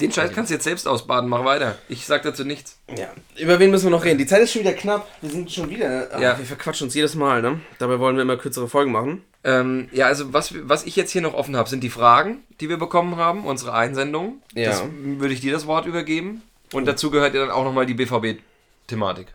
Den 0.00 0.12
Scheiß 0.12 0.32
kannst 0.32 0.50
du 0.50 0.54
jetzt 0.54 0.64
selbst 0.64 0.86
ausbaden, 0.86 1.28
mach 1.30 1.44
weiter. 1.44 1.78
Ich 1.88 2.04
sag 2.04 2.22
dazu 2.22 2.44
nichts. 2.44 2.78
Ja, 2.98 3.08
über 3.38 3.58
wen 3.58 3.70
müssen 3.70 3.84
wir 3.86 3.90
noch 3.90 4.04
reden? 4.04 4.18
Die 4.18 4.26
Zeit 4.26 4.42
ist 4.42 4.52
schon 4.52 4.60
wieder 4.60 4.74
knapp. 4.74 5.08
Wir 5.22 5.30
sind 5.30 5.50
schon 5.50 5.70
wieder. 5.70 6.08
Ach, 6.12 6.20
Ja. 6.20 6.38
Wir 6.38 6.44
verquatschen 6.44 6.86
uns 6.86 6.94
jedes 6.94 7.14
Mal, 7.14 7.40
ne? 7.40 7.60
Dabei 7.78 7.98
wollen 7.98 8.16
wir 8.16 8.22
immer 8.22 8.36
kürzere 8.36 8.68
Folgen 8.68 8.92
machen. 8.92 9.22
Ähm, 9.42 9.88
ja, 9.92 10.06
also 10.06 10.34
was, 10.34 10.52
was 10.68 10.84
ich 10.84 10.96
jetzt 10.96 11.12
hier 11.12 11.22
noch 11.22 11.32
offen 11.32 11.56
habe, 11.56 11.68
sind 11.70 11.82
die 11.82 11.88
Fragen, 11.88 12.38
die 12.60 12.68
wir 12.68 12.76
bekommen 12.76 13.16
haben, 13.16 13.46
unsere 13.46 13.72
Einsendungen. 13.72 14.42
Ja. 14.54 14.70
Das 14.70 14.82
würde 14.92 15.32
ich 15.32 15.40
dir 15.40 15.52
das 15.52 15.66
Wort 15.66 15.86
übergeben. 15.86 16.42
Und 16.72 16.84
dazu 16.86 17.10
gehört 17.10 17.32
ja 17.34 17.40
dann 17.40 17.50
auch 17.50 17.64
nochmal 17.64 17.86
die 17.86 17.94
BVB-Thematik. 17.94 19.28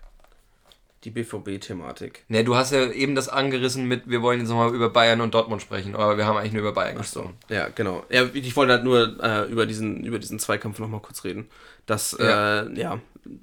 Die 1.03 1.09
BVB-Thematik. 1.09 2.25
Ne, 2.27 2.43
du 2.43 2.55
hast 2.55 2.71
ja 2.71 2.91
eben 2.91 3.15
das 3.15 3.27
angerissen 3.27 3.85
mit, 3.87 4.07
wir 4.07 4.21
wollen 4.21 4.39
jetzt 4.39 4.49
nochmal 4.49 4.73
über 4.73 4.89
Bayern 4.89 5.21
und 5.21 5.33
Dortmund 5.33 5.61
sprechen, 5.61 5.95
aber 5.95 6.17
wir 6.17 6.25
haben 6.25 6.37
eigentlich 6.37 6.53
nur 6.53 6.61
über 6.61 6.73
Bayern 6.73 6.97
Ach 6.99 7.03
so, 7.03 7.21
gesprochen. 7.21 7.37
ja, 7.49 7.69
genau. 7.69 8.05
Ja, 8.09 8.25
ich 8.33 8.55
wollte 8.55 8.73
halt 8.73 8.83
nur 8.83 9.19
äh, 9.19 9.49
über, 9.49 9.65
diesen, 9.65 10.03
über 10.03 10.19
diesen 10.19 10.37
Zweikampf 10.37 10.77
nochmal 10.77 10.99
kurz 10.99 11.23
reden. 11.23 11.49
Dass, 11.87 12.15
ja, 12.19 12.61
äh, 12.61 12.79
ja 12.79 12.99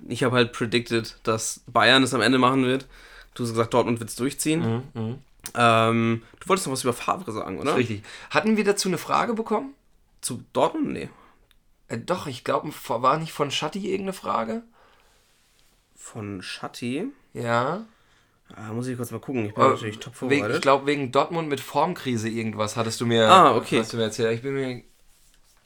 ich 0.07 0.23
habe 0.23 0.37
halt 0.37 0.53
predicted, 0.53 1.19
dass 1.25 1.63
Bayern 1.67 2.03
es 2.03 2.15
am 2.15 2.21
Ende 2.21 2.39
machen 2.39 2.65
wird. 2.65 2.87
Du 3.35 3.43
hast 3.43 3.51
gesagt, 3.51 3.75
Dortmund 3.75 4.01
wird 4.01 4.11
es 4.11 4.17
durchziehen. 4.17 4.85
Ähm, 5.55 6.23
du 6.41 6.49
wolltest 6.49 6.67
noch 6.67 6.73
was 6.73 6.85
über 6.85 6.93
Favre 6.93 7.33
sagen, 7.33 7.59
oder? 7.59 7.77
Richtig. 7.77 8.03
Hatten 8.31 8.57
wir 8.57 8.65
dazu 8.65 8.89
eine 8.89 8.99
Frage 8.99 9.35
bekommen? 9.35 9.75
Zu 10.21 10.43
Dortmund? 10.53 10.93
Nee. 10.93 11.09
Äh, 11.89 11.99
doch, 11.99 12.27
ich 12.27 12.45
glaube, 12.45 12.71
war 12.89 13.19
nicht 13.19 13.33
von 13.33 13.51
Schatti 13.51 13.79
irgendeine 13.79 14.13
Frage? 14.13 14.63
Von 15.97 16.43
Schatti. 16.43 17.07
Ja. 17.43 17.85
Ah, 18.55 18.73
muss 18.73 18.87
ich 18.87 18.97
kurz 18.97 19.11
mal 19.11 19.21
gucken. 19.21 19.47
Ich 19.47 19.55
bin 19.55 19.63
Äh, 19.63 19.69
natürlich 19.69 19.99
top 19.99 20.15
wegen, 20.15 20.19
vorbereitet. 20.31 20.57
ich 20.57 20.63
glaube, 20.63 20.87
wegen 20.87 21.13
Dortmund 21.13 21.49
mit 21.49 21.61
Formkrise 21.61 22.29
irgendwas 22.29 22.77
hattest 22.77 23.01
du 23.01 23.07
mir, 23.07 23.29
Ah, 23.29 23.55
okay. 23.55 23.81
hast 23.81 23.93
du 23.93 23.97
mir 23.99 24.05
erzählt. 24.05 24.35
Ich 24.35 24.43
bin 24.43 24.55
mir 24.55 24.83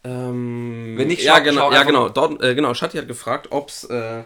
Ähm, 0.04 0.94
Wenn 0.96 1.06
nicht, 1.08 1.22
ja, 1.22 1.38
genau, 1.38 1.70
ja, 1.72 1.84
genau. 1.84 2.08
Dort, 2.08 2.42
äh, 2.42 2.56
genau, 2.56 2.74
Schatti 2.74 2.98
hat 2.98 3.06
gefragt, 3.06 3.48
ob 3.50 3.68
es 3.68 3.84
äh, 3.84 4.24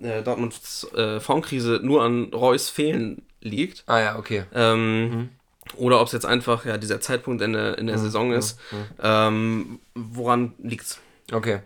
äh, 0.00 0.22
Dortmunds 0.22 0.86
äh, 0.94 1.18
Formkrise 1.18 1.80
nur 1.82 2.04
an 2.04 2.30
Reus 2.32 2.68
Fehlen 2.70 3.22
liegt. 3.40 3.82
Ah 3.86 3.98
ja, 3.98 4.18
okay. 4.18 4.44
Ähm, 4.54 5.30
Oder 5.76 6.00
ob 6.00 6.06
es 6.06 6.12
jetzt 6.12 6.26
einfach 6.26 6.64
ja, 6.64 6.78
dieser 6.78 7.00
Zeitpunkt 7.00 7.42
in 7.42 7.54
der, 7.54 7.76
in 7.78 7.88
der 7.88 7.98
Saison 7.98 8.32
ist. 8.32 8.58
Ähm, 9.02 9.80
woran 9.96 10.52
liegt's? 10.58 11.00
Okay. 11.32 11.58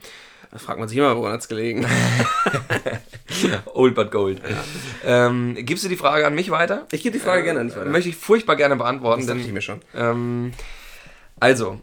Da 0.55 0.61
fragt 0.61 0.79
man 0.79 0.89
sich 0.89 0.97
immer, 0.97 1.17
woran 1.17 1.33
hat's 1.33 1.49
gelegen? 1.49 1.85
Old 3.75 3.97
but 3.97 4.13
gold. 4.13 4.41
Ähm, 5.05 5.57
gibst 5.59 5.83
du 5.83 5.89
die 5.89 5.97
Frage 5.97 6.25
an 6.29 6.37
mich 6.37 6.49
weiter? 6.53 6.87
Ich 6.93 7.03
gebe 7.03 7.19
die 7.19 7.25
Frage 7.25 7.43
gerne 7.43 7.65
nicht 7.65 7.77
weiter. 7.77 7.91
Möchte 7.91 8.09
ich 8.09 8.15
furchtbar 8.15 8.55
gerne 8.55 8.77
beantworten. 8.77 9.23
das 9.23 9.27
dachte 9.27 9.41
ich 9.41 9.47
Denn, 9.47 9.55
mir 9.55 9.63
schon. 9.63 9.81
ähm, 9.97 10.53
also, 11.41 11.81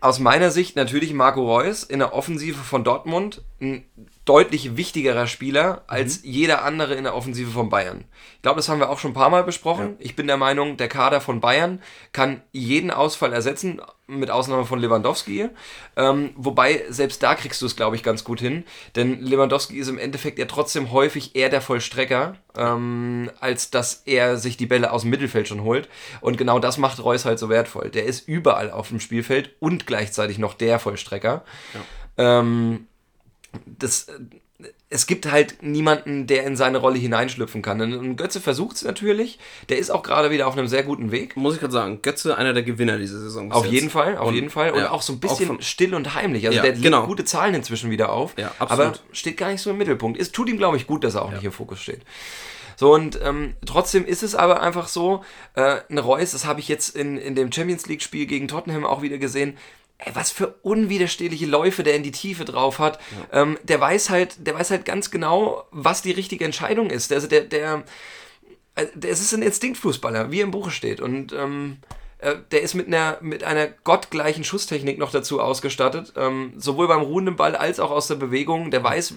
aus 0.00 0.18
meiner 0.18 0.50
Sicht 0.50 0.76
natürlich 0.76 1.14
Marco 1.14 1.46
Reus 1.50 1.82
in 1.82 1.98
der 2.00 2.12
Offensive 2.12 2.58
von 2.62 2.84
Dortmund 2.84 3.40
ein 3.62 3.86
deutlich 4.24 4.76
wichtigerer 4.76 5.26
Spieler 5.26 5.82
als 5.86 6.20
jeder 6.22 6.64
andere 6.64 6.94
in 6.94 7.04
der 7.04 7.14
Offensive 7.14 7.50
von 7.50 7.68
Bayern. 7.68 8.04
Ich 8.36 8.42
glaube, 8.42 8.56
das 8.56 8.68
haben 8.68 8.80
wir 8.80 8.88
auch 8.88 8.98
schon 8.98 9.10
ein 9.10 9.14
paar 9.14 9.30
Mal 9.30 9.44
besprochen. 9.44 9.96
Ich 9.98 10.16
bin 10.16 10.26
der 10.26 10.38
Meinung, 10.38 10.76
der 10.76 10.88
Kader 10.88 11.20
von 11.20 11.40
Bayern 11.40 11.82
kann 12.12 12.42
jeden 12.52 12.90
Ausfall 12.90 13.32
ersetzen, 13.32 13.80
mit 14.06 14.30
Ausnahme 14.30 14.66
von 14.66 14.78
Lewandowski. 14.78 15.48
Ähm, 15.96 16.30
wobei, 16.36 16.84
selbst 16.88 17.22
da 17.22 17.34
kriegst 17.34 17.62
du 17.62 17.66
es, 17.66 17.76
glaube 17.76 17.96
ich, 17.96 18.02
ganz 18.02 18.24
gut 18.24 18.40
hin. 18.40 18.64
Denn 18.96 19.20
Lewandowski 19.20 19.78
ist 19.78 19.88
im 19.88 19.98
Endeffekt 19.98 20.38
ja 20.38 20.44
trotzdem 20.44 20.92
häufig 20.92 21.34
eher 21.34 21.48
der 21.48 21.62
Vollstrecker, 21.62 22.36
ähm, 22.56 23.30
als 23.40 23.70
dass 23.70 24.02
er 24.04 24.36
sich 24.36 24.56
die 24.56 24.66
Bälle 24.66 24.92
aus 24.92 25.02
dem 25.02 25.10
Mittelfeld 25.10 25.48
schon 25.48 25.62
holt. 25.62 25.88
Und 26.20 26.36
genau 26.36 26.58
das 26.58 26.76
macht 26.76 27.02
Reus 27.02 27.24
halt 27.24 27.38
so 27.38 27.48
wertvoll. 27.48 27.90
Der 27.90 28.04
ist 28.04 28.28
überall 28.28 28.70
auf 28.70 28.88
dem 28.88 29.00
Spielfeld 29.00 29.54
und 29.58 29.86
gleichzeitig 29.86 30.38
noch 30.38 30.54
der 30.54 30.78
Vollstrecker. 30.78 31.44
Ähm, 32.16 32.86
das, 33.78 34.06
es 34.88 35.06
gibt 35.06 35.30
halt 35.30 35.62
niemanden, 35.62 36.26
der 36.26 36.44
in 36.44 36.56
seine 36.56 36.78
Rolle 36.78 36.98
hineinschlüpfen 36.98 37.60
kann. 37.60 37.80
Und 37.80 38.16
Götze 38.16 38.40
versucht 38.40 38.76
es 38.76 38.84
natürlich. 38.84 39.38
Der 39.68 39.78
ist 39.78 39.90
auch 39.90 40.02
gerade 40.02 40.30
wieder 40.30 40.46
auf 40.46 40.56
einem 40.56 40.68
sehr 40.68 40.84
guten 40.84 41.10
Weg. 41.10 41.36
Muss 41.36 41.54
ich 41.54 41.60
gerade 41.60 41.72
sagen, 41.72 42.00
Götze 42.02 42.38
einer 42.38 42.52
der 42.52 42.62
Gewinner 42.62 42.98
dieser 42.98 43.18
Saison. 43.18 43.50
Auf 43.52 43.64
jetzt. 43.64 43.72
jeden 43.74 43.90
Fall, 43.90 44.16
auf 44.16 44.28
Und, 44.28 44.34
jeden 44.34 44.50
Fall. 44.50 44.70
Und 44.70 44.78
ja, 44.78 44.90
auch 44.90 45.02
so 45.02 45.12
ein 45.12 45.20
bisschen 45.20 45.46
von- 45.46 45.62
still 45.62 45.94
und 45.94 46.14
heimlich. 46.14 46.46
Also 46.46 46.56
Ja, 46.56 46.62
der 46.62 46.72
legt 46.72 46.84
genau. 46.84 47.06
gute 47.06 47.24
Zahlen 47.24 47.54
inzwischen 47.54 47.90
wieder 47.90 48.12
auf. 48.12 48.34
Ja, 48.38 48.52
absolut. 48.58 48.86
aber 48.86 48.98
steht 49.12 49.36
gar 49.36 49.50
nicht 49.50 49.60
so 49.60 49.70
im 49.70 49.78
Mittelpunkt. 49.78 50.18
Es 50.20 50.30
tut 50.32 50.48
ihm, 50.48 50.56
glaube 50.56 50.76
ich, 50.76 50.86
gut, 50.86 51.02
dass 51.04 51.14
er 51.16 51.22
auch 51.22 51.32
nicht 51.32 51.44
im 51.44 51.52
Fokus 51.52 51.80
steht. 51.80 52.02
So, 52.76 52.92
und 52.92 53.20
ähm, 53.22 53.54
trotzdem 53.66 54.04
ist 54.04 54.22
es 54.22 54.34
aber 54.34 54.60
einfach 54.60 54.88
so, 54.88 55.24
äh, 55.54 55.76
ein 55.88 55.98
Reus, 55.98 56.32
das 56.32 56.44
habe 56.44 56.58
ich 56.58 56.66
jetzt 56.68 56.96
in, 56.96 57.18
in 57.18 57.34
dem 57.36 57.52
Champions 57.52 57.86
League-Spiel 57.86 58.26
gegen 58.26 58.48
Tottenham 58.48 58.84
auch 58.84 59.00
wieder 59.02 59.18
gesehen, 59.18 59.56
ey, 59.98 60.14
was 60.14 60.30
für 60.30 60.54
unwiderstehliche 60.62 61.46
Läufe 61.46 61.82
der 61.82 61.96
in 61.96 62.02
die 62.02 62.12
Tiefe 62.12 62.44
drauf 62.44 62.78
hat. 62.78 62.98
Ähm, 63.32 63.58
der 63.62 63.80
weiß 63.80 64.10
halt, 64.10 64.46
der 64.46 64.54
weiß 64.54 64.70
halt 64.70 64.84
ganz 64.84 65.10
genau, 65.10 65.64
was 65.70 66.02
die 66.02 66.12
richtige 66.12 66.44
Entscheidung 66.44 66.90
ist. 66.90 67.12
Also 67.12 67.26
der, 67.26 67.42
der, 67.42 67.84
äh, 68.74 68.86
der 68.94 69.10
es 69.10 69.20
ist 69.20 69.32
ein 69.32 69.42
Instinktfußballer, 69.42 70.30
wie 70.30 70.40
im 70.40 70.50
Buche 70.50 70.70
steht. 70.70 71.00
Und 71.00 71.32
ähm, 71.32 71.78
äh, 72.18 72.36
der 72.52 72.62
ist 72.62 72.74
mit 72.74 72.86
einer, 72.86 73.18
mit 73.20 73.44
einer 73.44 73.66
gottgleichen 73.66 74.44
Schusstechnik 74.44 74.98
noch 74.98 75.10
dazu 75.10 75.40
ausgestattet. 75.40 76.14
Ähm, 76.16 76.54
sowohl 76.56 76.88
beim 76.88 77.02
ruhenden 77.02 77.36
Ball 77.36 77.54
als 77.54 77.80
auch 77.80 77.90
aus 77.90 78.08
der 78.08 78.14
Bewegung. 78.14 78.70
Der 78.70 78.82
weiß, 78.82 79.12
äh, 79.12 79.14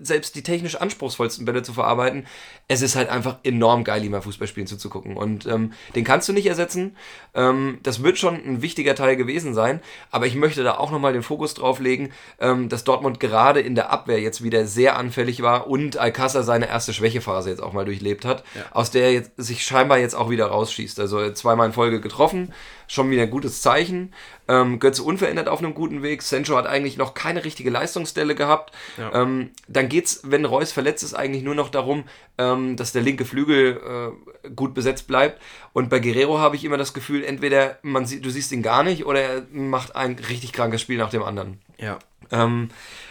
selbst 0.00 0.36
die 0.36 0.42
technisch 0.42 0.76
anspruchsvollsten 0.76 1.44
Bälle 1.44 1.62
zu 1.62 1.72
verarbeiten. 1.72 2.26
Es 2.66 2.82
ist 2.82 2.96
halt 2.96 3.08
einfach 3.08 3.36
enorm 3.42 3.84
geil, 3.84 4.04
ihm 4.04 4.12
mal 4.12 4.22
Fußballspielen 4.22 4.66
zuzugucken. 4.66 5.16
Und 5.16 5.46
ähm, 5.46 5.72
den 5.94 6.04
kannst 6.04 6.28
du 6.28 6.32
nicht 6.32 6.46
ersetzen. 6.46 6.96
Ähm, 7.34 7.78
das 7.82 8.02
wird 8.02 8.18
schon 8.18 8.34
ein 8.34 8.62
wichtiger 8.62 8.94
Teil 8.94 9.16
gewesen 9.16 9.54
sein. 9.54 9.80
Aber 10.10 10.26
ich 10.26 10.34
möchte 10.34 10.64
da 10.64 10.78
auch 10.78 10.90
nochmal 10.90 11.12
den 11.12 11.22
Fokus 11.22 11.54
drauf 11.54 11.78
legen, 11.78 12.12
ähm, 12.40 12.68
dass 12.68 12.84
Dortmund 12.84 13.20
gerade 13.20 13.60
in 13.60 13.74
der 13.74 13.90
Abwehr 13.90 14.20
jetzt 14.20 14.42
wieder 14.42 14.66
sehr 14.66 14.96
anfällig 14.96 15.42
war 15.42 15.66
und 15.66 15.98
Alcázar 15.98 16.42
seine 16.42 16.68
erste 16.68 16.92
Schwächephase 16.92 17.50
jetzt 17.50 17.62
auch 17.62 17.72
mal 17.72 17.84
durchlebt 17.84 18.24
hat, 18.24 18.44
aus 18.70 18.90
der 18.90 19.12
er 19.12 19.22
sich 19.36 19.64
scheinbar 19.64 19.98
jetzt 19.98 20.14
auch 20.14 20.30
wieder 20.30 20.46
rausschießt. 20.46 20.98
Also 21.00 21.30
zweimal 21.32 21.66
in 21.66 21.72
Folge 21.72 22.00
getroffen, 22.00 22.52
schon 22.88 23.10
wieder 23.10 23.22
ein 23.22 23.30
gutes 23.30 23.62
Zeichen. 23.62 24.12
Ähm, 24.46 24.78
Götze 24.78 25.02
unverändert 25.02 25.48
auf 25.48 25.60
einem 25.60 25.74
guten 25.74 26.02
Weg. 26.02 26.22
Sancho 26.22 26.56
hat 26.56 26.66
eigentlich 26.66 26.96
noch 26.96 27.14
keine 27.14 27.44
richtige 27.44 27.70
Leistungsstelle 27.70 28.34
gehabt. 28.34 28.74
Ja. 28.98 29.14
Ähm, 29.14 29.50
dann 29.68 29.88
geht's, 29.88 30.20
wenn 30.24 30.44
Reus 30.44 30.72
verletzt 30.72 31.02
ist, 31.02 31.14
eigentlich 31.14 31.42
nur 31.42 31.54
noch 31.54 31.70
darum, 31.70 32.04
ähm, 32.38 32.76
dass 32.76 32.92
der 32.92 33.02
linke 33.02 33.24
Flügel 33.24 34.12
äh, 34.44 34.50
gut 34.50 34.74
besetzt 34.74 35.06
bleibt. 35.06 35.40
Und 35.72 35.90
bei 35.90 35.98
Guerrero 35.98 36.38
habe 36.38 36.56
ich 36.56 36.64
immer 36.64 36.76
das 36.76 36.94
Gefühl, 36.94 37.24
entweder 37.24 37.78
man 37.82 38.06
sieht, 38.06 38.24
du 38.24 38.30
siehst 38.30 38.52
ihn 38.52 38.62
gar 38.62 38.82
nicht 38.82 39.06
oder 39.06 39.20
er 39.20 39.46
macht 39.52 39.96
ein 39.96 40.16
richtig 40.28 40.52
krankes 40.52 40.80
Spiel 40.80 40.98
nach 40.98 41.10
dem 41.10 41.22
anderen. 41.22 41.60
Ja. 41.78 41.98
Ähm, 42.30 42.70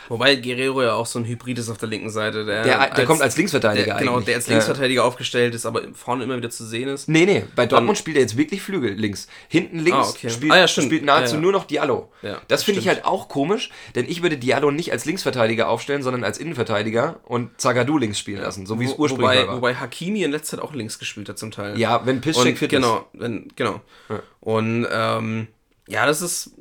Wobei 0.09 0.35
Guerrero 0.35 0.81
ja 0.83 0.93
auch 0.93 1.05
so 1.05 1.19
ein 1.19 1.25
Hybrid 1.25 1.57
ist 1.59 1.69
auf 1.69 1.77
der 1.77 1.89
linken 1.89 2.09
Seite. 2.09 2.45
Der, 2.45 2.63
Der- 2.63 2.89
der 2.89 3.05
kommt 3.05 3.21
als 3.21 3.37
Linksverteidiger 3.37 3.85
der, 3.85 3.95
Genau, 3.97 4.19
der 4.19 4.35
als 4.35 4.47
Ja. 4.47 4.53
Linksverteidiger 4.53 5.03
aufgestellt 5.05 5.55
ist, 5.55 5.65
aber 5.65 5.81
vorne 5.93 6.23
immer 6.23 6.37
wieder 6.37 6.49
zu 6.49 6.65
sehen 6.65 6.89
ist. 6.89 7.07
nee, 7.09 7.25
nee, 7.25 7.45
bei 7.55 7.65
Dortmund 7.65 7.89
Dann- 7.89 7.95
spielt 7.97 8.17
er 8.17 8.21
jetzt 8.21 8.37
wirklich 8.37 8.61
Flügel 8.61 8.93
links. 8.93 9.27
Hinten 9.47 9.79
links 9.79 10.07
Ah, 10.07 10.09
okay. 10.09 10.29
spielt, 10.29 10.51
Ah, 10.51 10.57
ja, 10.57 10.67
spielt 10.67 11.03
nahezu 11.05 11.33
Ja, 11.33 11.37
ja. 11.37 11.41
nur 11.41 11.51
noch 11.51 11.65
Diallo. 11.65 12.11
Ja, 12.21 12.41
das 12.47 12.63
finde 12.63 12.79
ich 12.81 12.87
halt 12.87 13.05
auch 13.05 13.27
komisch, 13.29 13.69
denn 13.95 14.05
ich 14.09 14.21
würde 14.21 14.37
Diallo 14.37 14.71
nicht 14.71 14.91
als 14.91 15.05
Linksverteidiger 15.05 15.69
aufstellen, 15.69 16.03
sondern 16.03 16.23
als 16.23 16.37
Innenverteidiger 16.37 17.19
und 17.25 17.49
Zagadou 17.59 17.97
links 17.97 18.19
spielen 18.19 18.41
lassen, 18.41 18.65
so 18.65 18.79
wie 18.79 18.85
es 18.85 18.93
ursprünglich 18.97 19.39
wobei, 19.41 19.47
war. 19.47 19.55
wobei 19.57 19.75
Hakimi 19.75 20.23
in 20.23 20.31
letzter 20.31 20.57
Zeit 20.57 20.65
auch 20.65 20.73
links 20.73 20.99
gespielt 20.99 21.29
hat 21.29 21.37
zum 21.37 21.51
Teil. 21.51 21.77
ja, 21.79 22.05
wenn 22.05 22.21
Piszczek 22.21 22.57
fit 22.57 22.69
genau, 22.71 23.07
wenn, 23.13 23.47
genau. 23.55 23.81
Ja. 24.09 24.21
Und 24.41 24.87
ähm, 24.91 25.47
ja, 25.87 26.05
das 26.05 26.21
ist. 26.21 26.51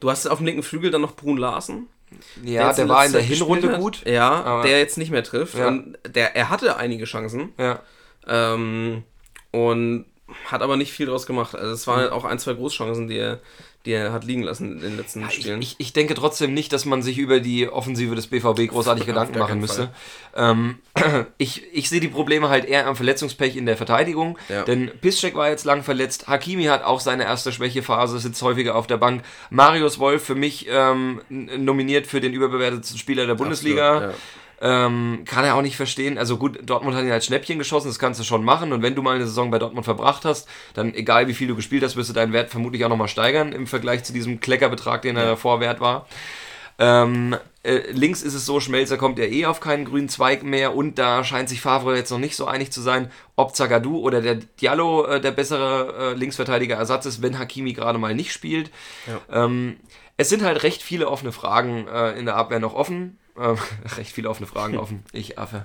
Du 0.00 0.10
hast 0.10 0.26
auf 0.26 0.38
dem 0.38 0.46
linken 0.46 0.62
Flügel 0.62 0.90
dann 0.90 1.00
noch 1.00 1.16
Brun 1.16 1.38
Larsen. 1.38 1.86
Ja, 2.42 2.68
jetzt 2.68 2.78
der 2.78 2.88
war 2.88 3.06
in 3.06 3.12
der 3.12 3.22
Hinrunde 3.22 3.78
gut. 3.78 4.02
Ja, 4.06 4.62
der 4.62 4.78
jetzt 4.78 4.98
nicht 4.98 5.10
mehr 5.10 5.24
trifft. 5.24 5.56
Ja. 5.56 5.68
Und 5.68 5.98
der, 6.06 6.36
er 6.36 6.50
hatte 6.50 6.76
einige 6.76 7.04
Chancen. 7.04 7.52
Ja. 7.58 7.80
Ähm, 8.26 9.04
und 9.50 10.06
hat 10.46 10.62
aber 10.62 10.76
nicht 10.76 10.92
viel 10.92 11.06
draus 11.06 11.26
gemacht. 11.26 11.54
Also 11.54 11.72
es 11.72 11.86
Mhm. 11.86 11.90
waren 11.90 12.08
auch 12.10 12.24
ein, 12.24 12.38
zwei 12.38 12.54
Großchancen, 12.54 13.08
die 13.08 13.16
er, 13.18 13.40
die 13.86 13.92
er 13.92 14.12
hat 14.12 14.24
liegen 14.24 14.42
lassen 14.42 14.72
in 14.76 14.80
den 14.80 14.96
letzten 14.96 15.24
Ich, 15.28 15.34
Spielen. 15.34 15.60
ich, 15.60 15.76
ich 15.78 15.92
denke 15.92 16.14
trotzdem 16.14 16.54
nicht, 16.54 16.72
dass 16.72 16.84
man 16.86 17.02
sich 17.02 17.18
über 17.18 17.40
die 17.40 17.68
Offensive 17.68 18.14
des 18.14 18.26
BVB 18.28 18.66
großartig 18.68 19.04
Gedanken 19.06 19.38
machen 19.38 19.60
müsste. 19.60 19.90
Ähm, 20.34 20.78
ich 21.38 21.62
ich 21.72 21.88
sehe 21.88 22.00
die 22.00 22.08
Probleme 22.08 22.48
halt 22.48 22.64
eher 22.64 22.86
am 22.86 22.96
Verletzungspech 22.96 23.56
in 23.56 23.66
der 23.66 23.76
Verteidigung. 23.76 24.38
Ja. 24.48 24.62
Denn 24.62 24.90
Piszczek 25.00 25.34
war 25.34 25.48
jetzt 25.50 25.64
lang 25.64 25.82
verletzt. 25.82 26.28
Hakimi 26.28 26.64
hat 26.64 26.82
auch 26.84 27.00
seine 27.00 27.24
erste 27.24 27.52
Schwächephase, 27.52 28.18
sitzt 28.18 28.40
häufiger 28.42 28.74
auf 28.74 28.86
der 28.86 28.96
Bank. 28.96 29.22
Marius 29.50 29.98
Wolf 29.98 30.24
für 30.24 30.34
mich 30.34 30.66
ähm, 30.70 31.20
nominiert 31.28 32.06
für 32.06 32.20
den 32.20 32.32
überbewertetsten 32.32 32.98
Spieler 32.98 33.26
der 33.26 33.34
Bundesliga. 33.34 33.92
Absolut, 33.96 34.14
ja. 34.14 34.18
Ähm, 34.60 35.24
kann 35.26 35.44
er 35.44 35.56
auch 35.56 35.62
nicht 35.62 35.76
verstehen. 35.76 36.16
Also 36.16 36.36
gut, 36.36 36.58
Dortmund 36.62 36.96
hat 36.96 37.04
ihn 37.04 37.10
als 37.10 37.26
Schnäppchen 37.26 37.58
geschossen, 37.58 37.88
das 37.88 37.98
kannst 37.98 38.20
du 38.20 38.24
schon 38.24 38.44
machen. 38.44 38.72
Und 38.72 38.82
wenn 38.82 38.94
du 38.94 39.02
mal 39.02 39.16
eine 39.16 39.26
Saison 39.26 39.50
bei 39.50 39.58
Dortmund 39.58 39.84
verbracht 39.84 40.24
hast, 40.24 40.48
dann 40.74 40.94
egal 40.94 41.28
wie 41.28 41.34
viel 41.34 41.48
du 41.48 41.56
gespielt 41.56 41.82
hast, 41.82 41.96
wirst 41.96 42.10
du 42.10 42.14
deinen 42.14 42.32
Wert 42.32 42.50
vermutlich 42.50 42.84
auch 42.84 42.88
nochmal 42.88 43.08
steigern 43.08 43.52
im 43.52 43.66
Vergleich 43.66 44.04
zu 44.04 44.12
diesem 44.12 44.40
Kleckerbetrag, 44.40 45.02
den 45.02 45.16
er 45.16 45.26
davor 45.26 45.60
wert 45.60 45.80
war. 45.80 46.06
Ähm, 46.78 47.36
äh, 47.62 47.90
links 47.92 48.22
ist 48.22 48.34
es 48.34 48.46
so, 48.46 48.58
Schmelzer 48.58 48.96
kommt 48.96 49.18
ja 49.18 49.24
eh 49.24 49.46
auf 49.46 49.60
keinen 49.60 49.84
grünen 49.84 50.08
Zweig 50.08 50.42
mehr 50.42 50.74
und 50.74 50.98
da 50.98 51.22
scheint 51.22 51.48
sich 51.48 51.60
Favre 51.60 51.96
jetzt 51.96 52.10
noch 52.10 52.18
nicht 52.18 52.34
so 52.34 52.46
einig 52.46 52.72
zu 52.72 52.80
sein, 52.80 53.10
ob 53.36 53.54
Zagadou 53.54 54.00
oder 54.00 54.20
der 54.20 54.34
Diallo 54.34 55.06
äh, 55.06 55.20
der 55.20 55.30
bessere 55.30 56.12
äh, 56.12 56.14
Linksverteidiger 56.14 56.76
Ersatz 56.76 57.06
ist, 57.06 57.22
wenn 57.22 57.38
Hakimi 57.38 57.72
gerade 57.72 57.98
mal 57.98 58.14
nicht 58.14 58.32
spielt. 58.32 58.70
Ähm, 59.30 59.76
es 60.16 60.28
sind 60.28 60.42
halt 60.42 60.62
recht 60.62 60.82
viele 60.82 61.08
offene 61.08 61.32
Fragen 61.32 61.86
äh, 61.88 62.12
in 62.18 62.26
der 62.26 62.36
Abwehr 62.36 62.60
noch 62.60 62.74
offen. 62.74 63.18
Ähm, 63.38 63.56
recht 63.96 64.12
viele 64.12 64.28
offene 64.28 64.46
Fragen 64.46 64.78
offen. 64.78 65.04
Ich 65.12 65.38
Affe. 65.38 65.64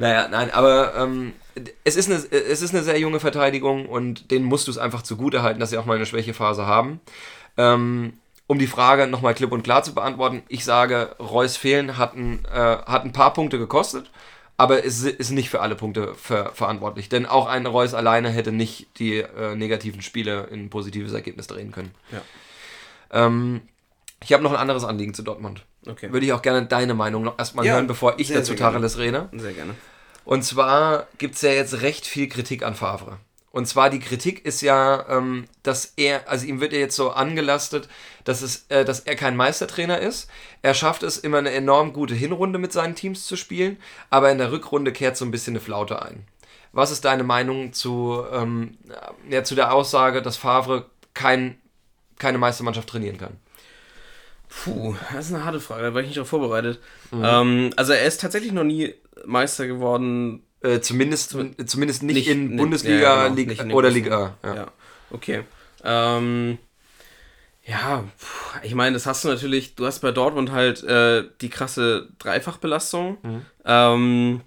Naja, 0.00 0.28
nein, 0.28 0.50
aber 0.50 0.94
ähm, 0.96 1.32
es, 1.84 1.96
ist 1.96 2.10
eine, 2.10 2.16
es 2.16 2.62
ist 2.62 2.74
eine 2.74 2.82
sehr 2.82 2.98
junge 2.98 3.20
Verteidigung 3.20 3.86
und 3.86 4.30
denen 4.30 4.44
musst 4.44 4.66
du 4.66 4.70
es 4.70 4.78
einfach 4.78 5.02
zugute 5.02 5.42
halten, 5.42 5.60
dass 5.60 5.70
sie 5.70 5.78
auch 5.78 5.86
mal 5.86 5.96
eine 5.96 6.06
Schwächephase 6.06 6.66
haben. 6.66 7.00
Ähm, 7.56 8.14
um 8.46 8.58
die 8.58 8.66
Frage 8.66 9.06
nochmal 9.06 9.34
klipp 9.34 9.52
und 9.52 9.62
klar 9.62 9.82
zu 9.82 9.94
beantworten, 9.94 10.42
ich 10.48 10.64
sage, 10.64 11.14
Reus 11.18 11.56
Fehlen 11.56 11.98
hat 11.98 12.16
ein, 12.16 12.44
äh, 12.46 12.78
hat 12.86 13.04
ein 13.04 13.12
paar 13.12 13.32
Punkte 13.34 13.58
gekostet, 13.58 14.10
aber 14.56 14.84
es 14.84 15.02
ist 15.02 15.30
nicht 15.30 15.50
für 15.50 15.60
alle 15.60 15.76
Punkte 15.76 16.14
ver 16.14 16.52
verantwortlich. 16.54 17.08
Denn 17.08 17.26
auch 17.26 17.46
ein 17.46 17.66
Reus 17.66 17.94
alleine 17.94 18.30
hätte 18.30 18.50
nicht 18.50 18.98
die 18.98 19.18
äh, 19.18 19.54
negativen 19.54 20.02
Spiele 20.02 20.48
in 20.50 20.64
ein 20.64 20.70
positives 20.70 21.12
Ergebnis 21.12 21.46
drehen 21.46 21.72
können. 21.72 21.94
Ja. 22.10 22.22
Ähm, 23.26 23.60
ich 24.20 24.32
habe 24.32 24.42
noch 24.42 24.52
ein 24.52 24.58
anderes 24.58 24.84
Anliegen 24.84 25.14
zu 25.14 25.22
Dortmund. 25.22 25.64
Okay. 25.86 26.12
Würde 26.12 26.26
ich 26.26 26.32
auch 26.32 26.42
gerne 26.42 26.66
deine 26.66 26.94
Meinung 26.94 27.24
noch 27.24 27.38
erstmal 27.38 27.64
Ja, 27.64 27.74
hören, 27.74 27.86
bevor 27.86 28.18
ich 28.18 28.28
sehr, 28.28 28.38
dazu. 28.38 28.54
Tacheles 28.54 28.98
rede. 28.98 29.28
Sehr 29.32 29.52
gerne. 29.52 29.74
Und 30.24 30.42
zwar 30.42 31.06
gibt 31.18 31.36
es 31.36 31.42
ja 31.42 31.50
jetzt 31.50 31.80
recht 31.80 32.06
viel 32.06 32.28
Kritik 32.28 32.62
an 32.62 32.74
Favre. 32.74 33.18
Und 33.50 33.66
zwar 33.66 33.88
die 33.88 33.98
Kritik 33.98 34.44
ist 34.44 34.60
ja, 34.60 35.06
ähm, 35.08 35.46
dass 35.62 35.94
er, 35.96 36.28
also 36.28 36.46
ihm 36.46 36.60
wird 36.60 36.72
ja 36.72 36.78
jetzt 36.80 36.96
so 36.96 37.10
angelastet, 37.10 37.88
dass, 38.24 38.42
es, 38.42 38.66
äh, 38.68 38.84
dass 38.84 39.00
er 39.00 39.16
kein 39.16 39.36
Meistertrainer 39.36 39.98
ist. 39.98 40.30
Er 40.60 40.74
schafft 40.74 41.02
es 41.02 41.16
immer 41.16 41.38
eine 41.38 41.50
enorm 41.50 41.94
gute 41.94 42.14
Hinrunde 42.14 42.58
mit 42.58 42.72
seinen 42.72 42.94
Teams 42.94 43.24
zu 43.24 43.36
spielen, 43.36 43.78
aber 44.10 44.30
in 44.30 44.38
der 44.38 44.52
Rückrunde 44.52 44.92
kehrt 44.92 45.16
so 45.16 45.24
ein 45.24 45.30
bisschen 45.30 45.52
eine 45.52 45.60
Flaute 45.60 46.02
ein. 46.02 46.24
Was 46.72 46.90
ist 46.90 47.06
deine 47.06 47.24
Meinung 47.24 47.72
zu, 47.72 48.22
ähm, 48.30 48.76
ja, 49.28 49.42
zu 49.42 49.54
der 49.54 49.72
Aussage, 49.72 50.20
dass 50.20 50.36
Favre 50.36 50.84
kein, 51.14 51.58
keine 52.18 52.36
Meistermannschaft 52.36 52.88
trainieren 52.88 53.16
kann? 53.16 53.38
Puh, 54.48 54.94
das 55.12 55.26
ist 55.28 55.34
eine 55.34 55.44
harte 55.44 55.60
Frage, 55.60 55.82
da 55.82 55.94
war 55.94 56.00
ich 56.00 56.06
nicht 56.08 56.16
darauf 56.16 56.28
vorbereitet. 56.30 56.80
Mhm. 57.10 57.22
Ähm, 57.24 57.70
also 57.76 57.92
er 57.92 58.04
ist 58.06 58.20
tatsächlich 58.20 58.52
noch 58.52 58.64
nie 58.64 58.94
Meister 59.24 59.66
geworden. 59.66 60.42
Äh, 60.60 60.80
zumindest, 60.80 61.30
zumindest 61.66 62.02
nicht, 62.02 62.16
Nicht- 62.16 62.28
in 62.28 62.56
Bundesliga 62.56 62.98
ja, 62.98 63.22
genau, 63.28 63.34
Liga, 63.36 63.62
in 63.62 63.72
oder 63.72 63.90
Liga 63.90 64.36
A. 64.42 64.48
Ja, 64.48 64.54
Ja. 64.54 64.66
okay. 65.10 65.42
Ähm, 65.84 66.58
ja, 67.64 68.04
puh, 68.18 68.58
ich 68.64 68.74
meine, 68.74 68.94
das 68.94 69.06
hast 69.06 69.22
du 69.24 69.28
natürlich, 69.28 69.74
du 69.76 69.86
hast 69.86 70.00
bei 70.00 70.10
Dortmund 70.10 70.50
halt 70.50 70.82
äh, 70.82 71.24
die 71.40 71.50
krasse 71.50 72.08
Dreifachbelastung. 72.18 73.18
Mhm. 73.22 73.42
Ähm, 73.64 74.40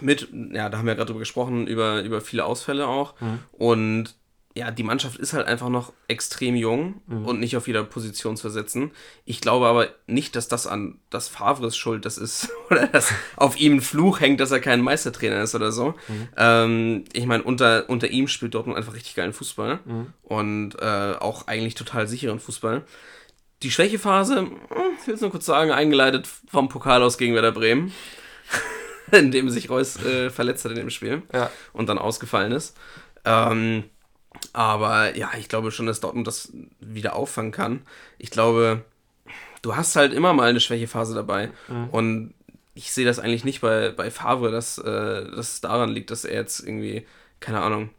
mit, 0.00 0.28
ja, 0.52 0.68
da 0.68 0.78
haben 0.78 0.84
wir 0.86 0.92
ja 0.92 0.96
gerade 0.96 1.06
drüber 1.08 1.18
gesprochen, 1.20 1.66
über, 1.66 2.02
über 2.02 2.20
viele 2.20 2.44
Ausfälle 2.44 2.86
auch. 2.86 3.20
Mhm. 3.20 3.38
Und 3.52 4.14
ja, 4.58 4.70
die 4.70 4.82
Mannschaft 4.82 5.18
ist 5.18 5.32
halt 5.32 5.46
einfach 5.46 5.68
noch 5.68 5.92
extrem 6.08 6.54
jung 6.56 7.00
Mhm. 7.06 7.24
und 7.26 7.40
nicht 7.40 7.56
auf 7.56 7.66
jeder 7.66 7.84
Position 7.84 8.36
zu 8.36 8.48
ersetzen. 8.48 8.90
Ich 9.24 9.40
glaube 9.40 9.66
aber 9.66 9.88
nicht, 10.06 10.34
dass 10.36 10.48
das 10.48 10.66
an 10.66 10.98
das 11.10 11.28
Favres 11.28 11.76
Schuld 11.76 12.04
das 12.04 12.18
ist 12.18 12.50
oder 12.70 12.86
dass 12.88 13.12
auf 13.36 13.58
ihm 13.58 13.74
ein 13.76 13.80
Fluch 13.80 14.20
hängt, 14.20 14.40
dass 14.40 14.50
er 14.50 14.60
kein 14.60 14.80
Meistertrainer 14.80 15.40
ist 15.42 15.54
oder 15.54 15.70
so. 15.72 15.94
Ähm, 16.36 17.04
ich 17.12 17.26
meine, 17.26 17.42
unter, 17.42 17.88
unter 17.88 18.08
ihm 18.08 18.28
spielt 18.28 18.54
Dortmund 18.54 18.76
einfach 18.76 18.94
richtig 18.94 19.14
geilen 19.14 19.32
Fußball 19.32 19.78
und 20.22 20.74
äh, 20.80 21.14
auch 21.20 21.46
eigentlich 21.46 21.74
total 21.74 22.06
sicheren 22.08 22.40
Fußball. 22.40 22.84
Die 23.62 23.70
Schwächephase, 23.70 24.36
hm, 24.38 24.56
ich 25.00 25.06
will 25.06 25.14
es 25.14 25.20
nur 25.20 25.30
kurz 25.30 25.46
sagen, 25.46 25.70
eingeleitet 25.72 26.28
vom 26.48 26.68
Pokal 26.68 27.02
aus 27.02 27.18
gegen 27.18 27.34
Werder 27.34 27.52
Bremen, 27.52 27.92
in 29.12 29.30
dem 29.30 29.50
sich 29.50 29.70
Reus 29.70 29.96
äh, 30.04 30.30
verletzt 30.30 30.64
hat 30.64 30.72
in 30.72 30.78
dem 30.78 30.90
Spiel 30.90 31.22
Ja. 31.32 31.50
und 31.72 31.88
dann 31.88 31.98
ausgefallen 31.98 32.52
ist. 32.52 32.76
Ähm, 33.24 33.84
aber 34.58 35.16
ja, 35.16 35.30
ich 35.38 35.48
glaube 35.48 35.70
schon, 35.70 35.86
dass 35.86 36.00
Dortmund 36.00 36.26
das 36.26 36.52
wieder 36.80 37.14
auffangen 37.14 37.52
kann. 37.52 37.82
Ich 38.18 38.32
glaube, 38.32 38.84
du 39.62 39.76
hast 39.76 39.94
halt 39.94 40.12
immer 40.12 40.32
mal 40.32 40.48
eine 40.50 40.58
Schwächephase 40.58 41.14
dabei. 41.14 41.50
Und 41.92 42.34
ich 42.74 42.90
sehe 42.90 43.06
das 43.06 43.20
eigentlich 43.20 43.44
nicht 43.44 43.60
bei, 43.60 43.90
bei 43.92 44.10
Favre, 44.10 44.50
dass, 44.50 44.78
äh, 44.78 45.30
dass 45.30 45.52
es 45.52 45.60
daran 45.60 45.90
liegt, 45.90 46.10
dass 46.10 46.24
er 46.24 46.40
jetzt 46.40 46.58
irgendwie, 46.58 47.06
keine 47.38 47.60
Ahnung, 47.60 47.90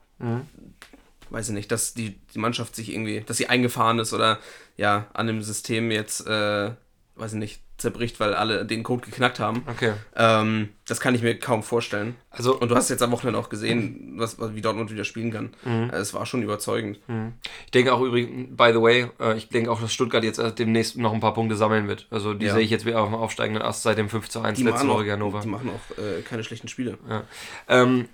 weiß 1.30 1.48
ich 1.48 1.54
nicht, 1.54 1.72
dass 1.72 1.94
die, 1.94 2.20
die 2.34 2.40
Mannschaft 2.40 2.76
sich 2.76 2.92
irgendwie, 2.92 3.22
dass 3.22 3.38
sie 3.38 3.48
eingefahren 3.48 4.00
ist 4.00 4.12
oder 4.12 4.38
ja, 4.76 5.08
an 5.14 5.28
dem 5.28 5.42
System 5.42 5.92
jetzt 5.92 6.28
äh, 6.28 6.72
weiß 7.20 7.34
ich 7.34 7.40
nicht, 7.40 7.62
zerbricht, 7.78 8.20
weil 8.20 8.34
alle 8.34 8.66
den 8.66 8.84
Code 8.84 9.06
geknackt 9.06 9.40
haben. 9.40 9.64
Okay. 9.68 9.94
Ähm, 10.16 10.70
das 10.88 11.00
kann 11.00 11.16
ich 11.16 11.22
mir 11.22 11.38
kaum 11.40 11.64
vorstellen. 11.64 12.16
Also- 12.30 12.60
und 12.60 12.70
du 12.70 12.76
hast 12.76 12.90
jetzt 12.90 13.02
am 13.04 13.12
Wochenende 13.12 13.40
auch 13.40 13.50
gesehen, 13.50 14.14
was, 14.18 14.38
wie 14.54 14.62
Dortmund 14.62 14.92
wieder 14.92 15.04
spielen 15.06 15.32
kann. 15.32 15.52
Mhm. 15.64 15.90
Es 15.92 16.14
war 16.14 16.26
schon 16.26 16.44
überzeugend. 16.44 17.00
Ich 17.66 17.72
denke 17.72 17.94
auch 17.94 18.02
übrigens, 18.02 18.56
by 18.58 18.72
the 18.74 18.82
way, 18.82 19.08
äh, 19.20 19.38
ich 19.38 19.50
denke 19.50 19.72
auch, 19.72 19.80
dass 19.80 19.94
Stuttgart 19.94 20.24
jetzt 20.24 20.40
äh, 20.40 20.52
demnächst 20.52 20.98
noch 20.98 21.14
ein 21.14 21.20
paar 21.20 21.34
Punkte 21.34 21.56
sammeln 21.56 21.88
wird. 21.88 22.08
Also 22.10 22.34
die 22.34 22.48
Ja. 22.48 22.54
sehe 22.54 22.64
ich 22.64 22.70
jetzt 22.70 22.86
wieder 22.86 23.02
auf 23.02 23.08
dem 23.10 23.16
aufsteigenden 23.16 23.62
Ast 23.64 23.84
seit 23.84 23.98
dem 23.98 24.10
5 24.10 24.28
zu 24.30 24.42
1 24.42 24.58
Die 24.58 24.64
letzte 24.64 24.88
Woche 24.88 25.04
gegen 25.04 25.14
Hannover. 25.14 25.40
die 25.42 25.48
machen 25.48 25.70
auch 25.70 25.98
äh, 25.98 26.22
keine 26.22 26.44
schlechten 26.44 26.68
Spiele. 26.68 26.98
Ähm, 27.68 28.10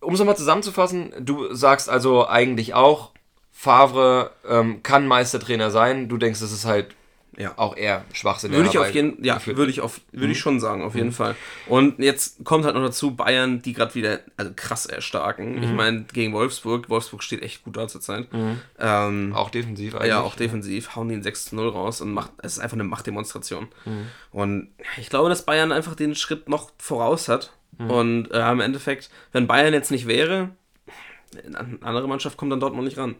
um 0.00 0.12
es 0.14 0.18
nochmal 0.20 0.36
zusammenzufassen, 0.36 1.12
du 1.20 1.52
sagst 1.54 1.88
also 1.88 2.26
eigentlich 2.28 2.74
auch, 2.74 3.12
Favre 3.50 4.30
ähm, 4.48 4.82
kann 4.84 5.06
Meistertrainer 5.08 5.70
sein. 5.72 6.08
Du 6.08 6.16
denkst, 6.16 6.38
das 6.40 6.52
ist 6.52 6.64
halt 6.64 6.94
Ja. 7.38 7.52
auch 7.56 7.76
eher 7.76 8.04
Schwachsinn. 8.12 8.50
Würde 8.52 8.68
ich 8.68 8.78
auf 8.78 8.92
jeden, 8.94 9.22
ja, 9.24 9.40
würde 9.46 9.70
ich 9.70 9.80
auf, 9.80 10.00
würde 10.12 10.32
ich 10.32 10.40
schon 10.40 10.58
sagen, 10.58 10.82
auf 10.82 10.94
jeden 10.96 11.12
Fall. 11.12 11.36
Und 11.68 12.00
jetzt 12.00 12.44
kommt 12.44 12.64
halt 12.64 12.74
noch 12.74 12.82
dazu 12.82 13.14
Bayern, 13.14 13.62
die 13.62 13.72
gerade 13.72 13.94
wieder 13.94 14.20
also 14.36 14.50
krass 14.56 14.86
erstarken. 14.86 15.62
Ich 15.62 15.70
meine 15.70 16.04
gegen 16.12 16.32
Wolfsburg, 16.32 16.88
Wolfsburg 16.90 17.22
steht 17.22 17.42
echt 17.42 17.62
gut 17.64 17.76
da 17.76 17.86
zur 17.86 18.00
Zeit. 18.00 18.26
Ähm, 18.78 19.32
Auch 19.34 19.50
defensiv 19.50 19.94
eigentlich. 19.94 20.08
ja, 20.08 20.20
auch 20.20 20.34
defensiv 20.34 20.96
hauen 20.96 21.08
die 21.08 21.14
ein 21.14 21.22
6 21.22 21.46
zu 21.46 21.56
0 21.56 21.68
raus 21.68 22.00
und 22.00 22.12
macht, 22.12 22.32
es 22.42 22.54
ist 22.54 22.58
einfach 22.58 22.76
eine 22.76 22.84
Machtdemonstration. 22.84 23.68
Und 24.32 24.68
ich 24.98 25.08
glaube, 25.08 25.28
dass 25.28 25.44
Bayern 25.44 25.70
einfach 25.72 25.94
den 25.94 26.14
Schritt 26.16 26.48
noch 26.48 26.72
voraus 26.78 27.28
hat. 27.28 27.52
Und 27.78 28.32
äh, 28.32 28.50
im 28.50 28.60
Endeffekt, 28.60 29.08
wenn 29.30 29.46
Bayern 29.46 29.72
jetzt 29.72 29.92
nicht 29.92 30.08
wäre, 30.08 30.50
eine 31.46 31.78
andere 31.82 32.08
Mannschaft 32.08 32.36
kommt 32.36 32.50
dann 32.50 32.58
Dortmund 32.58 32.84
nicht 32.86 32.98
ran. 32.98 33.14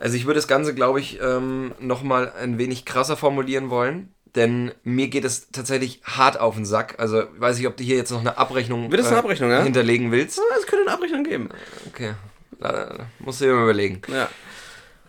Also 0.00 0.16
ich 0.16 0.24
würde 0.24 0.38
das 0.38 0.48
Ganze, 0.48 0.74
glaube 0.74 0.98
ich, 0.98 1.20
ähm, 1.20 1.72
nochmal 1.78 2.32
ein 2.40 2.56
wenig 2.56 2.86
krasser 2.86 3.16
formulieren 3.18 3.68
wollen. 3.68 4.14
Denn 4.34 4.72
mir 4.82 5.08
geht 5.08 5.24
es 5.24 5.50
tatsächlich 5.50 6.00
hart 6.04 6.40
auf 6.40 6.54
den 6.54 6.64
Sack. 6.64 6.94
Also 6.98 7.22
ich 7.22 7.40
weiß 7.40 7.58
nicht, 7.58 7.66
ob 7.66 7.76
du 7.76 7.84
hier 7.84 7.96
jetzt 7.96 8.10
noch 8.10 8.20
eine 8.20 8.38
Abrechnung, 8.38 8.86
äh, 8.86 8.90
Wird 8.90 9.00
das 9.00 9.08
eine 9.08 9.18
Abrechnung, 9.18 9.50
ja? 9.50 9.62
hinterlegen 9.62 10.10
willst. 10.10 10.40
Es 10.58 10.66
könnte 10.66 10.86
eine 10.86 10.94
Abrechnung 10.94 11.24
geben. 11.24 11.50
Okay, 11.88 12.14
da 12.58 13.08
musst 13.18 13.40
du 13.40 13.46
dir 13.46 13.54
mal 13.54 13.64
überlegen. 13.64 14.00
Ja. 14.08 14.28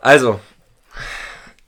Also, 0.01 0.39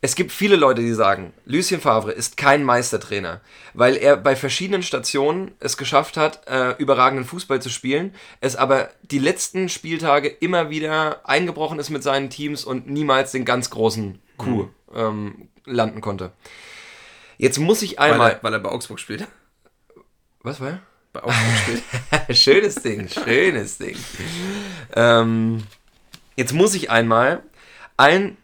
es 0.04 0.16
gibt 0.16 0.34
viele 0.34 0.58
Leute, 0.58 0.82
die 0.82 0.94
sagen, 0.94 1.32
Lucien 1.46 1.80
Favre 1.80 2.12
ist 2.12 2.36
kein 2.36 2.66
Meistertrainer, 2.66 3.40
weil 3.74 3.96
er 3.96 4.18
bei 4.18 4.36
verschiedenen 4.36 4.84
Stationen 4.84 5.52
es 5.62 5.78
geschafft 5.78 6.18
hat, 6.18 6.46
äh, 6.46 6.72
überragenden 6.72 7.26
Fußball 7.26 7.62
zu 7.62 7.70
spielen, 7.70 8.14
es 8.42 8.58
aber 8.58 8.90
die 9.04 9.18
letzten 9.18 9.70
Spieltage 9.70 10.28
immer 10.28 10.70
wieder 10.70 11.22
eingebrochen 11.24 11.80
ist 11.80 11.90
mit 11.90 12.04
seinen 12.04 12.30
Teams 12.30 12.66
und 12.66 12.90
niemals 12.90 13.32
den 13.32 13.46
ganz 13.46 13.70
großen 13.70 14.20
Coup 14.36 14.68
ähm, 14.94 15.48
landen 15.64 16.02
konnte. 16.02 16.34
Jetzt 17.38 17.60
muss 17.60 17.82
ich 17.82 17.98
Weil, 17.98 18.12
einmal. 18.12 18.32
er, 18.32 18.44
weil 18.44 18.52
er 18.52 18.60
bei 18.60 18.72
Augsburg 18.72 19.00
spielt. 19.00 19.26
Was 20.42 20.60
war 20.60 20.68
er? 20.68 20.80
Bei 21.14 21.24
Augsburg 21.24 21.58
spielt. 21.62 21.84
schönes 22.38 22.76
Ding, 22.76 23.08
schönes 23.08 23.78
Ding. 23.78 23.96
Ähm, 24.98 25.64
jetzt 26.36 26.52
muss 26.52 26.74
ich 26.74 26.92
einmal 26.92 27.42
allen 27.96 28.36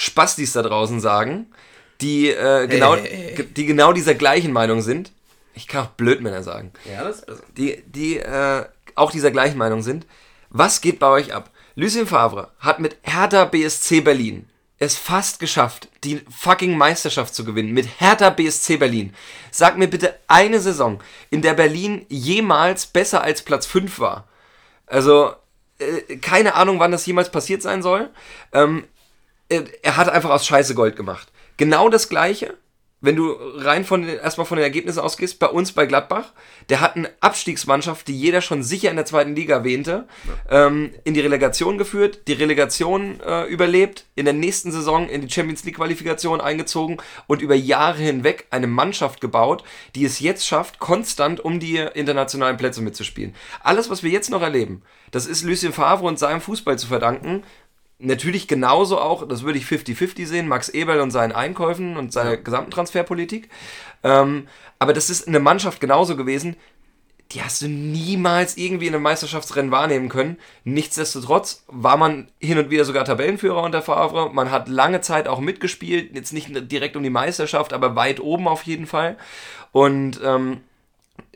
Spastis 0.00 0.52
da 0.52 0.62
draußen 0.62 0.98
sagen, 0.98 1.46
die, 2.00 2.30
äh, 2.30 2.66
genau, 2.66 2.96
hey, 2.96 3.34
hey. 3.36 3.46
die 3.46 3.66
genau 3.66 3.92
dieser 3.92 4.14
gleichen 4.14 4.50
Meinung 4.50 4.80
sind. 4.80 5.12
Ich 5.52 5.66
kann 5.66 5.84
auch 5.84 5.90
Blödmänner 5.90 6.42
sagen. 6.42 6.72
Ja, 6.90 7.04
das 7.04 7.18
ist 7.18 7.26
besser. 7.26 7.42
Die, 7.58 7.82
die 7.86 8.16
äh, 8.16 8.64
auch 8.94 9.10
dieser 9.10 9.30
gleichen 9.30 9.58
Meinung 9.58 9.82
sind. 9.82 10.06
Was 10.48 10.80
geht 10.80 10.98
bei 10.98 11.08
euch 11.08 11.34
ab? 11.34 11.50
Lucien 11.74 12.06
Favre 12.06 12.48
hat 12.60 12.80
mit 12.80 12.96
Hertha 13.02 13.44
BSC 13.44 14.00
Berlin 14.00 14.48
es 14.78 14.96
fast 14.96 15.38
geschafft, 15.38 15.88
die 16.02 16.22
fucking 16.30 16.78
Meisterschaft 16.78 17.34
zu 17.34 17.44
gewinnen. 17.44 17.72
Mit 17.72 18.00
Hertha 18.00 18.30
BSC 18.30 18.78
Berlin. 18.78 19.14
Sag 19.50 19.76
mir 19.76 19.88
bitte 19.88 20.18
eine 20.26 20.60
Saison, 20.60 21.02
in 21.28 21.42
der 21.42 21.52
Berlin 21.52 22.06
jemals 22.08 22.86
besser 22.86 23.22
als 23.22 23.42
Platz 23.42 23.66
5 23.66 23.98
war. 23.98 24.26
Also, 24.86 25.34
äh, 25.78 26.16
keine 26.16 26.54
Ahnung, 26.54 26.80
wann 26.80 26.92
das 26.92 27.04
jemals 27.04 27.30
passiert 27.30 27.60
sein 27.60 27.82
soll. 27.82 28.08
Ähm, 28.52 28.84
er, 29.50 29.96
hat 29.96 30.08
einfach 30.08 30.30
aus 30.30 30.46
Scheiße 30.46 30.74
Gold 30.74 30.96
gemacht. 30.96 31.28
Genau 31.56 31.88
das 31.88 32.08
Gleiche, 32.08 32.54
wenn 33.02 33.16
du 33.16 33.32
rein 33.56 33.84
von 33.84 34.02
den, 34.02 34.18
erstmal 34.18 34.46
von 34.46 34.56
den 34.56 34.64
Ergebnissen 34.64 35.00
ausgehst, 35.00 35.38
bei 35.38 35.46
uns 35.46 35.72
bei 35.72 35.86
Gladbach, 35.86 36.32
der 36.68 36.80
hat 36.80 36.96
eine 36.96 37.10
Abstiegsmannschaft, 37.20 38.06
die 38.08 38.18
jeder 38.18 38.42
schon 38.42 38.62
sicher 38.62 38.90
in 38.90 38.96
der 38.96 39.06
zweiten 39.06 39.34
Liga 39.34 39.64
wähnte, 39.64 40.06
ähm, 40.50 40.90
in 41.04 41.14
die 41.14 41.20
Relegation 41.20 41.78
geführt, 41.78 42.28
die 42.28 42.34
Relegation 42.34 43.18
äh, 43.20 43.44
überlebt, 43.44 44.04
in 44.16 44.26
der 44.26 44.34
nächsten 44.34 44.70
Saison 44.70 45.08
in 45.08 45.22
die 45.22 45.30
Champions 45.30 45.64
League 45.64 45.76
Qualifikation 45.76 46.40
eingezogen 46.40 46.98
und 47.26 47.40
über 47.40 47.54
Jahre 47.54 48.02
hinweg 48.02 48.46
eine 48.50 48.66
Mannschaft 48.66 49.20
gebaut, 49.20 49.64
die 49.94 50.04
es 50.04 50.20
jetzt 50.20 50.46
schafft, 50.46 50.78
konstant 50.78 51.40
um 51.40 51.58
die 51.58 51.76
internationalen 51.76 52.58
Plätze 52.58 52.82
mitzuspielen. 52.82 53.34
Alles, 53.62 53.88
was 53.88 54.02
wir 54.02 54.10
jetzt 54.10 54.30
noch 54.30 54.42
erleben, 54.42 54.82
das 55.10 55.26
ist 55.26 55.42
Lucien 55.42 55.72
Favre 55.72 56.06
und 56.06 56.18
seinem 56.18 56.40
Fußball 56.40 56.78
zu 56.78 56.86
verdanken, 56.86 57.42
Natürlich 58.02 58.48
genauso 58.48 58.98
auch, 58.98 59.28
das 59.28 59.42
würde 59.42 59.58
ich 59.58 59.66
50-50 59.66 60.26
sehen, 60.26 60.48
Max 60.48 60.70
Eberl 60.70 61.00
und 61.00 61.10
seinen 61.10 61.32
Einkäufen 61.32 61.96
und 61.96 62.12
seiner 62.12 62.38
gesamten 62.38 62.70
Transferpolitik. 62.70 63.50
Ähm, 64.02 64.48
aber 64.78 64.92
das 64.94 65.10
ist 65.10 65.28
eine 65.28 65.40
Mannschaft 65.40 65.80
genauso 65.80 66.16
gewesen, 66.16 66.56
die 67.32 67.42
hast 67.42 67.62
du 67.62 67.68
niemals 67.68 68.56
irgendwie 68.56 68.88
in 68.88 68.94
einem 68.94 69.04
Meisterschaftsrennen 69.04 69.70
wahrnehmen 69.70 70.08
können. 70.08 70.38
Nichtsdestotrotz 70.64 71.64
war 71.68 71.96
man 71.96 72.28
hin 72.40 72.58
und 72.58 72.70
wieder 72.70 72.84
sogar 72.84 73.04
Tabellenführer 73.04 73.62
unter 73.62 73.82
Favre. 73.82 74.30
Man 74.32 74.50
hat 74.50 74.68
lange 74.68 75.00
Zeit 75.00 75.28
auch 75.28 75.38
mitgespielt, 75.38 76.14
jetzt 76.14 76.32
nicht 76.32 76.48
direkt 76.72 76.96
um 76.96 77.02
die 77.02 77.10
Meisterschaft, 77.10 77.72
aber 77.72 77.94
weit 77.94 78.18
oben 78.18 78.48
auf 78.48 78.64
jeden 78.64 78.86
Fall. 78.86 79.16
Und 79.70 80.20
ähm, 80.24 80.62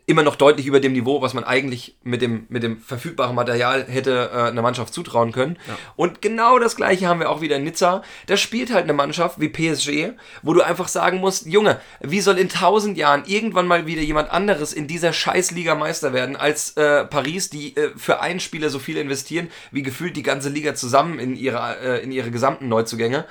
immer 0.07 0.23
noch 0.23 0.37
deutlich 0.37 0.67
über 0.67 0.81
dem 0.81 0.93
Niveau, 0.93 1.23
was 1.23 1.33
man 1.33 1.45
eigentlich 1.45 1.97
mit 2.03 2.21
dem, 2.21 2.47
mit 2.49 2.63
dem 2.63 2.79
verfügbaren 2.81 3.35
Material 3.35 3.87
hätte 3.89 4.31
äh, 4.33 4.39
einer 4.49 4.63
Mannschaft 4.63 4.93
zutrauen 4.93 5.33
können. 5.33 5.57
Und 5.97 6.21
genau 6.21 6.59
das 6.59 6.77
gleiche 6.77 7.09
haben 7.09 7.21
wir 7.21 7.31
auch 7.31 7.41
wieder 7.41 7.57
in 7.57 7.65
Nizza. 7.65 8.03
Da 8.27 8.37
spielt 8.37 8.73
halt 8.73 8.85
eine 8.85 8.93
Mannschaft 8.93 9.41
wie 9.41 9.49
PSG, 9.49 10.13
wo 10.43 10.53
du 10.53 10.61
einfach 10.61 10.89
sagen 10.89 11.19
musst, 11.19 11.47
Junge, 11.47 11.81
wie 12.01 12.21
soll 12.21 12.39
in 12.39 12.51
tausend 12.51 12.99
Jahren 12.99 13.25
irgendwann 13.27 13.67
mal 13.67 13.87
wieder 13.87 14.03
jemand 14.03 14.31
anderes 14.31 14.73
in 14.75 14.87
dieser 14.87 15.13
Scheißliga 15.13 15.75
Meister 15.75 16.13
werden 16.13 16.37
als 16.37 16.77
äh, 16.77 17.05
Paris, 17.07 17.49
die 17.49 17.75
äh, 17.77 17.91
für 17.97 18.21
einen 18.21 18.41
Spieler 18.41 18.69
so 18.69 18.79
viel 18.79 18.99
investieren, 18.99 19.49
wie 19.71 19.83
gefühlt 19.83 20.17
die 20.17 20.23
ganze 20.23 20.51
Liga 20.51 20.75
zusammen 20.75 21.19
in 21.19 21.35
ihre, 21.35 21.79
äh, 21.83 22.03
in 22.03 22.13
ihre 22.13 22.31
gesamten 22.31 22.69
Neuzugänge. 22.69 23.25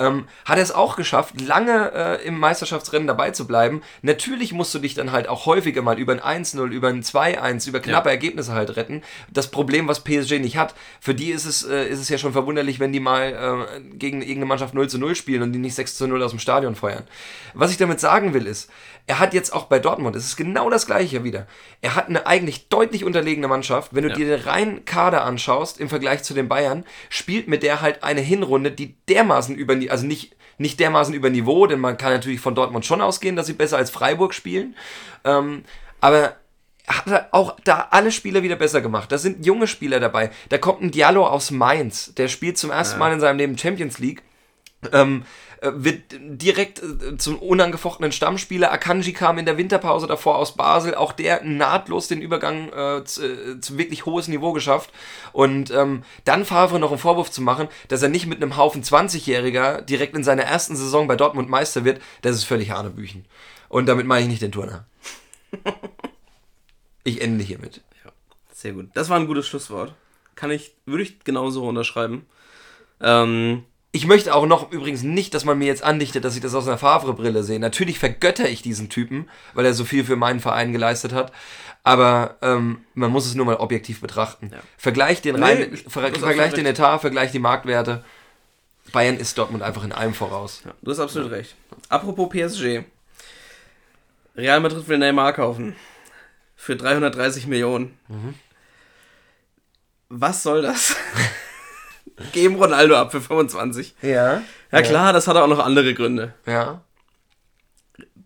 Ähm, 0.00 0.26
hat 0.46 0.56
er 0.56 0.62
es 0.62 0.72
auch 0.72 0.96
geschafft, 0.96 1.40
lange 1.40 1.92
äh, 1.94 2.26
im 2.26 2.38
Meisterschaftsrennen 2.38 3.06
dabei 3.06 3.30
zu 3.30 3.46
bleiben. 3.46 3.82
Natürlich 4.00 4.52
musst 4.52 4.74
du 4.74 4.78
dich 4.78 4.94
dann 4.94 5.12
halt 5.12 5.28
auch 5.28 5.44
häufiger 5.44 5.82
mal 5.82 5.98
über 5.98 6.12
ein 6.12 6.44
1-0, 6.44 6.70
über 6.70 6.88
ein 6.88 7.02
2-1, 7.02 7.68
über 7.68 7.80
knappe 7.80 8.08
Ergebnisse 8.08 8.52
halt 8.52 8.76
retten. 8.76 9.02
Das 9.30 9.50
Problem, 9.50 9.86
was 9.88 10.02
PSG 10.02 10.38
nicht 10.40 10.56
hat, 10.56 10.74
für 11.00 11.14
die 11.14 11.30
ist 11.30 11.44
es, 11.44 11.64
äh, 11.64 11.86
ist 11.86 12.00
es 12.00 12.08
ja 12.08 12.16
schon 12.16 12.32
verwunderlich, 12.32 12.80
wenn 12.80 12.92
die 12.92 13.00
mal 13.00 13.68
äh, 13.68 13.80
gegen 13.96 14.22
irgendeine 14.22 14.46
Mannschaft 14.46 14.72
0 14.72 14.88
zu 14.88 14.98
0 14.98 15.14
spielen 15.14 15.42
und 15.42 15.52
die 15.52 15.58
nicht 15.58 15.74
6 15.74 15.96
zu 15.96 16.06
0 16.08 16.22
aus 16.22 16.30
dem 16.30 16.40
Stadion 16.40 16.74
feuern. 16.74 17.04
Was 17.52 17.70
ich 17.70 17.76
damit 17.76 18.00
sagen 18.00 18.32
will, 18.32 18.46
ist, 18.46 18.70
er 19.10 19.18
hat 19.18 19.34
jetzt 19.34 19.52
auch 19.52 19.64
bei 19.64 19.80
Dortmund, 19.80 20.14
es 20.14 20.24
ist 20.24 20.36
genau 20.36 20.70
das 20.70 20.86
gleiche 20.86 21.24
wieder. 21.24 21.48
Er 21.80 21.96
hat 21.96 22.06
eine 22.06 22.28
eigentlich 22.28 22.68
deutlich 22.68 23.04
unterlegene 23.04 23.48
Mannschaft. 23.48 23.92
Wenn 23.92 24.04
du 24.04 24.12
dir 24.12 24.36
den 24.36 24.44
reinen 24.44 24.84
Kader 24.84 25.24
anschaust 25.24 25.80
im 25.80 25.88
Vergleich 25.88 26.22
zu 26.22 26.32
den 26.32 26.48
Bayern, 26.48 26.84
spielt 27.08 27.48
mit 27.48 27.64
der 27.64 27.80
halt 27.80 28.04
eine 28.04 28.20
Hinrunde, 28.20 28.70
die 28.70 28.94
dermaßen 29.08 29.56
über, 29.56 29.74
also 29.90 30.06
nicht, 30.06 30.36
nicht 30.58 30.78
dermaßen 30.78 31.12
über 31.12 31.28
Niveau, 31.28 31.66
denn 31.66 31.80
man 31.80 31.98
kann 31.98 32.12
natürlich 32.12 32.38
von 32.38 32.54
Dortmund 32.54 32.86
schon 32.86 33.00
ausgehen, 33.00 33.34
dass 33.34 33.46
sie 33.46 33.54
besser 33.54 33.78
als 33.78 33.90
Freiburg 33.90 34.32
spielen. 34.32 34.76
Ähm, 35.24 35.64
aber 36.00 36.36
hat 36.86 37.08
er 37.08 37.28
auch 37.32 37.56
da 37.64 37.88
alle 37.90 38.12
Spieler 38.12 38.44
wieder 38.44 38.54
besser 38.54 38.80
gemacht. 38.80 39.10
Da 39.10 39.18
sind 39.18 39.44
junge 39.44 39.66
Spieler 39.66 39.98
dabei. 39.98 40.30
Da 40.50 40.58
kommt 40.58 40.82
ein 40.82 40.92
Diallo 40.92 41.26
aus 41.26 41.50
Mainz, 41.50 42.14
der 42.14 42.28
spielt 42.28 42.58
zum 42.58 42.70
ersten 42.70 43.00
Mal 43.00 43.12
in 43.12 43.18
seinem 43.18 43.38
Leben 43.38 43.58
Champions 43.58 43.98
League. 43.98 44.22
Ähm, 44.92 45.24
äh, 45.60 45.72
wird 45.74 46.04
direkt 46.10 46.82
äh, 46.82 47.18
zum 47.18 47.38
unangefochtenen 47.38 48.12
Stammspieler. 48.12 48.72
Akanji 48.72 49.12
kam 49.12 49.36
in 49.36 49.44
der 49.44 49.58
Winterpause 49.58 50.06
davor 50.06 50.38
aus 50.38 50.56
Basel, 50.56 50.94
auch 50.94 51.12
der 51.12 51.44
nahtlos 51.44 52.08
den 52.08 52.22
Übergang 52.22 52.72
äh, 52.72 53.04
zu, 53.04 53.22
äh, 53.26 53.60
zu 53.60 53.76
wirklich 53.76 54.06
hohes 54.06 54.28
Niveau 54.28 54.52
geschafft. 54.52 54.90
Und 55.32 55.70
ähm, 55.70 56.02
dann 56.24 56.46
Favre 56.46 56.78
noch 56.78 56.90
einen 56.90 56.98
Vorwurf 56.98 57.30
zu 57.30 57.42
machen, 57.42 57.68
dass 57.88 58.00
er 58.00 58.08
nicht 58.08 58.26
mit 58.26 58.42
einem 58.42 58.56
Haufen 58.56 58.82
20-Jähriger 58.82 59.82
direkt 59.82 60.16
in 60.16 60.24
seiner 60.24 60.44
ersten 60.44 60.76
Saison 60.76 61.06
bei 61.06 61.16
Dortmund 61.16 61.50
Meister 61.50 61.84
wird, 61.84 62.00
das 62.22 62.36
ist 62.36 62.44
völlig 62.44 62.70
Hanebüchen. 62.70 63.26
Und 63.68 63.86
damit 63.86 64.06
meine 64.06 64.22
ich 64.22 64.30
nicht 64.30 64.42
den 64.42 64.52
Turner. 64.52 64.86
Ich 67.02 67.22
ende 67.22 67.42
hiermit. 67.42 67.82
Sehr 68.52 68.72
gut. 68.72 68.90
Das 68.92 69.08
war 69.08 69.18
ein 69.18 69.26
gutes 69.26 69.48
Schlusswort. 69.48 69.94
Kann 70.34 70.50
ich, 70.50 70.74
würde 70.84 71.02
ich 71.02 71.24
genauso 71.24 71.66
unterschreiben. 71.66 72.26
Ähm, 73.00 73.64
Ich 73.92 74.06
möchte 74.06 74.34
auch 74.34 74.46
noch 74.46 74.70
übrigens 74.70 75.02
nicht, 75.02 75.34
dass 75.34 75.44
man 75.44 75.58
mir 75.58 75.66
jetzt 75.66 75.82
andichtet, 75.82 76.24
dass 76.24 76.36
ich 76.36 76.40
das 76.40 76.54
aus 76.54 76.68
einer 76.68 76.78
Favre-Brille 76.78 77.42
sehe. 77.42 77.58
Natürlich 77.58 77.98
vergötter 77.98 78.48
ich 78.48 78.62
diesen 78.62 78.88
Typen, 78.88 79.28
weil 79.52 79.66
er 79.66 79.74
so 79.74 79.84
viel 79.84 80.04
für 80.04 80.14
meinen 80.14 80.38
Verein 80.38 80.72
geleistet 80.72 81.12
hat. 81.12 81.32
Aber 81.82 82.36
ähm, 82.40 82.84
man 82.94 83.10
muss 83.10 83.26
es 83.26 83.34
nur 83.34 83.46
mal 83.46 83.56
objektiv 83.56 84.00
betrachten. 84.00 84.52
Vergleich 84.76 85.22
den, 85.22 85.36
Nee, 85.36 85.42
rein, 85.42 85.76
ver 85.88 86.12
vergleich 86.14 86.52
den 86.52 86.66
Etat, 86.66 86.98
vergleich 87.00 87.32
die 87.32 87.38
Marktwerte. 87.40 88.04
Bayern 88.92 89.16
ist 89.16 89.36
Dortmund 89.38 89.62
einfach 89.62 89.82
in 89.82 89.92
allem 89.92 90.14
voraus. 90.14 90.62
Ja, 90.64 90.72
du 90.82 90.90
hast 90.90 91.00
absolut 91.00 91.30
recht. 91.32 91.56
Apropos 91.88 92.28
PSG. 92.28 92.84
Real 94.36 94.60
Madrid 94.60 94.86
will 94.88 94.98
Neymar 94.98 95.32
kaufen. 95.32 95.74
Für 96.54 96.76
330 96.76 97.46
Millionen. 97.46 97.98
Was 100.08 100.42
soll 100.44 100.62
das? 100.62 100.94
Geben 102.32 102.56
Ronaldo 102.56 102.96
ab 102.96 103.12
für 103.12 103.20
25. 103.20 103.94
Ja. 104.02 104.42
Ja 104.72 104.82
klar, 104.82 105.12
das 105.12 105.26
hat 105.26 105.36
auch 105.36 105.46
noch 105.48 105.58
andere 105.58 105.94
Gründe. 105.94 106.34
Ja. 106.46 106.82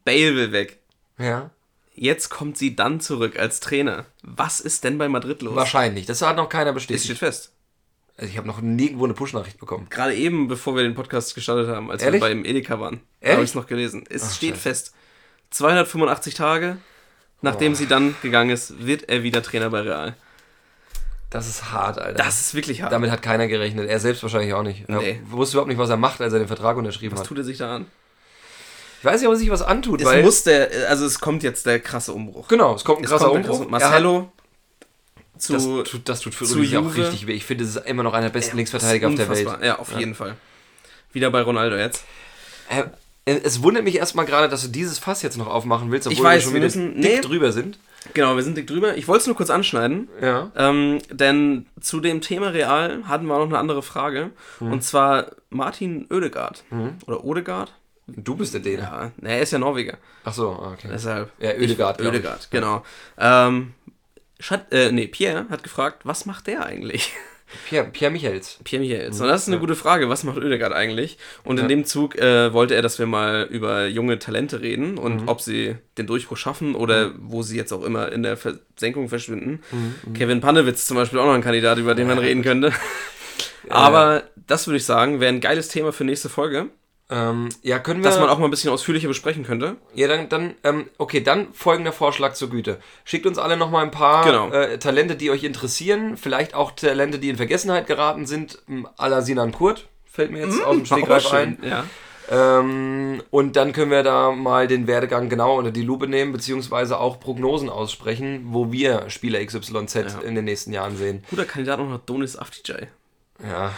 Bale 0.04 0.34
will 0.36 0.52
weg. 0.52 0.78
Ja. 1.18 1.50
Jetzt 1.94 2.28
kommt 2.28 2.58
sie 2.58 2.74
dann 2.76 3.00
zurück 3.00 3.38
als 3.38 3.60
Trainer. 3.60 4.04
Was 4.22 4.60
ist 4.60 4.84
denn 4.84 4.98
bei 4.98 5.08
Madrid 5.08 5.42
los? 5.42 5.54
Wahrscheinlich. 5.54 6.06
Das 6.06 6.20
hat 6.22 6.36
noch 6.36 6.48
keiner 6.48 6.70
Es 6.70 6.74
bestätigt. 6.74 7.04
steht 7.04 7.18
fest. 7.18 7.52
Also 8.16 8.30
ich 8.30 8.36
habe 8.36 8.46
noch 8.46 8.60
nirgendwo 8.60 9.04
eine 9.04 9.14
Push-Nachricht 9.14 9.58
bekommen. 9.58 9.88
Gerade 9.90 10.14
eben, 10.14 10.48
bevor 10.48 10.76
wir 10.76 10.82
den 10.82 10.94
Podcast 10.94 11.34
gestartet 11.34 11.68
haben, 11.68 11.90
als 11.90 12.02
Ehrlich? 12.02 12.20
wir 12.20 12.28
beim 12.28 12.44
Edeka 12.44 12.78
waren, 12.78 13.00
habe 13.24 13.42
ich 13.42 13.50
es 13.50 13.54
noch 13.54 13.66
gelesen. 13.66 14.04
Es 14.08 14.24
Ach, 14.24 14.34
steht 14.34 14.50
Scheiße. 14.54 14.60
fest. 14.62 14.94
285 15.50 16.34
Tage, 16.34 16.78
nachdem 17.42 17.74
sie 17.74 17.86
dann 17.86 18.14
gegangen 18.22 18.50
ist, 18.50 18.84
wird 18.86 19.08
er 19.08 19.22
wieder 19.22 19.42
Trainer 19.42 19.70
bei 19.70 19.80
Real. 19.80 20.16
Das 21.34 21.48
ist 21.48 21.72
hart, 21.72 21.98
Alter. 21.98 22.16
Das 22.22 22.40
ist 22.40 22.54
wirklich 22.54 22.82
hart. 22.82 22.92
Damit 22.92 23.10
hat 23.10 23.20
keiner 23.20 23.48
gerechnet. 23.48 23.88
Er 23.88 23.98
selbst 23.98 24.22
wahrscheinlich 24.22 24.54
auch 24.54 24.62
nicht. 24.62 24.88
Er 24.88 24.98
Nee. 25.00 25.20
wusste 25.26 25.56
überhaupt 25.56 25.68
nicht, 25.68 25.78
was 25.78 25.90
er 25.90 25.96
macht, 25.96 26.20
als 26.20 26.32
er 26.32 26.38
den 26.38 26.46
Vertrag 26.46 26.76
unterschrieben 26.76 27.12
Was 27.14 27.22
hat. 27.22 27.26
tut 27.26 27.38
er 27.38 27.42
sich 27.44 27.58
da 27.58 27.74
an? 27.74 27.86
Ich 29.00 29.04
weiß 29.04 29.20
nicht, 29.20 29.26
ob 29.26 29.34
er 29.34 29.38
sich 29.38 29.50
was 29.50 29.60
antut, 29.60 30.00
Es 30.00 30.06
weil... 30.06 30.22
muss 30.22 30.44
der, 30.44 30.70
also 30.88 31.04
es 31.04 31.18
kommt 31.18 31.42
jetzt 31.42 31.66
der 31.66 31.80
krasse 31.80 32.12
Umbruch. 32.12 32.46
genau, 32.46 32.76
es 32.76 32.84
kommt 32.84 33.00
ein 33.00 33.04
Es 33.04 33.10
krasser 33.10 33.26
kommt 33.30 33.48
Umbruch. 33.48 33.80
Er 33.80 33.90
hat- 33.90 34.28
zu, 35.36 35.52
das, 35.54 35.64
tut, 35.90 36.08
das 36.08 36.20
tut 36.20 36.34
für 36.36 36.44
Ulrich 36.44 36.76
auch 36.76 36.94
richtig 36.94 37.26
weh. 37.26 37.32
Ich 37.32 37.44
finde, 37.44 37.64
das 37.64 37.74
ist 37.74 37.84
immer 37.84 38.04
noch 38.04 38.12
einer 38.14 38.26
der 38.28 38.32
besten 38.32 38.52
Ja, 38.52 38.56
Linksverteidiger 38.58 39.08
auf 39.08 39.16
der 39.16 39.28
Welt. 39.28 39.48
Ja, 39.64 39.78
auf 39.80 39.90
jeden 39.98 40.14
Fall. 40.14 40.36
Wieder 41.12 41.32
bei 41.32 41.42
Ronaldo 41.42 41.74
jetzt. 41.76 42.04
Äh, 42.70 42.84
es 43.26 43.62
wundert 43.62 43.84
mich 43.84 43.96
erstmal 43.96 44.26
gerade, 44.26 44.48
dass 44.48 44.62
du 44.62 44.68
dieses 44.68 44.98
Fass 44.98 45.22
jetzt 45.22 45.38
noch 45.38 45.46
aufmachen 45.46 45.90
willst, 45.90 46.06
obwohl 46.06 46.16
Ich 46.18 46.22
weiß, 46.22 46.34
wir 46.34 46.42
schon 46.42 46.52
wir 46.52 46.56
wieder 46.56 46.66
müssen- 46.66 47.00
dick 47.02 47.14
nee. 47.16 47.20
drüber 47.20 47.52
sind. 47.52 47.78
Genau, 48.12 48.36
wir 48.36 48.42
sind 48.42 48.56
dick 48.58 48.66
drüber. 48.66 48.96
Ich 48.98 49.08
wollte 49.08 49.22
es 49.22 49.26
nur 49.28 49.36
kurz 49.36 49.48
anschneiden. 49.48 50.08
Ja. 50.20 50.50
Ähm, 50.56 50.98
denn 51.10 51.64
zu 51.80 52.00
dem 52.00 52.20
Thema 52.20 52.48
Real 52.48 53.04
hatten 53.08 53.24
wir 53.26 53.34
auch 53.34 53.38
noch 53.40 53.46
eine 53.48 53.58
andere 53.58 53.82
Frage. 53.82 54.30
Mhm. 54.60 54.72
Und 54.72 54.84
zwar 54.84 55.28
Martin 55.48 56.06
Oedegaard. 56.10 56.64
Oder 57.06 57.24
Odegaard? 57.24 57.72
Du 58.06 58.36
bist 58.36 58.52
der 58.52 58.60
Däne. 58.60 58.82
Ja, 58.82 59.12
er 59.22 59.40
ist 59.40 59.52
ja 59.52 59.58
Norweger. 59.58 59.96
Ach 60.24 60.34
so, 60.34 60.50
ah, 60.50 60.72
okay. 60.74 60.88
Deshalb. 60.92 61.30
Ja, 61.38 61.52
Oedegaard, 61.52 61.98
Ich. 62.02 62.06
Oedegaard, 62.06 62.50
genau. 62.50 62.84
Ähm, 63.16 63.72
Schat, 64.38 64.70
äh, 64.72 64.92
nee, 64.92 65.06
Pierre 65.06 65.46
hat 65.48 65.62
gefragt, 65.62 66.02
was 66.04 66.26
macht 66.26 66.46
der 66.48 66.66
eigentlich? 66.66 67.10
Pierre, 67.68 67.86
Pierre 67.92 68.10
Michels. 68.12 68.58
Pierre 68.64 68.82
Michaels. 68.82 69.20
Und 69.20 69.28
das 69.28 69.42
ist 69.42 69.48
eine 69.48 69.58
gute 69.58 69.74
Frage. 69.76 70.08
Was 70.08 70.24
macht 70.24 70.38
Oedegaard 70.38 70.72
eigentlich? 70.72 71.18
Und 71.44 71.58
in 71.60 71.68
dem 71.68 71.84
Zug 71.84 72.16
äh, 72.16 72.52
wollte 72.52 72.74
er, 72.74 72.82
dass 72.82 72.98
wir 72.98 73.06
mal 73.06 73.46
über 73.50 73.86
junge 73.86 74.18
Talente 74.18 74.60
reden 74.60 74.98
und 74.98 75.22
Mhm. 75.22 75.28
ob 75.28 75.40
sie 75.40 75.76
den 75.98 76.06
Durchbruch 76.06 76.36
schaffen 76.36 76.74
oder 76.74 77.12
wo 77.18 77.42
sie 77.42 77.56
jetzt 77.56 77.72
auch 77.72 77.82
immer 77.84 78.10
in 78.12 78.22
der 78.22 78.36
Versenkung 78.36 79.08
verschwinden. 79.08 79.60
Mhm, 79.72 80.14
Kevin 80.14 80.40
Pannewitz 80.40 80.86
zum 80.86 80.96
Beispiel 80.96 81.18
auch 81.18 81.26
noch 81.26 81.34
ein 81.34 81.42
Kandidat, 81.42 81.78
über 81.78 81.94
den 81.94 82.06
man 82.08 82.18
reden 82.18 82.42
könnte. 82.42 82.72
Aber 83.68 84.24
das 84.46 84.66
würde 84.66 84.76
ich 84.76 84.84
sagen, 84.84 85.20
wäre 85.20 85.32
ein 85.32 85.40
geiles 85.40 85.68
Thema 85.68 85.92
für 85.92 86.04
nächste 86.04 86.28
Folge, 86.28 86.66
Ähm, 87.10 87.50
ja, 87.62 87.78
können 87.78 88.02
wir. 88.02 88.08
dass 88.10 88.18
man 88.18 88.30
auch 88.30 88.38
mal 88.38 88.46
ein 88.46 88.50
bisschen 88.50 88.70
ausführlicher 88.70 89.08
besprechen 89.08 89.44
könnte. 89.44 89.76
Ja, 89.94 90.08
dann, 90.08 90.28
dann 90.30 90.54
ähm, 90.64 90.88
okay, 90.96 91.20
dann 91.20 91.52
folgender 91.52 91.92
Vorschlag 91.92 92.32
zur 92.32 92.48
Güte. 92.48 92.78
Schickt 93.04 93.26
uns 93.26 93.36
alle 93.38 93.56
nochmal 93.58 93.84
ein 93.84 93.90
paar 93.90 94.24
Genau. 94.24 94.50
äh, 94.50 94.78
Talente, 94.78 95.14
die 95.14 95.30
euch 95.30 95.44
interessieren. 95.44 96.16
Vielleicht 96.16 96.54
auch 96.54 96.72
Talente, 96.72 97.18
die 97.18 97.28
in 97.28 97.36
Vergessenheit 97.36 97.86
geraten 97.86 98.24
sind. 98.26 98.58
m, 98.68 98.88
à 98.96 99.08
la 99.08 99.20
Sinan 99.20 99.52
Kurt. 99.52 99.86
Fällt 100.06 100.30
mir 100.30 100.46
jetzt 100.46 100.62
aus 100.64 100.76
dem 100.76 100.86
Stegreif 100.86 101.30
ein. 101.32 101.58
Ja. 101.62 101.84
Ähm, 102.30 103.22
und 103.30 103.56
dann 103.56 103.72
können 103.74 103.90
wir 103.90 104.02
da 104.02 104.30
mal 104.32 104.66
den 104.66 104.86
Werdegang 104.86 105.28
genau 105.28 105.58
unter 105.58 105.70
die 105.72 105.82
Lupe 105.82 106.06
nehmen, 106.08 106.32
beziehungsweise 106.32 106.98
auch 106.98 107.20
Prognosen 107.20 107.68
aussprechen, 107.68 108.44
wo 108.46 108.72
wir 108.72 109.10
Spieler 109.10 109.44
XYZ 109.44 109.94
Ja. 109.94 110.20
in 110.24 110.34
den 110.34 110.46
nächsten 110.46 110.72
Jahren 110.72 110.96
sehen. 110.96 111.22
Guter 111.28 111.44
Kandidat 111.44 111.80
auch 111.80 111.88
noch 111.88 112.00
Donis 112.00 112.36
Afdijay 112.36 112.88
Ja, 113.46 113.72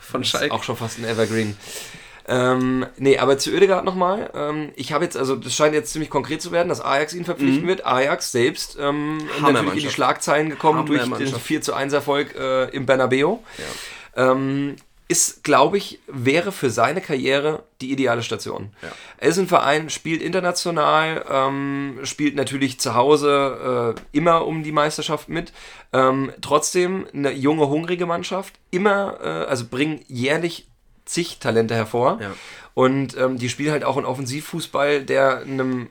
von 0.00 0.22
Schalke. 0.22 0.54
auch 0.54 0.62
schon 0.62 0.76
fast 0.76 0.98
ein 1.00 1.04
Evergreen. 1.04 1.56
Ähm, 2.28 2.86
nee, 2.96 3.18
aber 3.18 3.38
zu 3.38 3.50
Oedegaard 3.50 3.84
nochmal. 3.84 4.30
Ähm, 4.34 4.70
ich 4.76 4.92
habe 4.92 5.04
jetzt, 5.04 5.16
also 5.16 5.36
das 5.36 5.54
scheint 5.54 5.74
jetzt 5.74 5.92
ziemlich 5.92 6.10
konkret 6.10 6.42
zu 6.42 6.52
werden, 6.52 6.68
dass 6.68 6.80
Ajax 6.80 7.14
ihn 7.14 7.24
verpflichten 7.24 7.66
wird. 7.66 7.86
Ajax 7.86 8.32
selbst 8.32 8.78
ähm, 8.80 9.18
natürlich 9.40 9.84
in 9.84 9.88
die. 9.88 9.90
Schlagzeilen 9.90 10.50
gekommen 10.50 10.86
durch 10.86 11.00
den 11.00 11.12
Hammermannschaft. 11.12 11.44
4 11.44 11.62
zu 11.62 11.74
1 11.74 11.92
Erfolg 11.92 12.34
äh, 12.36 12.68
im 12.70 12.86
Bernabeu. 12.86 13.36
Ähm, 14.16 14.76
ist, 15.10 15.42
glaube 15.42 15.76
ich, 15.76 15.98
wäre 16.06 16.52
für 16.52 16.70
seine 16.70 17.00
Karriere 17.00 17.64
die 17.80 17.90
ideale 17.90 18.22
Station. 18.22 18.70
Ja. 18.80 18.90
Er 19.18 19.28
ist 19.30 19.38
ein 19.38 19.48
Verein, 19.48 19.90
spielt 19.90 20.22
international, 20.22 21.24
ähm, 21.28 21.98
spielt 22.04 22.36
natürlich 22.36 22.78
zu 22.78 22.94
Hause 22.94 23.96
äh, 23.96 24.00
immer 24.16 24.46
um 24.46 24.62
die 24.62 24.70
Meisterschaft 24.70 25.28
mit. 25.28 25.52
Ähm, 25.92 26.32
trotzdem 26.42 27.08
eine 27.12 27.32
junge, 27.32 27.66
hungrige 27.66 28.06
Mannschaft, 28.06 28.54
immer, 28.70 29.18
äh, 29.20 29.26
also 29.50 29.64
bringen 29.68 30.00
jährlich 30.06 30.68
zig 31.04 31.38
Talente 31.40 31.74
hervor. 31.74 32.18
Ja. 32.20 32.30
Und 32.72 33.16
ähm, 33.18 33.36
die 33.36 33.48
spielen 33.48 33.72
halt 33.72 33.82
auch 33.84 33.96
einen 33.96 34.06
Offensivfußball, 34.06 35.02
der 35.02 35.38
einem, 35.40 35.88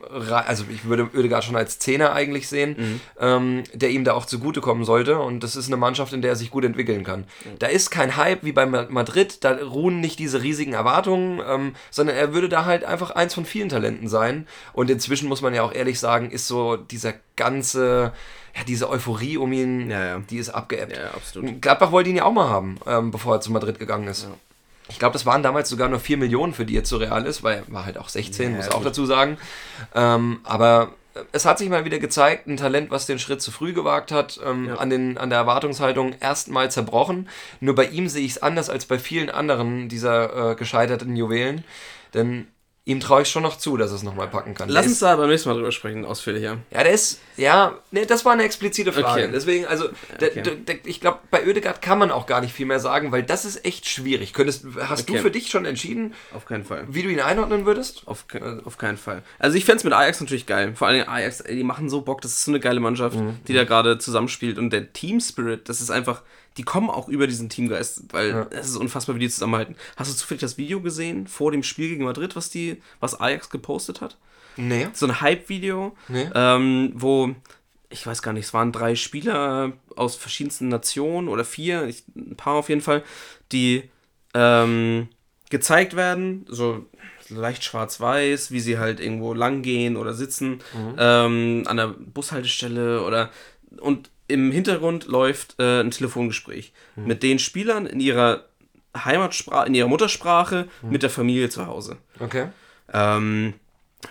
also 0.47 0.64
ich 0.74 0.86
würde 0.86 1.10
Oedegaard 1.14 1.43
schon 1.43 1.57
als 1.57 1.78
Zehner 1.78 2.14
eigentlich 2.14 2.47
sehen, 2.47 2.76
Mhm. 2.78 3.01
ähm, 3.20 3.64
der 3.74 3.89
ihm 3.89 4.05
da 4.05 4.14
auch 4.14 4.26
zugutekommen 4.26 4.86
sollte. 4.86 5.20
Und 5.20 5.41
das 5.43 5.57
ist 5.57 5.68
eine 5.68 5.76
Mannschaft, 5.78 6.14
in 6.14 6.22
der 6.22 6.32
er 6.32 6.36
sich 6.38 6.51
gut 6.51 6.64
entwickeln 6.64 7.03
kann. 7.03 7.26
Da 7.60 7.68
ist 7.68 7.89
kein 7.91 8.16
Hype 8.16 8.43
wie 8.43 8.53
bei 8.53 8.66
Ma- 8.66 8.88
Madrid, 8.89 9.43
da 9.43 9.55
ruhen 9.57 9.99
nicht 9.99 10.20
diese 10.20 10.41
riesigen 10.41 10.72
Erwartungen, 10.74 11.41
ähm, 11.45 11.76
sondern 11.91 12.16
er 12.16 12.34
würde 12.34 12.47
da 12.47 12.64
halt 12.64 12.86
einfach 12.86 13.12
eins 13.12 13.34
von 13.34 13.45
vielen 13.45 13.68
Talenten 13.70 14.07
sein. 14.07 14.47
Und 14.72 14.89
inzwischen 14.89 15.28
muss 15.28 15.41
man 15.41 15.53
ja 15.53 15.64
auch 15.64 15.74
ehrlich 15.74 15.99
sagen, 15.99 16.32
ist 16.32 16.47
so 16.47 16.78
dieser 16.78 17.14
ganze, 17.36 18.14
ja, 18.55 18.64
diese 18.66 18.89
Euphorie 18.89 19.38
um 19.38 19.51
ihn, 19.51 19.91
Ja, 19.91 20.05
ja. 20.05 20.20
die 20.30 20.38
ist 20.38 20.49
abgeebbt. 20.49 20.95
Ja, 20.95 21.12
absolut. 21.14 21.62
Gladbach 21.62 21.91
wollte 21.91 22.10
ihn 22.10 22.16
ja 22.16 22.24
auch 22.24 22.34
mal 22.34 22.49
haben, 22.49 22.78
ähm, 22.88 23.12
bevor 23.12 23.36
er 23.36 23.41
zu 23.41 23.51
Madrid 23.51 23.80
gegangen 23.80 24.07
ist. 24.07 24.28
Ich 24.90 25.00
glaube, 25.00 25.14
das 25.14 25.26
waren 25.26 25.44
damals 25.44 25.70
sogar 25.70 25.88
nur 25.88 26.00
4 26.00 26.18
Millionen, 26.18 26.54
für 26.54 26.66
die 26.66 26.76
er 26.78 26.84
zu 26.84 26.98
Real 26.98 27.26
ist, 27.26 27.44
weil 27.44 27.64
er 27.68 27.74
war 27.74 27.86
halt 27.86 27.98
auch 27.98 28.10
16, 28.10 28.52
Ja, 28.52 28.58
muss 28.58 28.70
auch 28.70 28.78
gut. 28.78 28.88
dazu 28.88 29.06
sagen. 29.06 29.38
Ähm, 29.96 30.40
aber 30.44 30.92
es 31.32 31.46
hat 31.46 31.58
sich 31.60 31.70
mal 31.70 31.86
wieder 31.86 32.00
gezeigt, 32.00 32.48
ein 32.48 32.58
Talent, 32.58 32.92
was 32.92 33.06
den 33.06 33.20
Schritt 33.20 33.42
zu 33.42 33.52
früh 33.52 33.74
gewagt 33.74 34.12
hat, 34.12 34.40
ähm, 34.46 34.68
Ja. 34.70 34.76
an, 34.76 34.90
den, 34.90 35.18
an 35.18 35.30
der 35.30 35.40
Erwartungshaltung 35.40 36.16
erstmal 36.20 36.72
zerbrochen. 36.72 37.28
Nur 37.60 37.76
bei 37.76 37.86
ihm 37.86 38.08
sehe 38.10 38.26
ich 38.26 38.34
es 38.34 38.42
anders 38.42 38.70
als 38.70 38.86
bei 38.86 39.00
vielen 39.00 39.30
anderen 39.30 39.90
dieser 39.90 40.52
äh, 40.52 40.56
gescheiterten 40.56 41.16
Juwelen. 41.16 41.64
Denn 42.14 42.48
ihm 42.90 43.00
traue 43.00 43.22
ich 43.22 43.30
schon 43.30 43.44
noch 43.44 43.58
zu, 43.58 43.78
dass 43.78 43.92
er 43.92 43.96
es 43.98 44.04
nochmal 44.04 44.28
packen 44.28 44.56
kann. 44.56 44.68
Lass 44.70 44.84
Der 44.84 44.90
uns 44.90 45.00
da 45.00 45.16
beim 45.16 45.30
nächsten 45.30 45.50
Mal 45.50 45.56
drüber 45.56 45.72
sprechen, 45.72 46.06
ausführlicher. 46.06 46.58
ja, 46.72 46.84
der 46.84 46.92
ist, 46.92 47.20
ja, 47.38 47.78
ne, 47.92 48.06
das 48.06 48.26
war 48.26 48.34
eine 48.34 48.44
explizite 48.44 48.92
Frage. 48.92 49.24
Okay. 49.24 49.32
Deswegen, 49.32 49.66
also, 49.66 49.86
der, 50.20 50.30
Okay. 50.32 50.42
der, 50.68 50.76
ich 50.86 51.00
glaube, 51.00 51.20
bei 51.32 51.46
Oedegaard 51.46 51.82
kann 51.82 52.00
man 52.00 52.10
auch 52.12 52.26
gar 52.26 52.42
nicht 52.42 52.54
viel 52.54 52.66
mehr 52.66 52.80
sagen, 52.80 53.12
weil 53.12 53.24
das 53.24 53.46
ist 53.46 53.64
echt 53.66 53.88
schwierig. 53.88 54.34
Könntest, 54.34 54.66
hast 54.82 55.04
Okay. 55.04 55.14
du 55.18 55.22
für 55.22 55.32
dich 55.32 55.50
schon 55.50 55.66
entschieden, 55.66 56.14
Auf 56.34 56.46
keinen 56.46 56.66
Fall. 56.66 56.86
wie 56.90 57.04
du 57.04 57.10
ihn 57.10 57.20
einordnen 57.22 57.66
würdest? 57.66 58.04
Auf, 58.08 58.26
auf 58.66 58.78
keinen 58.78 58.98
Fall. 58.98 59.22
Also 59.38 59.58
ich 59.58 59.66
fände 59.66 59.78
es 59.78 59.84
mit 59.84 59.94
Ajax 59.94 60.20
natürlich 60.20 60.46
geil. 60.48 60.74
Vor 60.76 60.88
allem 60.88 61.08
Ajax, 61.08 61.42
ey, 61.42 61.56
die 61.56 61.64
machen 61.64 61.90
so 61.90 62.02
Bock, 62.02 62.22
das 62.22 62.32
ist 62.32 62.46
so 62.46 62.52
eine 62.52 62.60
geile 62.60 62.80
Mannschaft, 62.80 63.16
Mhm. 63.18 63.38
die 63.48 63.54
da 63.54 63.64
gerade 63.66 63.98
zusammenspielt. 64.00 64.58
Und 64.58 64.72
der 64.72 64.92
Team 64.94 65.20
Spirit, 65.20 65.70
das 65.70 65.80
ist 65.82 65.92
einfach, 65.92 66.24
die 66.60 66.64
kommen 66.64 66.89
auch 66.89 67.07
über 67.07 67.26
diesen 67.26 67.47
Teamgeist, 67.49 68.03
weil 68.12 68.30
Ja. 68.30 68.47
es 68.51 68.68
ist 68.68 68.76
unfassbar, 68.76 69.16
wie 69.16 69.20
die 69.20 69.30
zusammenhalten. 69.30 69.76
Hast 69.95 70.12
du 70.12 70.16
zufällig 70.16 70.41
das 70.41 70.57
Video 70.57 70.82
gesehen 70.82 71.26
vor 71.26 71.51
dem 71.51 71.64
Spiel 71.64 71.88
gegen 71.89 72.03
Madrid, 72.03 72.36
was 72.36 72.49
die, 72.49 72.82
was 72.99 73.20
Ajax 73.20 73.49
gepostet 73.49 74.01
hat? 74.01 74.18
Nee. 74.57 74.88
So 74.93 75.05
ein 75.07 75.22
Hype-Video, 75.22 75.95
Nee. 76.10 76.30
ähm, 76.36 76.91
wo, 76.95 77.34
ich 77.89 78.05
weiß 78.05 78.22
gar 78.22 78.34
nicht, 78.34 78.45
es 78.47 78.53
waren 78.53 78.74
drei 78.74 78.95
Spieler 78.95 79.72
aus 79.95 80.16
verschiedensten 80.18 80.68
Nationen 80.68 81.30
oder 81.30 81.45
vier, 81.45 81.88
ich, 81.88 82.03
ein 82.16 82.36
paar 82.36 82.55
auf 82.55 82.68
jeden 82.68 82.82
Fall, 82.82 83.03
die 83.53 83.89
ähm, 84.34 85.07
gezeigt 85.49 85.95
werden, 85.95 86.45
so 86.49 86.86
leicht 87.30 87.64
schwarz-weiß, 87.64 88.51
wie 88.51 88.60
sie 88.60 88.80
halt 88.80 88.99
irgendwo 88.99 89.34
lang 89.34 89.62
gehen 89.62 89.95
oder 89.95 90.14
sitzen, 90.14 90.60
ähm, 90.97 91.64
an 91.68 91.78
der 91.78 91.88
Bushaltestelle 91.88 93.03
oder 93.03 93.30
und 93.80 94.10
im 94.30 94.52
Hintergrund 94.52 95.08
läuft 95.08 95.56
äh, 95.60 95.82
ein 95.82 95.92
Telefongespräch 95.92 96.72
mit 96.96 97.24
den 97.24 97.40
Spielern 97.40 97.86
in 97.86 98.00
ihrer 98.00 98.46
Heimatsprache, 98.96 99.68
in 99.68 99.76
ihrer 99.76 99.88
Muttersprache 99.88 100.68
mit 100.84 101.04
der 101.04 101.10
Familie 101.10 101.50
zu 101.50 101.68
Hause. 101.68 101.98
Okay. 102.20 102.48
Ähm, 102.94 103.54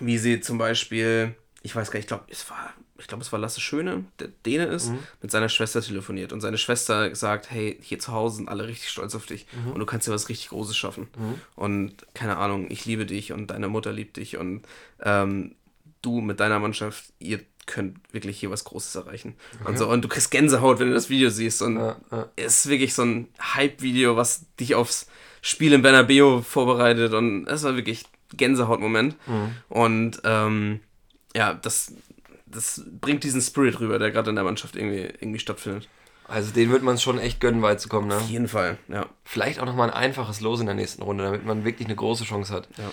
wie 0.00 0.18
sie 0.18 0.40
zum 0.40 0.58
Beispiel, 0.58 1.34
ich 1.62 1.74
weiß 1.74 1.90
gar 1.90 1.98
nicht, 1.98 2.04
ich 2.04 2.08
glaube, 2.08 2.24
es 2.28 2.50
war, 2.50 2.74
ich 2.98 3.06
glaube, 3.06 3.22
es 3.22 3.32
war 3.32 3.38
Lasse 3.38 3.60
Schöne, 3.60 4.04
der 4.18 4.28
Däne 4.44 4.66
ist, 4.66 4.90
mit 5.22 5.30
seiner 5.30 5.48
Schwester 5.48 5.80
telefoniert 5.80 6.32
und 6.32 6.40
seine 6.40 6.58
Schwester 6.58 7.14
sagt, 7.14 7.50
hey, 7.50 7.78
hier 7.80 7.98
zu 8.00 8.12
Hause 8.12 8.36
sind 8.36 8.48
alle 8.48 8.66
richtig 8.66 8.88
stolz 8.90 9.14
auf 9.14 9.26
dich 9.26 9.46
und 9.72 9.78
du 9.78 9.86
kannst 9.86 10.06
dir 10.08 10.12
was 10.12 10.28
richtig 10.28 10.48
Großes 10.48 10.76
schaffen. 10.76 11.08
Und 11.54 11.94
keine 12.14 12.36
Ahnung, 12.38 12.66
ich 12.70 12.84
liebe 12.84 13.06
dich 13.06 13.32
und 13.32 13.48
deine 13.48 13.68
Mutter 13.68 13.92
liebt 13.92 14.16
dich 14.16 14.36
und 14.36 14.62
ähm, 15.02 15.54
du 16.02 16.20
mit 16.20 16.40
deiner 16.40 16.58
Mannschaft, 16.58 17.04
ihr 17.18 17.40
könnt 17.68 17.98
wirklich 18.12 18.40
hier 18.40 18.50
was 18.50 18.64
Großes 18.64 18.96
erreichen. 18.96 19.36
Und 19.64 19.78
so, 19.78 19.88
und 19.88 20.02
du 20.02 20.08
kriegst 20.08 20.32
Gänsehaut, 20.32 20.80
wenn 20.80 20.88
du 20.88 20.94
das 20.94 21.08
Video 21.10 21.30
siehst. 21.30 21.62
Und 21.62 21.76
Ja, 21.76 21.96
ja. 22.10 22.28
es 22.34 22.64
ist 22.64 22.68
wirklich 22.68 22.94
so 22.94 23.02
ein 23.02 23.28
Hype-Video, 23.40 24.16
was 24.16 24.46
dich 24.58 24.74
aufs 24.74 25.06
Spiel 25.40 25.72
in 25.72 25.82
Bernabeu 25.82 26.40
vorbereitet 26.40 27.14
und 27.14 27.46
es 27.46 27.62
war 27.62 27.76
wirklich 27.76 28.06
Gänsehautmoment. 28.36 29.14
Und 29.68 30.20
ähm, 30.24 30.80
ja, 31.36 31.54
das, 31.54 31.92
das 32.46 32.82
bringt 33.00 33.22
diesen 33.22 33.40
Spirit 33.40 33.78
rüber, 33.78 33.98
der 34.00 34.10
gerade 34.10 34.30
in 34.30 34.36
der 34.36 34.44
Mannschaft 34.44 34.74
irgendwie, 34.74 35.08
irgendwie 35.20 35.38
stattfindet. 35.38 35.88
Also 36.26 36.52
den 36.52 36.70
wird 36.70 36.82
man 36.82 36.98
schon 36.98 37.18
echt 37.18 37.40
gönnen, 37.40 37.62
weit 37.62 37.80
zu 37.80 37.88
kommen. 37.88 38.08
Ne? 38.08 38.16
Auf 38.16 38.28
jeden 38.28 38.48
Fall, 38.48 38.76
ja. 38.88 39.06
Vielleicht 39.24 39.60
auch 39.60 39.66
nochmal 39.66 39.90
ein 39.90 39.96
einfaches 39.96 40.40
Los 40.40 40.60
in 40.60 40.66
der 40.66 40.74
nächsten 40.74 41.02
Runde, 41.02 41.24
damit 41.24 41.46
man 41.46 41.64
wirklich 41.64 41.88
eine 41.88 41.96
große 41.96 42.24
Chance 42.24 42.52
hat. 42.52 42.68
Ja. 42.76 42.90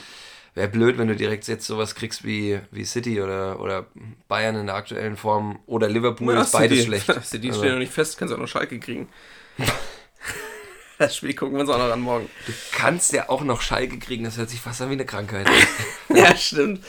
Wäre 0.56 0.70
blöd, 0.70 0.98
wenn 0.98 1.10
du 1.10 1.16
direkt 1.16 1.48
jetzt 1.48 1.68
sowas 1.68 1.96
kriegst 1.96 2.24
wie, 2.24 2.60
wie 2.72 2.86
City 2.86 3.22
oder, 3.22 3.60
oder 3.60 3.86
Bayern 4.30 4.56
in 4.56 4.66
der 4.68 4.76
aktuellen 4.76 5.18
Form 5.18 5.60
oder 5.66 5.88
Liverpool, 5.90 6.34
Ja, 6.34 6.42
ist 6.42 6.54
beides 6.54 6.78
City. 6.84 6.88
schlecht. 7.02 7.26
City 7.26 7.48
Also, 7.50 7.60
steht 7.60 7.72
noch 7.74 7.80
nicht 7.80 7.92
fest, 7.94 8.18
kannst 8.18 8.34
auch 8.34 8.38
noch 8.40 8.48
Schalke 8.48 8.80
kriegen. 8.80 9.10
das 10.98 11.18
Spiel 11.18 11.34
gucken 11.34 11.56
wir 11.56 11.62
uns 11.62 11.70
auch 11.70 11.78
noch 11.78 11.92
an 11.92 12.00
morgen. 12.00 12.30
kannst 12.72 13.12
ja 13.12 13.28
auch 13.30 13.42
noch 13.44 13.60
Schalke 13.62 14.00
kriegen, 14.00 14.24
das 14.24 14.38
hört 14.38 14.50
sich 14.50 14.62
fast 14.62 14.82
an 14.82 14.90
wie 14.90 14.94
eine 14.94 15.06
Krankheit. 15.06 15.46
ja, 16.10 16.34
stimmt. 16.38 16.82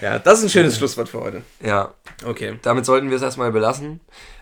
Ja, 0.00 0.18
das 0.18 0.38
ist 0.38 0.44
ein 0.46 0.50
schönes 0.50 0.78
Schlusswort 0.78 1.08
für 1.10 1.20
heute. 1.20 1.42
ja, 1.62 1.92
Okay. 2.24 2.58
damit 2.62 2.86
sollten 2.86 3.10
wir 3.10 3.16
es 3.16 3.22
erstmal 3.22 3.52
belassen. 3.52 4.00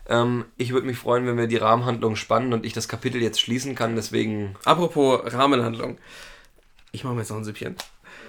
Ähm, 0.09 0.45
ich 0.57 0.73
würde 0.73 0.87
mich 0.87 0.99
freuen, 0.99 1.27
wenn 1.27 1.37
wir 1.37 1.49
die 1.49 1.57
Rahmenhandlung 1.57 2.15
spannen 2.17 2.53
und 2.53 2.65
ich 2.65 2.73
das 2.73 2.87
Kapitel 2.89 3.21
jetzt 3.21 3.41
schließen 3.41 3.75
kann, 3.75 3.97
deswegen... 3.97 4.55
Apropos 4.65 5.21
Rahmenhandlung. 5.33 5.99
Ich 6.93 7.03
mache 7.05 7.15
mir 7.15 7.21
jetzt 7.21 7.31
noch 7.31 7.37
ein 7.37 7.45
Süppchen. 7.45 7.77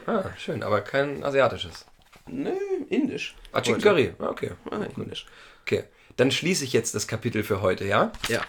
Ah, 0.10 0.32
schön, 0.40 0.64
aber 0.64 0.82
kein 0.82 1.24
asiatisches. 1.24 1.86
Nö, 2.26 2.52
indisch. 2.90 3.36
Ah, 3.52 3.62
Chicken. 3.62 3.82
Curry, 3.82 4.14
ah, 4.18 4.30
okay. 4.30 4.52
Ah, 4.72 4.84
indisch. 4.98 5.28
Okay, 5.62 5.84
dann 6.18 6.32
schließe 6.32 6.64
ich 6.64 6.74
jetzt 6.74 6.96
das 6.96 7.08
Kapitel 7.08 7.44
für 7.44 7.62
heute, 7.62 7.86
ja? 7.86 8.12
Ja. 8.28 8.42